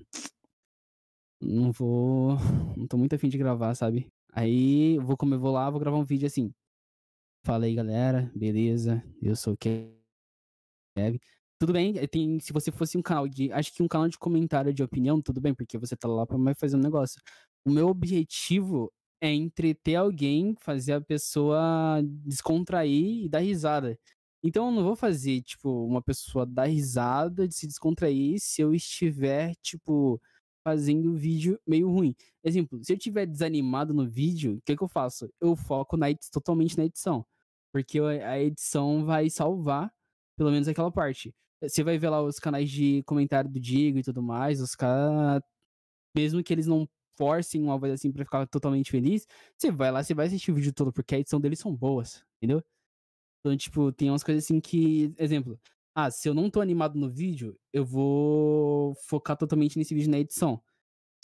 [1.42, 2.36] Não vou.
[2.76, 4.06] Não tô muito afim de gravar, sabe?
[4.32, 6.52] Aí eu vou como eu vou lá, vou gravar um vídeo assim.
[7.44, 8.30] Fala aí, galera.
[8.34, 9.02] Beleza?
[9.20, 11.18] Eu sou o Kevin.
[11.60, 13.50] Tudo bem, eh, tem, se você fosse um canal de.
[13.52, 16.36] Acho que um canal de comentário de opinião, tudo bem, porque você tá lá pra
[16.36, 17.20] mais fazer um negócio.
[17.64, 23.98] O meu objetivo é entreter alguém, fazer a pessoa descontrair e dar risada.
[24.42, 28.74] Então eu não vou fazer, tipo, uma pessoa dar risada de se descontrair se eu
[28.74, 30.20] estiver, tipo,
[30.62, 32.14] fazendo vídeo meio ruim.
[32.42, 35.30] Exemplo, se eu estiver desanimado no vídeo, o que, que eu faço?
[35.40, 37.24] Eu foco na totalmente na edição.
[37.72, 39.90] Porque a edição vai salvar,
[40.36, 41.34] pelo menos aquela parte.
[41.68, 45.42] Você vai ver lá os canais de comentário do Digo e tudo mais, os caras.
[46.16, 49.26] Mesmo que eles não forcem uma voz assim pra ficar totalmente feliz,
[49.56, 52.24] você vai lá, você vai assistir o vídeo todo, porque a edição deles são boas,
[52.38, 52.62] entendeu?
[53.40, 55.14] Então, tipo, tem umas coisas assim que.
[55.18, 55.60] Exemplo.
[55.94, 60.18] Ah, se eu não tô animado no vídeo, eu vou focar totalmente nesse vídeo na
[60.18, 60.60] edição.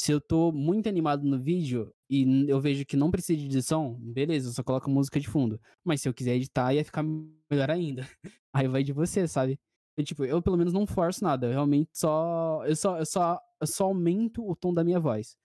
[0.00, 3.94] Se eu tô muito animado no vídeo e eu vejo que não precisa de edição,
[4.00, 5.60] beleza, eu só coloco música de fundo.
[5.84, 7.02] Mas se eu quiser editar, ia ficar
[7.50, 8.02] melhor ainda.
[8.54, 9.58] Aí vai de você, sabe?
[10.00, 11.46] Eu, tipo, eu pelo menos não forço nada.
[11.46, 12.64] Eu realmente só.
[12.66, 15.36] Eu só, eu só, eu só aumento o tom da minha voz.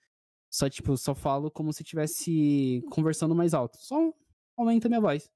[0.52, 3.76] Só, tipo, só falo como se estivesse conversando mais alto.
[3.78, 4.12] Só
[4.58, 5.30] aumenta a minha voz.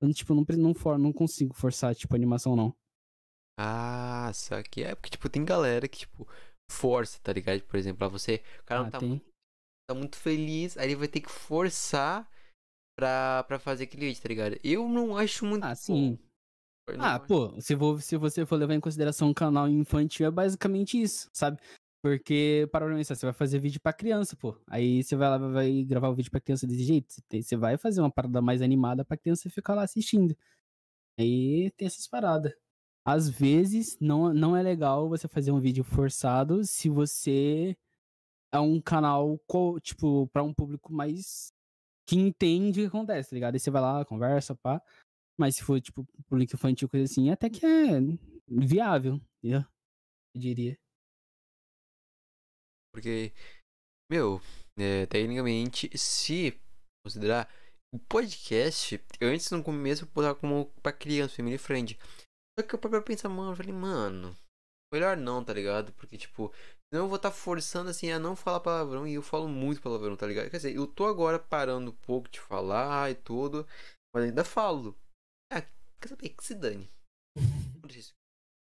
[0.00, 2.74] Eu, tipo, não, não, for, não consigo forçar, tipo, animação, não.
[3.58, 6.28] Ah, só que é porque, tipo, tem galera que, tipo,
[6.70, 7.62] força, tá ligado?
[7.62, 9.24] Por exemplo, pra você, o cara não Ah, tá, muito,
[9.88, 12.28] tá muito feliz, aí ele vai ter que forçar
[12.98, 14.58] pra, pra fazer aquele vídeo, tá ligado?
[14.62, 15.74] Eu não acho muito Ah, bom.
[15.76, 16.10] sim.
[16.12, 16.18] Não
[16.98, 21.00] Ah, pô, se, vo- se você for levar em consideração um canal infantil, é basicamente
[21.00, 21.58] isso, sabe?
[22.02, 24.54] Porque, para pensar, você vai fazer vídeo pra criança, pô.
[24.66, 27.14] Aí você vai lá, vai gravar o vídeo pra criança desse jeito.
[27.32, 30.36] Você, vai fazer uma parada mais animada pra criança ficar lá assistindo.
[31.18, 32.52] Aí tem essas paradas.
[33.06, 37.76] Às vezes, não, não é legal você fazer um vídeo forçado se você
[38.52, 39.38] é um canal,
[39.82, 41.52] tipo, pra um público mais
[42.08, 43.54] que entende o que acontece, tá ligado?
[43.54, 44.82] Aí você vai lá, conversa, pá.
[45.38, 48.00] Mas se for, tipo, público infantil, coisa assim, até que é
[48.48, 49.20] viável?
[49.42, 49.64] Eu
[50.36, 50.76] diria.
[52.92, 53.32] Porque,
[54.10, 54.40] meu,
[54.78, 56.58] é, tecnicamente, se
[57.04, 57.52] considerar
[57.92, 61.98] o podcast, eu antes no começo botava como pra criança, family friend.
[62.58, 64.36] Só que eu parei pra pensar, mano, eu falei, mano,
[64.92, 65.92] melhor não, tá ligado?
[65.94, 66.52] Porque, tipo,
[66.92, 70.16] senão eu vou estar forçando assim a não falar palavrão e eu falo muito palavrão,
[70.16, 70.50] tá ligado?
[70.50, 73.66] Quer dizer, eu tô agora parando um pouco de falar e tudo,
[74.14, 74.96] mas ainda falo.
[76.00, 76.28] Quer saber?
[76.30, 76.90] Que se dane.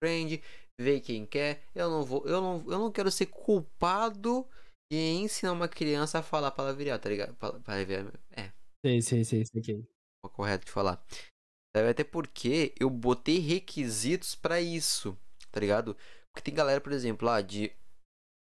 [0.04, 0.42] Friend,
[0.80, 1.64] vê quem quer.
[1.76, 4.48] Eu não vou, eu não, eu não quero ser culpado
[4.92, 7.36] de ensinar uma criança a falar palavrear, tá ligado?
[7.36, 8.52] Pala- Palavrear, é,
[8.86, 9.46] sei, sei, sei.
[9.46, 9.88] sei.
[10.26, 11.04] é correto de falar.
[11.76, 15.18] Até porque eu botei requisitos pra isso,
[15.52, 15.96] tá ligado?
[16.34, 17.72] Porque tem galera, por exemplo, lá de.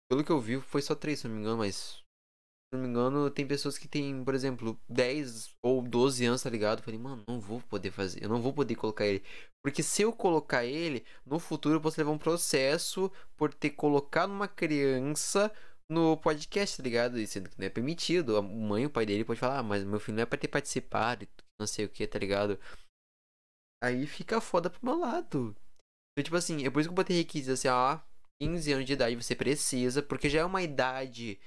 [0.10, 2.01] Pelo que eu vi, foi só três, se não me engano, mas.
[2.74, 6.50] Se não me engano, tem pessoas que tem, por exemplo, 10 ou 12 anos, tá
[6.50, 6.82] ligado?
[6.82, 9.22] Falei, mano, não vou poder fazer, eu não vou poder colocar ele.
[9.62, 14.32] Porque se eu colocar ele, no futuro eu posso levar um processo por ter colocado
[14.32, 15.52] uma criança
[15.92, 17.20] no podcast, tá ligado?
[17.20, 18.38] E sendo que não é permitido.
[18.38, 20.48] A mãe o pai dele pode falar, ah, mas meu filho não é pra ter
[20.48, 21.28] participado,
[21.60, 22.58] não sei o que, tá ligado?
[23.84, 25.54] Aí fica foda pro meu lado.
[26.14, 28.00] Então, tipo assim, é por isso que eu botei requisitos assim, ó,
[28.42, 31.40] 15 anos de idade você precisa, porque já é uma idade,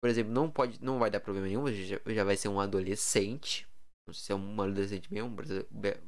[0.00, 2.60] por exemplo, não pode, não vai dar problema nenhum, você já, já vai ser um
[2.60, 3.66] adolescente.
[4.06, 5.30] Não sei se é um adolescente mesmo,
[5.70, 6.00] be-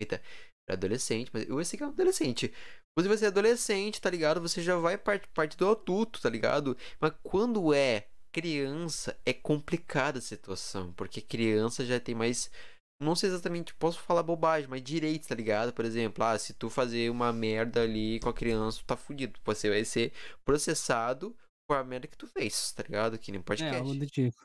[0.00, 0.22] eita,
[0.68, 2.52] adolescente, mas eu sei que é um adolescente.
[2.96, 4.40] Quando você é adolescente, tá ligado?
[4.40, 6.76] Você já vai parte, parte do adulto, tá ligado?
[7.00, 12.50] Mas quando é criança, é complicada a situação, porque criança já tem mais
[13.00, 15.72] não sei exatamente, posso falar bobagem, mas direitos, tá ligado?
[15.72, 19.40] Por exemplo, ah, se tu fazer uma merda ali com a criança, tu tá fudido.
[19.44, 20.12] Você vai ser
[20.44, 21.36] processado
[21.68, 23.18] por a merda que tu fez, tá ligado?
[23.18, 23.76] Que nem É, podcast.
[23.76, 24.36] algo do tipo.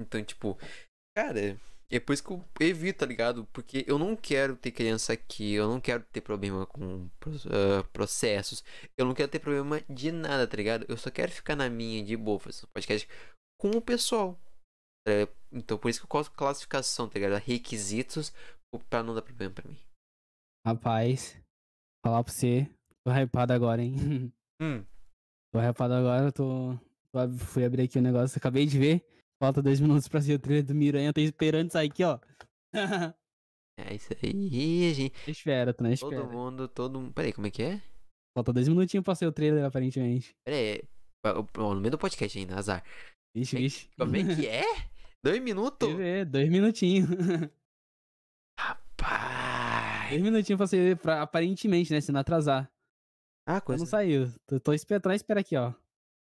[0.00, 0.58] Então, tipo,
[1.16, 1.58] cara,
[1.90, 3.46] é por isso que eu evito, tá ligado?
[3.52, 7.08] Porque eu não quero ter criança aqui, eu não quero ter problema com
[7.46, 8.64] ah, processos,
[8.98, 10.86] eu não quero ter problema de nada, tá ligado?
[10.88, 13.08] Eu só quero ficar na minha de boa, fazer um podcast
[13.60, 14.38] com o pessoal.
[15.06, 17.40] É, então, por isso que eu coloco classificação, tá ligado?
[17.40, 18.32] Requisitos
[18.90, 19.78] pra não dar problema pra mim.
[20.66, 21.36] Rapaz,
[22.04, 22.68] falar pra você,
[23.06, 23.94] tô hypado agora, hein?
[24.62, 24.86] Hum,
[25.54, 26.76] tô hypado agora, tô,
[27.46, 29.06] Fui abrir aqui o negócio, acabei de ver.
[29.40, 32.18] Falta dois minutos pra ser o trailer do Miranha, tô esperando sair aqui, ó.
[33.78, 35.30] é isso aí, gente.
[35.30, 36.24] espera, na Todo espera.
[36.24, 37.12] mundo, todo mundo.
[37.14, 37.82] Peraí, como é que é?
[38.36, 40.34] Falta dois minutinhos pra ser o trailer, aparentemente.
[40.44, 40.80] Peraí.
[40.80, 40.84] é-
[41.58, 42.82] ó, No meio do podcast ainda, azar.
[43.36, 43.88] Vixe, vixe.
[43.96, 44.64] Como é que é?
[45.24, 45.94] Dois minutos?
[45.94, 46.24] Ver?
[46.26, 47.08] Dois minutinhos.
[48.58, 50.10] Rapaz.
[50.10, 52.00] dois minutinhos pra ser, pra, aparentemente, né?
[52.00, 52.70] Se não atrasar.
[53.46, 54.32] Ah, coisa, não saiu.
[54.46, 55.72] Tô, tô esperando, espera aqui, ó.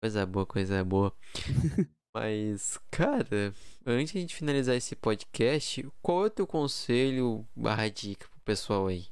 [0.02, 1.14] coisa boa, coisa boa.
[2.15, 3.53] Mas, cara,
[3.85, 8.41] antes de a gente finalizar esse podcast, qual é o teu conselho barra dica pro
[8.41, 9.06] pessoal aí?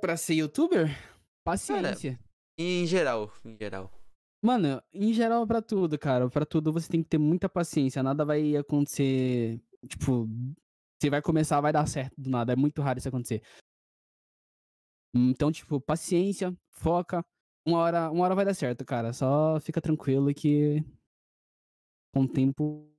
[0.00, 0.88] Pra ser youtuber?
[1.42, 2.18] Paciência.
[2.58, 3.90] Em geral, em geral.
[4.44, 6.28] Mano, em geral, pra tudo, cara.
[6.28, 8.02] Pra tudo você tem que ter muita paciência.
[8.02, 9.58] Nada vai acontecer.
[9.88, 10.28] Tipo,
[11.00, 12.52] você vai começar, vai dar certo do nada.
[12.52, 13.42] É muito raro isso acontecer.
[15.14, 17.24] Então, tipo, paciência, foca.
[17.66, 19.12] Uma hora, uma hora vai dar certo, cara.
[19.12, 20.84] Só fica tranquilo que
[22.12, 22.90] com o tempo.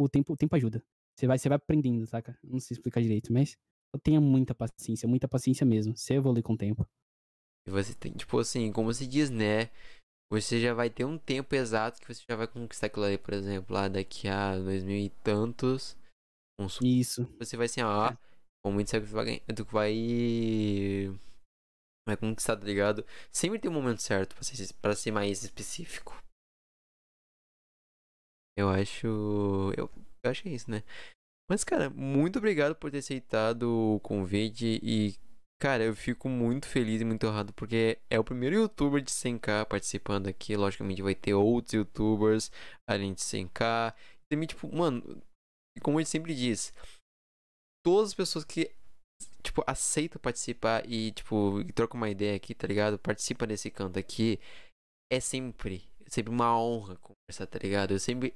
[0.00, 0.82] O tempo, o tempo ajuda.
[1.16, 2.38] Você vai, você vai aprendendo, saca?
[2.42, 3.56] Não sei explicar direito, mas.
[4.02, 5.96] Tenha muita paciência, muita paciência mesmo.
[5.96, 6.86] Você evolui com o tempo.
[7.66, 9.70] E você tem, tipo assim, como se diz, né?
[10.30, 13.32] Você já vai ter um tempo exato que você já vai conquistar aquilo ali, por
[13.32, 15.96] exemplo, lá daqui a dois mil e tantos.
[16.60, 17.24] Um, Isso.
[17.38, 18.14] você vai assim, ó,
[18.64, 19.94] com muito sabe que vai ganhar, tu vai
[22.06, 23.04] vai conquistar, tá ligado?
[23.30, 26.16] Sempre tem um momento certo pra ser, pra ser mais específico.
[28.56, 29.06] Eu acho,
[29.76, 29.88] eu,
[30.24, 30.82] eu acho que é isso, né?
[31.50, 33.62] Mas, cara, muito obrigado por ter aceitado
[33.94, 35.14] o convite e,
[35.60, 39.64] cara, eu fico muito feliz e muito honrado porque é o primeiro youtuber de 100k
[39.66, 40.56] participando aqui.
[40.56, 42.50] Logicamente vai ter outros youtubers
[42.88, 43.94] além de 100k.
[44.30, 45.22] Também, tipo, mano,
[45.82, 46.72] como a gente sempre diz,
[47.88, 48.70] todas as pessoas que,
[49.42, 52.98] tipo, aceitam participar e, tipo, trocam uma ideia aqui, tá ligado?
[52.98, 54.38] Participa desse canto aqui,
[55.10, 57.92] é sempre, sempre uma honra conversar, tá ligado?
[57.92, 58.34] Eu sempre,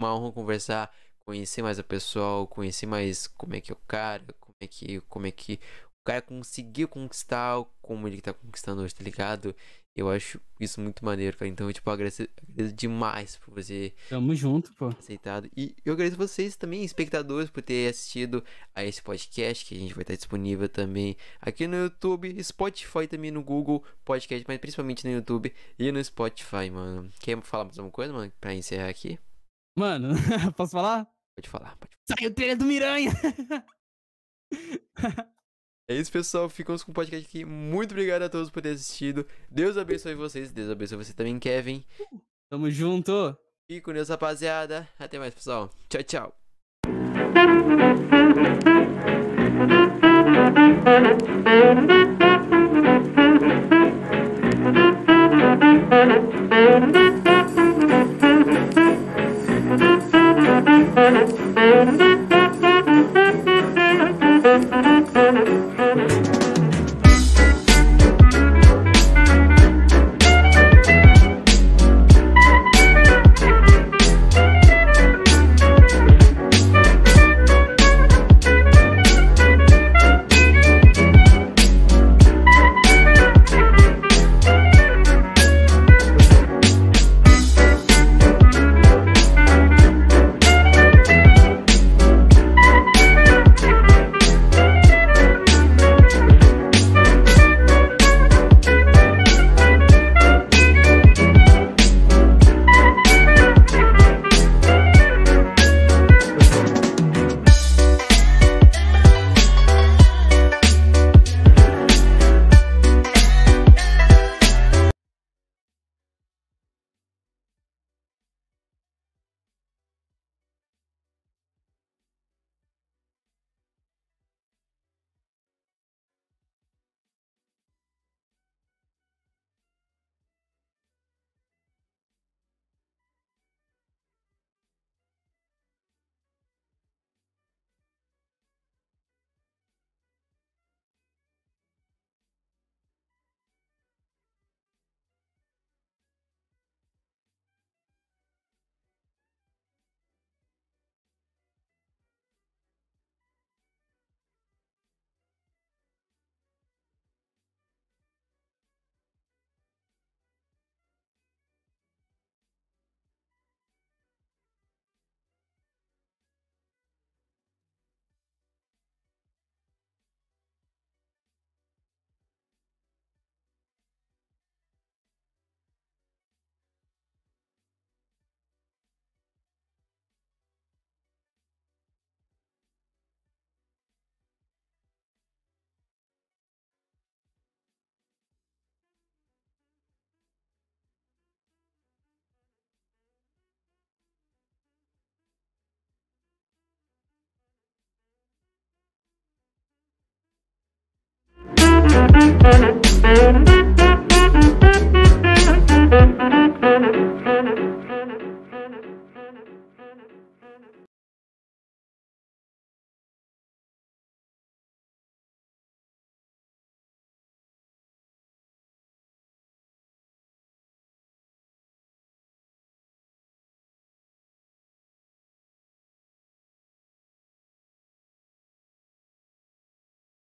[0.00, 0.94] uma honra conversar,
[1.26, 5.00] conhecer mais a pessoa, conhecer mais como é que é o cara, como é que,
[5.02, 5.54] como é que
[5.84, 9.52] o cara conseguiu conquistar como ele tá conquistando hoje, tá ligado?
[9.96, 11.48] Eu acho isso muito maneiro, cara.
[11.48, 14.88] Então, eu, tipo, agradeço, agradeço demais por você Tamo junto, pô.
[14.88, 15.48] aceitado.
[15.56, 18.44] E eu agradeço vocês também, espectadores, por ter assistido
[18.74, 23.30] a esse podcast, que a gente vai estar disponível também aqui no YouTube, Spotify também
[23.30, 27.10] no Google Podcast, mas principalmente no YouTube e no Spotify, mano.
[27.20, 29.18] Quer falar mais alguma coisa, mano, pra encerrar aqui?
[29.78, 30.10] Mano,
[30.56, 31.08] posso falar?
[31.34, 33.12] Pode falar, pode Sai o trailer do Miranha!
[35.88, 36.48] É isso, pessoal.
[36.48, 37.44] Ficamos com o podcast aqui.
[37.44, 39.26] Muito obrigado a todos por terem assistido.
[39.50, 40.50] Deus abençoe vocês.
[40.50, 41.84] Deus abençoe você também, Kevin.
[42.50, 43.36] Tamo junto!
[43.68, 44.88] E com Deus, rapaziada.
[44.98, 45.70] Até mais, pessoal.
[45.88, 46.36] Tchau, tchau.